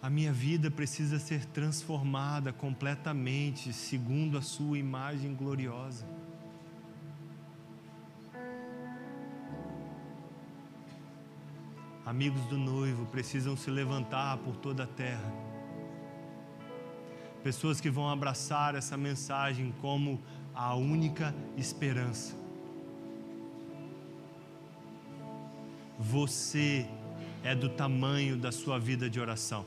A 0.02 0.10
minha 0.10 0.32
vida 0.32 0.68
precisa 0.68 1.20
ser 1.20 1.44
transformada 1.46 2.52
completamente 2.52 3.72
segundo 3.72 4.36
a 4.36 4.42
Sua 4.42 4.76
imagem 4.76 5.32
gloriosa. 5.32 6.04
Amigos 12.04 12.44
do 12.46 12.58
noivo 12.58 13.06
precisam 13.06 13.56
se 13.56 13.70
levantar 13.70 14.38
por 14.38 14.56
toda 14.56 14.82
a 14.82 14.86
terra. 14.88 15.32
Pessoas 17.44 17.80
que 17.80 17.88
vão 17.88 18.10
abraçar 18.10 18.74
essa 18.74 18.96
mensagem 18.96 19.72
como 19.80 20.20
a 20.52 20.74
única 20.74 21.32
esperança. 21.56 22.34
Você 25.96 26.88
é 27.44 27.54
do 27.54 27.68
tamanho 27.68 28.36
da 28.36 28.50
sua 28.50 28.80
vida 28.80 29.08
de 29.08 29.20
oração. 29.20 29.64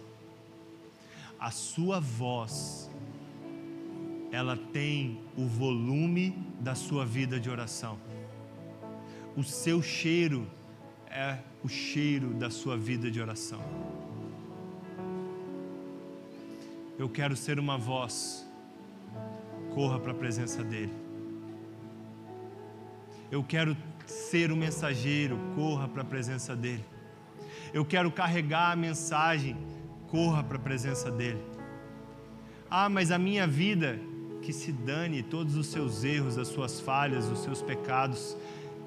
A 1.39 1.51
sua 1.51 1.99
voz, 1.99 2.89
ela 4.31 4.57
tem 4.57 5.21
o 5.37 5.45
volume 5.45 6.31
da 6.59 6.75
sua 6.75 7.05
vida 7.05 7.39
de 7.39 7.49
oração. 7.49 7.97
O 9.35 9.43
seu 9.43 9.81
cheiro 9.81 10.47
é 11.07 11.39
o 11.63 11.67
cheiro 11.67 12.33
da 12.33 12.49
sua 12.49 12.77
vida 12.77 13.11
de 13.11 13.21
oração. 13.21 13.61
Eu 16.97 17.09
quero 17.09 17.35
ser 17.35 17.59
uma 17.59 17.77
voz 17.77 18.45
corra 19.75 19.99
para 19.99 20.13
a 20.13 20.15
presença 20.15 20.63
dEle. 20.63 20.93
Eu 23.29 23.43
quero 23.43 23.75
ser 24.05 24.49
o 24.49 24.55
mensageiro, 24.55 25.37
corra 25.53 25.85
para 25.85 26.01
a 26.01 26.05
presença 26.05 26.55
dEle. 26.55 26.85
Eu 27.73 27.83
quero 27.83 28.09
carregar 28.09 28.71
a 28.71 28.75
mensagem, 28.75 29.57
corra 30.07 30.43
para 30.43 30.57
a 30.57 30.59
presença 30.59 31.11
dEle. 31.11 31.41
Ah, 32.69 32.89
mas 32.89 33.11
a 33.11 33.17
minha 33.17 33.47
vida, 33.47 33.99
que 34.41 34.51
se 34.51 34.71
dane 34.71 35.23
todos 35.23 35.55
os 35.55 35.67
seus 35.67 36.03
erros, 36.03 36.37
as 36.37 36.47
suas 36.47 36.79
falhas, 36.79 37.25
os 37.25 37.39
seus 37.39 37.61
pecados, 37.61 38.35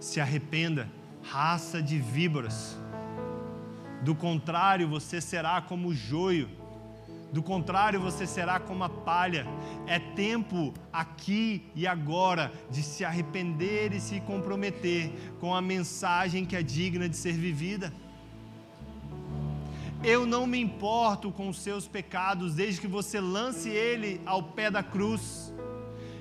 se 0.01 0.21
arrependa, 0.21 0.89
raça 1.23 1.83
de 1.83 1.99
víboras. 1.99 2.79
Do 4.03 4.15
contrário, 4.15 4.89
você 4.89 5.21
será 5.21 5.61
como 5.61 5.89
o 5.89 5.95
joio 5.95 6.49
do 7.33 7.43
contrário, 7.43 8.01
você 8.01 8.27
será 8.27 8.59
como 8.59 8.85
a 8.85 8.89
palha. 8.89 9.47
É 9.87 9.99
tempo 9.99 10.73
aqui 10.93 11.71
e 11.75 11.87
agora 11.87 12.53
de 12.71 12.83
se 12.83 13.05
arrepender 13.05 13.93
e 13.93 14.01
se 14.01 14.21
comprometer 14.21 15.13
com 15.39 15.55
a 15.55 15.61
mensagem 15.61 16.45
que 16.45 16.57
é 16.57 16.63
digna 16.63 17.09
de 17.09 17.17
ser 17.17 17.33
vivida. 17.33 17.93
Eu 20.03 20.25
não 20.25 20.47
me 20.47 20.61
importo 20.61 21.33
com 21.33 21.49
os 21.49 21.59
seus 21.59 21.89
pecados 21.89 22.55
desde 22.55 22.81
que 22.81 22.87
você 22.87 23.21
lance 23.21 23.69
ele 23.69 24.21
ao 24.25 24.43
pé 24.43 24.71
da 24.71 24.83
cruz. 24.83 25.53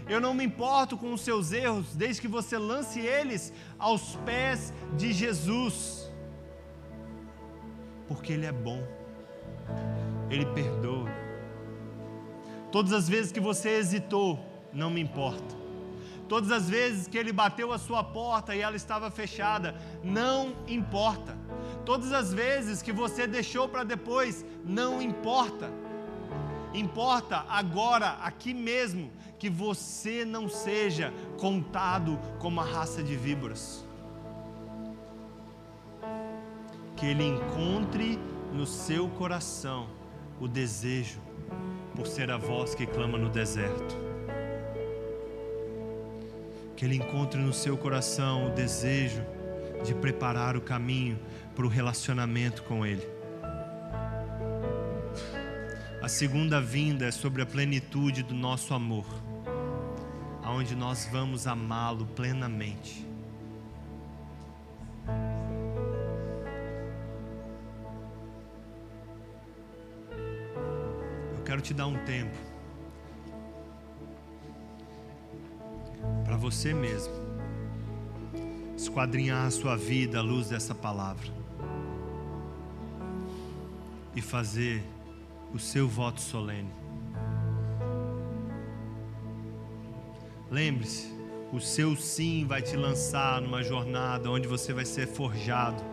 Eu 0.09 0.19
não 0.19 0.33
me 0.33 0.45
importo 0.45 0.97
com 0.97 1.13
os 1.13 1.21
seus 1.21 1.51
erros 1.51 1.95
desde 1.95 2.21
que 2.21 2.27
você 2.27 2.57
lance 2.57 2.99
eles 2.99 3.53
aos 3.77 4.15
pés 4.25 4.73
de 4.95 5.13
Jesus. 5.13 6.09
Porque 8.07 8.33
ele 8.33 8.45
é 8.45 8.51
bom. 8.51 8.81
Ele 10.29 10.45
perdoa. 10.47 11.09
Todas 12.71 12.91
as 12.93 13.07
vezes 13.07 13.31
que 13.31 13.39
você 13.39 13.69
hesitou, 13.69 14.39
não 14.73 14.89
me 14.89 15.01
importa. 15.01 15.55
Todas 16.27 16.51
as 16.51 16.69
vezes 16.69 17.07
que 17.07 17.17
ele 17.17 17.31
bateu 17.31 17.71
a 17.71 17.77
sua 17.77 18.03
porta 18.03 18.55
e 18.55 18.59
ela 18.59 18.75
estava 18.75 19.11
fechada, 19.11 19.75
não 20.03 20.55
importa. 20.67 21.36
Todas 21.87 22.11
as 22.11 22.33
vezes 22.33 22.81
que 22.81 22.91
você 22.91 23.25
deixou 23.25 23.69
para 23.69 23.85
depois, 23.85 24.45
não 24.65 25.01
importa. 25.01 25.71
Importa 26.73 27.45
agora, 27.47 28.09
aqui 28.29 28.53
mesmo, 28.53 29.09
que 29.39 29.49
você 29.49 30.25
não 30.25 30.49
seja 30.49 31.13
contado 31.39 32.19
como 32.39 32.59
a 32.59 32.65
raça 32.65 33.01
de 33.01 33.15
víboras. 33.15 33.85
Que 36.97 37.05
ele 37.05 37.23
encontre 37.23 38.19
no 38.51 38.65
seu 38.65 39.07
coração 39.07 39.87
o 40.41 40.47
desejo 40.47 41.21
por 41.95 42.05
ser 42.05 42.29
a 42.29 42.37
voz 42.37 42.75
que 42.75 42.85
clama 42.85 43.17
no 43.17 43.29
deserto. 43.29 43.95
Que 46.75 46.83
Ele 46.83 46.97
encontre 46.97 47.39
no 47.39 47.53
seu 47.53 47.77
coração 47.77 48.47
o 48.47 48.49
desejo 48.49 49.23
de 49.83 49.93
preparar 49.95 50.57
o 50.57 50.61
caminho 50.61 51.17
para 51.57 51.65
o 51.65 51.69
relacionamento 51.69 52.61
com 52.61 52.85
Ele. 52.85 53.01
A 56.03 56.07
segunda 56.07 56.61
vinda 56.61 57.07
é 57.07 57.11
sobre 57.11 57.41
a 57.41 57.47
plenitude 57.47 58.21
do 58.21 58.35
nosso 58.35 58.75
amor, 58.75 59.07
aonde 60.43 60.75
nós 60.75 61.09
vamos 61.11 61.47
amá-lo 61.47 62.05
plenamente. 62.05 63.05
quero 71.43 71.61
te 71.61 71.73
dar 71.73 71.87
um 71.87 71.97
tempo 72.03 72.37
para 76.25 76.35
você 76.35 76.73
mesmo 76.73 77.13
esquadrinhar 78.75 79.45
a 79.45 79.49
sua 79.49 79.77
vida 79.77 80.19
à 80.19 80.21
luz 80.21 80.49
dessa 80.49 80.75
palavra. 80.75 81.36
E 84.17 84.21
fazer 84.21 84.83
o 85.53 85.59
seu 85.59 85.87
voto 85.87 86.19
solene. 86.19 86.73
Lembre-se, 90.49 91.13
o 91.53 91.59
seu 91.59 91.95
sim 91.95 92.43
vai 92.43 92.63
te 92.63 92.75
lançar 92.75 93.39
numa 93.39 93.61
jornada 93.61 94.31
onde 94.31 94.47
você 94.47 94.73
vai 94.73 94.85
ser 94.85 95.07
forjado, 95.07 95.83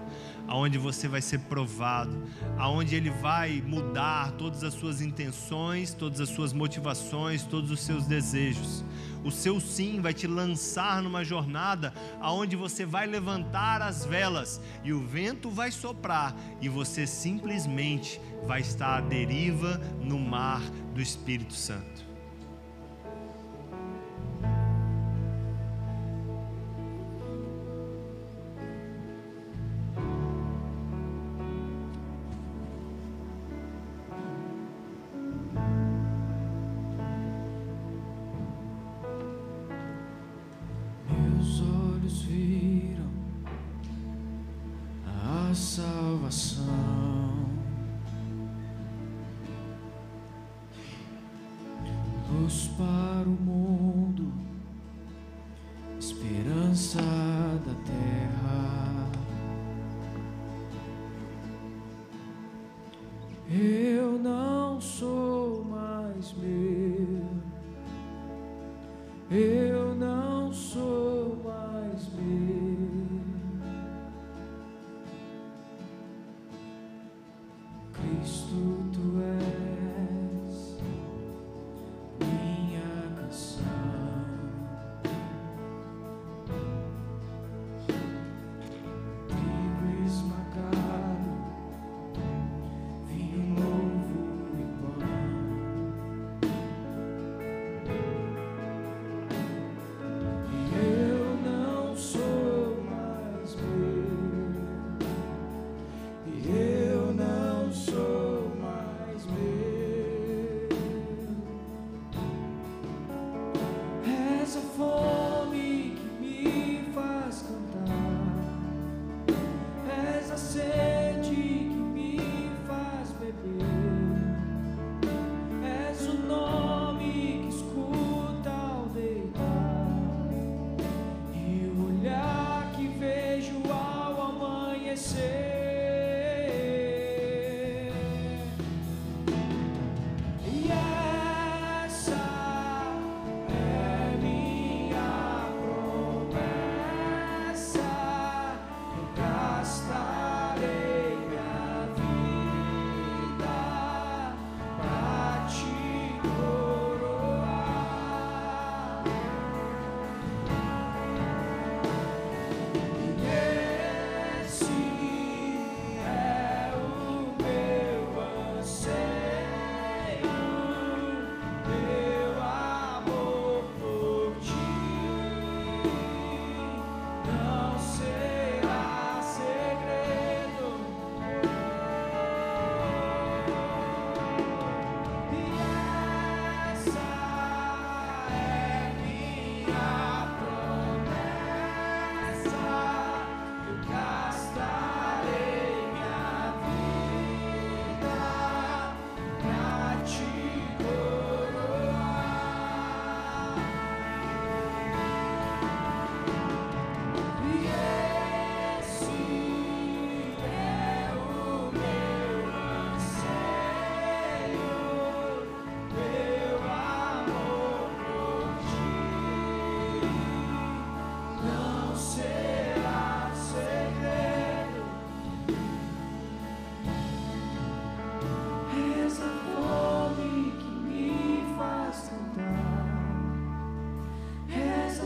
aonde 0.46 0.78
você 0.78 1.08
vai 1.08 1.20
ser 1.20 1.40
provado, 1.40 2.22
aonde 2.58 2.94
ele 2.94 3.10
vai 3.10 3.62
mudar 3.66 4.32
todas 4.32 4.62
as 4.62 4.74
suas 4.74 5.00
intenções, 5.00 5.94
todas 5.94 6.20
as 6.20 6.28
suas 6.28 6.52
motivações, 6.52 7.44
todos 7.44 7.70
os 7.70 7.80
seus 7.80 8.06
desejos. 8.06 8.84
O 9.24 9.30
seu 9.30 9.58
sim 9.58 10.00
vai 10.00 10.12
te 10.12 10.26
lançar 10.26 11.02
numa 11.02 11.24
jornada 11.24 11.94
aonde 12.20 12.56
você 12.56 12.84
vai 12.84 13.06
levantar 13.06 13.80
as 13.80 14.04
velas 14.04 14.60
e 14.82 14.92
o 14.92 15.00
vento 15.00 15.50
vai 15.50 15.70
soprar 15.70 16.36
e 16.60 16.68
você 16.68 17.06
simplesmente 17.06 18.20
vai 18.46 18.60
estar 18.60 18.98
à 18.98 19.00
deriva 19.00 19.80
no 20.00 20.18
mar 20.18 20.60
do 20.94 21.00
Espírito 21.00 21.54
Santo. 21.54 22.13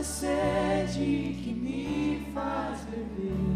Sede 0.09 1.35
que 1.43 1.53
me 1.53 2.25
faz 2.33 2.79
beber, 2.89 3.48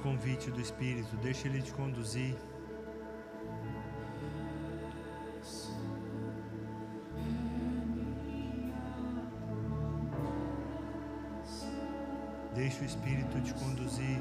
convite 0.00 0.50
do 0.50 0.60
Espírito, 0.60 1.16
deixa 1.16 1.48
Ele 1.48 1.62
te 1.62 1.72
conduzir. 1.72 2.36
Deixa 12.54 12.82
o 12.82 12.84
Espírito 12.84 13.40
te 13.40 13.54
conduzir. 13.54 14.20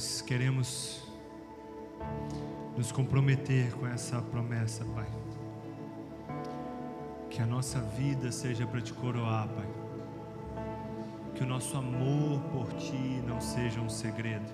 Nós 0.00 0.22
queremos 0.22 1.02
nos 2.74 2.90
comprometer 2.90 3.70
com 3.74 3.86
essa 3.86 4.22
promessa, 4.22 4.82
Pai. 4.94 5.06
Que 7.28 7.42
a 7.42 7.46
nossa 7.46 7.78
vida 7.82 8.32
seja 8.32 8.66
para 8.66 8.80
te 8.80 8.94
coroar, 8.94 9.46
Pai. 9.48 9.68
Que 11.34 11.44
o 11.44 11.46
nosso 11.46 11.76
amor 11.76 12.40
por 12.44 12.72
Ti 12.78 13.22
não 13.26 13.42
seja 13.42 13.78
um 13.78 13.90
segredo. 13.90 14.50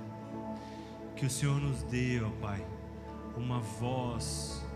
Que 1.14 1.26
o 1.26 1.30
Senhor 1.30 1.60
nos 1.60 1.80
dê, 1.84 2.20
ó 2.20 2.30
Pai, 2.44 2.66
uma 3.36 3.60
voz 3.60 4.66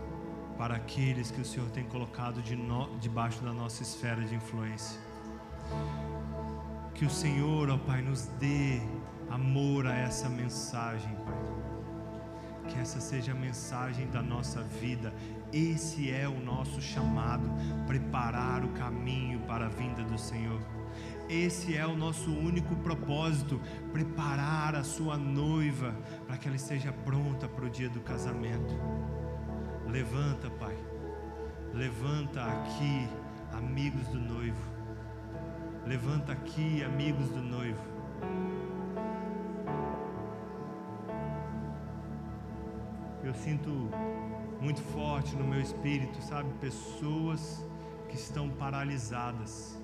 para 0.57 0.77
aqueles 0.77 1.31
que 1.31 1.41
o 1.41 1.45
Senhor 1.45 1.69
tem 1.71 1.83
colocado 1.83 2.41
de 2.41 2.55
no, 2.55 2.97
debaixo 2.97 3.43
da 3.43 3.51
nossa 3.51 3.83
esfera 3.83 4.21
de 4.23 4.35
influência. 4.35 4.97
Que 6.93 7.03
o 7.03 7.09
Senhor, 7.09 7.69
ó 7.69 7.77
Pai, 7.77 8.01
nos 8.01 8.27
dê 8.39 8.79
amor 9.31 9.87
a 9.87 9.95
essa 9.95 10.29
mensagem, 10.29 11.15
Pai. 11.25 12.69
Que 12.69 12.77
essa 12.79 12.99
seja 12.99 13.31
a 13.31 13.35
mensagem 13.35 14.07
da 14.09 14.21
nossa 14.21 14.61
vida. 14.61 15.13
Esse 15.51 16.11
é 16.11 16.27
o 16.27 16.39
nosso 16.39 16.81
chamado, 16.81 17.49
preparar 17.87 18.63
o 18.63 18.69
caminho 18.69 19.39
para 19.41 19.65
a 19.65 19.69
vinda 19.69 20.03
do 20.03 20.17
Senhor. 20.17 20.61
Esse 21.29 21.75
é 21.75 21.85
o 21.87 21.95
nosso 21.95 22.29
único 22.29 22.75
propósito, 22.77 23.59
preparar 23.93 24.75
a 24.75 24.83
sua 24.83 25.17
noiva 25.17 25.95
para 26.27 26.37
que 26.37 26.47
ela 26.47 26.57
esteja 26.57 26.91
pronta 26.91 27.47
para 27.47 27.65
o 27.65 27.69
dia 27.69 27.89
do 27.89 28.01
casamento. 28.01 28.75
Levanta, 29.87 30.49
Pai. 30.51 30.77
Levanta 31.73 32.43
aqui, 32.43 33.07
amigos 33.53 34.07
do 34.09 34.19
noivo. 34.19 34.71
Levanta 35.85 36.33
aqui, 36.33 36.83
amigos 36.83 37.29
do 37.29 37.41
noivo. 37.41 37.81
Sinto 43.41 43.89
muito 44.61 44.81
forte 44.93 45.35
no 45.35 45.43
meu 45.43 45.59
espírito, 45.59 46.21
sabe? 46.21 46.47
Pessoas 46.59 47.67
que 48.07 48.15
estão 48.15 48.49
paralisadas 48.49 49.81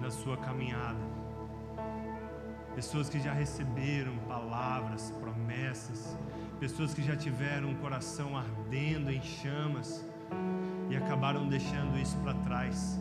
na 0.00 0.10
sua 0.10 0.36
caminhada. 0.36 1.00
Pessoas 2.74 3.08
que 3.08 3.18
já 3.18 3.32
receberam 3.32 4.16
palavras, 4.28 5.10
promessas, 5.20 6.16
pessoas 6.60 6.94
que 6.94 7.02
já 7.02 7.16
tiveram 7.16 7.70
um 7.70 7.74
coração 7.74 8.36
ardendo 8.38 9.10
em 9.10 9.20
chamas 9.20 10.06
e 10.88 10.96
acabaram 10.96 11.48
deixando 11.48 11.98
isso 11.98 12.16
para 12.18 12.34
trás. 12.34 12.98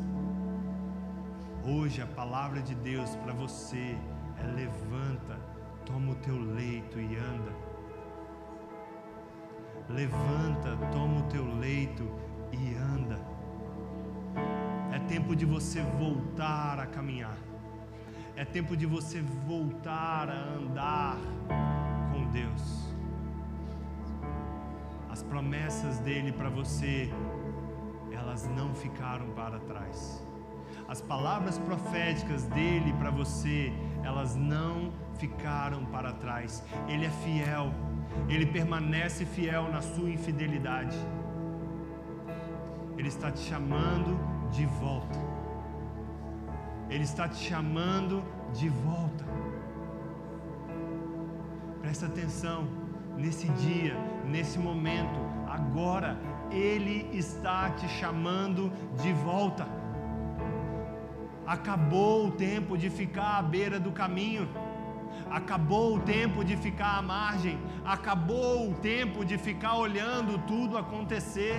Hoje 1.64 2.02
a 2.02 2.08
palavra 2.08 2.62
de 2.62 2.74
Deus 2.74 3.16
para 3.18 3.34
você 3.34 3.96
é 4.40 4.48
levanta, 4.56 5.40
toma 5.86 6.14
o 6.14 6.16
teu 6.16 6.38
leito 6.38 7.00
e 7.00 7.16
anda. 7.16 7.71
Levanta, 9.90 10.78
toma 10.92 11.20
o 11.20 11.24
teu 11.24 11.46
leito 11.58 12.10
e 12.52 12.76
anda. 12.76 13.20
É 14.94 15.00
tempo 15.00 15.36
de 15.36 15.46
você 15.46 15.82
voltar 15.82 16.80
a 16.80 16.86
caminhar. 16.86 17.38
É 18.36 18.46
tempo 18.46 18.76
de 18.78 18.86
você 18.86 19.22
voltar 19.46 20.30
a 20.30 20.56
andar 20.58 21.18
com 22.12 22.26
Deus. 22.32 22.92
As 25.10 25.22
promessas 25.22 26.00
dele 26.00 26.32
para 26.32 26.50
você, 26.50 27.12
elas 28.12 28.48
não 28.48 28.74
ficaram 28.74 29.28
para 29.32 29.60
trás. 29.60 30.26
As 30.88 31.02
palavras 31.02 31.58
proféticas 31.58 32.44
dele 32.44 32.94
para 32.94 33.10
você, 33.10 33.72
elas 34.04 34.36
não 34.36 34.92
ficaram 35.16 35.86
para 35.86 36.14
trás. 36.14 36.64
Ele 36.88 37.06
é 37.06 37.10
fiel 37.10 37.72
ele 38.28 38.46
permanece 38.46 39.26
fiel 39.26 39.70
na 39.72 39.82
sua 39.82 40.10
infidelidade. 40.10 40.98
Ele 42.98 43.08
está 43.08 43.32
te 43.32 43.40
chamando 43.40 44.20
de 44.52 44.66
volta. 44.66 45.20
Ele 46.90 47.04
está 47.04 47.28
te 47.28 47.38
chamando 47.38 48.24
de 48.54 48.70
volta. 48.70 49.26
Presta 51.82 52.06
atenção 52.06 52.68
nesse 53.18 53.48
dia, 53.50 53.96
nesse 54.26 54.60
momento, 54.60 55.20
agora, 55.48 56.18
Ele 56.52 57.10
está 57.12 57.70
te 57.72 57.88
chamando 57.88 58.72
de 59.02 59.14
volta. 59.14 59.68
Acabou 61.46 62.28
o 62.28 62.32
tempo 62.32 62.78
de 62.78 62.90
ficar 62.90 63.38
à 63.38 63.42
beira 63.42 63.80
do 63.80 63.92
caminho. 63.92 64.48
Acabou 65.32 65.96
o 65.96 66.00
tempo 66.02 66.44
de 66.44 66.58
ficar 66.58 66.98
à 66.98 67.02
margem, 67.02 67.58
acabou 67.86 68.70
o 68.70 68.74
tempo 68.74 69.24
de 69.24 69.38
ficar 69.38 69.78
olhando 69.78 70.38
tudo 70.46 70.78
acontecer. 70.78 71.56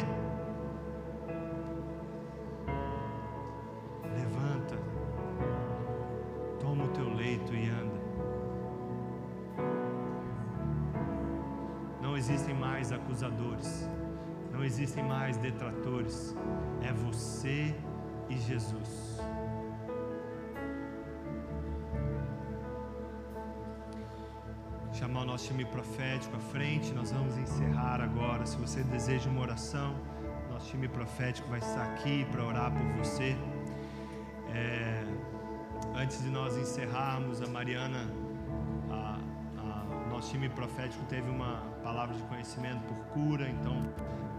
Levanta, 4.18 4.76
toma 6.60 6.84
o 6.84 6.88
teu 6.88 7.08
leito 7.14 7.54
e 7.54 7.70
anda. 7.70 8.00
Não 12.02 12.14
existem 12.14 12.54
mais 12.54 12.92
acusadores, 12.92 13.88
não 14.52 14.62
existem 14.62 15.02
mais 15.02 15.38
detratores, 15.38 16.36
é 16.82 16.92
você 16.92 17.74
e 18.28 18.36
Jesus. 18.36 19.01
Chamar 25.02 25.22
o 25.22 25.24
nosso 25.24 25.48
time 25.48 25.64
profético 25.64 26.36
à 26.36 26.38
frente. 26.38 26.92
Nós 26.92 27.10
vamos 27.10 27.36
encerrar 27.36 28.00
agora. 28.00 28.46
Se 28.46 28.56
você 28.56 28.84
deseja 28.84 29.28
uma 29.28 29.40
oração, 29.40 29.96
nosso 30.48 30.70
time 30.70 30.86
profético 30.86 31.48
vai 31.48 31.58
estar 31.58 31.82
aqui 31.92 32.24
para 32.30 32.44
orar 32.44 32.70
por 32.70 32.86
você. 33.04 33.36
É, 34.54 35.04
antes 35.96 36.22
de 36.22 36.30
nós 36.30 36.56
encerrarmos, 36.56 37.42
a 37.42 37.48
Mariana, 37.48 38.08
a, 38.92 39.18
a, 39.58 40.08
nosso 40.08 40.30
time 40.30 40.48
profético 40.48 41.04
teve 41.06 41.28
uma 41.28 41.56
palavra 41.82 42.14
de 42.14 42.22
conhecimento 42.22 42.80
por 42.84 42.96
cura. 43.06 43.48
Então, 43.48 43.82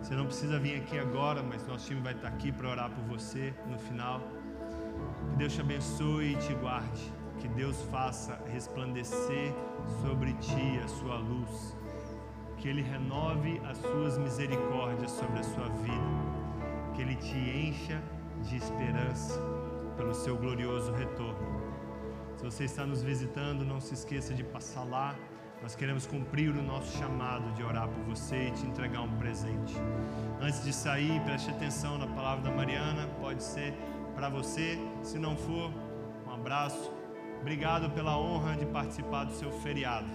você 0.01 0.15
não 0.15 0.27
precisa 0.27 0.57
vir 0.59 0.77
aqui 0.77 0.97
agora, 0.97 1.43
mas 1.43 1.67
nosso 1.67 1.87
time 1.87 1.99
vai 1.99 2.13
estar 2.13 2.29
aqui 2.29 2.53
para 2.53 2.69
orar 2.69 2.89
por 2.89 3.03
você 3.03 3.53
no 3.69 3.77
final. 3.77 4.21
Que 5.31 5.35
Deus 5.35 5.53
te 5.53 5.59
abençoe 5.59 6.35
e 6.35 6.37
te 6.37 6.53
guarde. 6.53 7.22
Que 7.39 7.47
Deus 7.47 7.81
faça 7.91 8.39
resplandecer 8.51 9.53
sobre 10.01 10.33
ti 10.33 10.79
a 10.83 10.87
sua 10.87 11.17
luz. 11.17 11.75
Que 12.57 12.69
Ele 12.69 12.81
renove 12.81 13.61
as 13.65 13.77
suas 13.77 14.17
misericórdias 14.17 15.11
sobre 15.11 15.39
a 15.39 15.43
sua 15.43 15.69
vida. 15.69 16.93
Que 16.93 17.01
Ele 17.01 17.15
te 17.15 17.37
encha 17.37 18.01
de 18.43 18.57
esperança 18.57 19.39
pelo 19.97 20.13
seu 20.13 20.37
glorioso 20.37 20.91
retorno. 20.91 21.63
Se 22.37 22.43
você 22.43 22.63
está 22.65 22.85
nos 22.85 23.01
visitando, 23.01 23.63
não 23.63 23.79
se 23.79 23.93
esqueça 23.93 24.33
de 24.33 24.43
passar 24.43 24.83
lá. 24.83 25.15
Nós 25.61 25.75
queremos 25.75 26.05
cumprir 26.05 26.49
o 26.49 26.61
nosso 26.61 26.97
chamado 26.97 27.53
de 27.53 27.63
orar 27.63 27.87
por 27.87 28.03
você 28.03 28.47
e 28.47 28.51
te 28.51 28.65
entregar 28.65 29.01
um 29.01 29.17
presente. 29.17 29.73
Antes 30.41 30.61
de 30.63 30.73
sair, 30.73 31.21
preste 31.21 31.49
atenção 31.49 31.97
na 31.97 32.07
palavra 32.07 32.43
da 32.49 32.51
Mariana. 32.51 33.07
Pode 33.21 33.41
ser 33.41 33.73
para 34.13 34.27
você. 34.27 34.77
Se 35.01 35.17
não 35.17 35.37
for, 35.37 35.71
um 36.27 36.31
abraço. 36.31 37.02
Obrigado 37.43 37.89
pela 37.89 38.17
honra 38.17 38.55
de 38.55 38.65
participar 38.65 39.25
do 39.25 39.33
seu 39.33 39.51
feriado. 39.51 40.07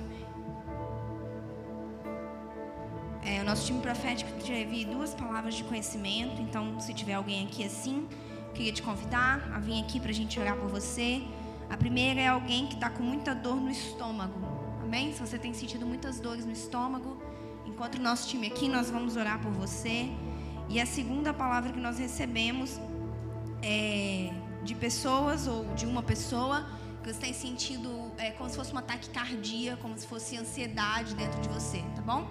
É, 3.23 3.43
o 3.43 3.45
nosso 3.45 3.67
time 3.67 3.83
profético 3.83 4.33
teve 4.43 4.87
duas 4.87 5.15
palavras 5.15 5.55
de 5.55 5.63
conhecimento, 5.63 6.41
então 6.41 6.81
se 6.81 6.95
tiver 6.95 7.13
alguém 7.13 7.45
aqui 7.45 7.63
assim, 7.63 8.09
queria 8.55 8.73
te 8.73 8.83
convidar 8.83 9.47
a 9.53 9.59
vir 9.59 9.79
aqui 9.79 10.01
para 10.01 10.09
a 10.09 10.15
gente 10.15 10.41
orar 10.41 10.57
por 10.57 10.71
você. 10.71 11.21
A 11.69 11.77
primeira 11.77 12.19
é 12.19 12.29
alguém 12.29 12.67
que 12.67 12.77
está 12.77 12.89
com 12.89 13.03
muita 13.03 13.35
dor 13.35 13.57
no 13.57 13.71
estômago. 13.71 14.41
Amém? 14.83 15.13
Se 15.13 15.21
você 15.21 15.39
tem 15.39 15.53
sentido 15.53 15.85
muitas 15.85 16.19
dores 16.19 16.47
no 16.47 16.53
estômago, 16.53 17.23
encontre 17.67 18.01
o 18.01 18.03
nosso 18.03 18.27
time 18.27 18.47
aqui, 18.47 18.71
nós 18.71 18.89
vamos 18.89 19.17
orar 19.17 19.39
por 19.39 19.53
você. 19.53 20.09
E 20.67 20.81
a 20.81 20.87
segunda 20.87 21.35
palavra 21.35 21.73
que 21.73 21.79
nós 21.79 21.99
recebemos 21.99 22.81
é 23.63 24.33
de 24.65 24.75
pessoas 24.75 25.47
ou 25.47 25.67
de 25.75 25.85
uma 25.85 26.03
pessoa 26.03 26.67
você 27.13 27.21
tem 27.21 27.33
sentido 27.33 28.13
é, 28.19 28.31
como 28.33 28.51
se 28.51 28.57
fosse 28.57 28.75
um 28.75 28.79
ataque 28.79 29.09
cardíaco, 29.11 29.81
como 29.81 29.97
se 29.97 30.07
fosse 30.07 30.37
ansiedade 30.37 31.15
dentro 31.15 31.41
de 31.41 31.49
você, 31.49 31.83
tá 31.95 32.03
bom? 32.03 32.29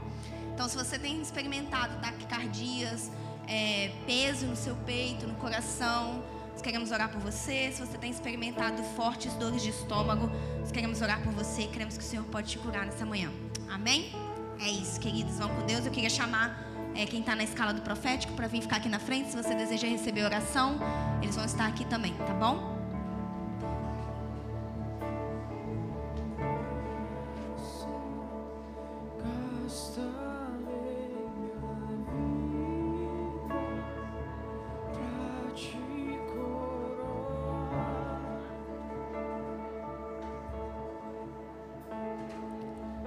Então, 0.54 0.68
se 0.70 0.76
você 0.76 0.98
tem 0.98 1.22
experimentado 1.22 2.00
taquicardias, 2.00 3.12
é, 3.48 3.92
peso 4.06 4.46
no 4.46 4.56
seu 4.56 4.76
peito, 4.76 5.28
no 5.28 5.36
coração, 5.36 6.24
nós 6.52 6.62
queremos 6.62 6.92
orar 6.92 7.10
por 7.10 7.22
você. 7.22 7.72
Se 7.72 7.80
você 7.80 7.98
tem 7.98 8.12
experimentado 8.12 8.84
fortes 8.96 9.34
dores 9.34 9.62
de 9.62 9.70
estômago, 9.70 10.30
nós 10.60 10.72
queremos 10.72 11.02
orar 11.02 11.22
por 11.22 11.32
você 11.34 11.64
e 11.64 11.68
queremos 11.68 11.98
que 11.98 12.04
o 12.04 12.08
Senhor 12.08 12.26
pode 12.26 12.50
te 12.50 12.58
curar 12.58 12.86
nessa 12.86 13.06
manhã. 13.06 13.32
Amém? 13.70 14.12
É 14.60 14.70
isso, 14.70 15.00
queridos. 15.00 15.38
Vão 15.38 15.50
com 15.50 15.66
Deus. 15.66 15.86
Eu 15.86 15.92
queria 15.92 16.10
chamar 16.10 16.68
é, 16.96 17.06
quem 17.06 17.20
está 17.20 17.36
na 17.36 17.44
escala 17.44 17.74
do 17.74 17.82
profético 17.82 18.34
para 18.34 18.48
vir 18.48 18.62
ficar 18.62 18.78
aqui 18.78 18.90
na 18.90 19.00
frente. 19.00 19.30
Se 19.30 19.36
você 19.36 19.54
deseja 19.54 19.88
receber 19.88 20.24
oração, 20.24 20.80
eles 21.22 21.36
vão 21.36 21.46
estar 21.46 21.68
aqui 21.68 21.86
também, 21.86 22.14
tá 22.14 22.34
bom? 22.34 22.77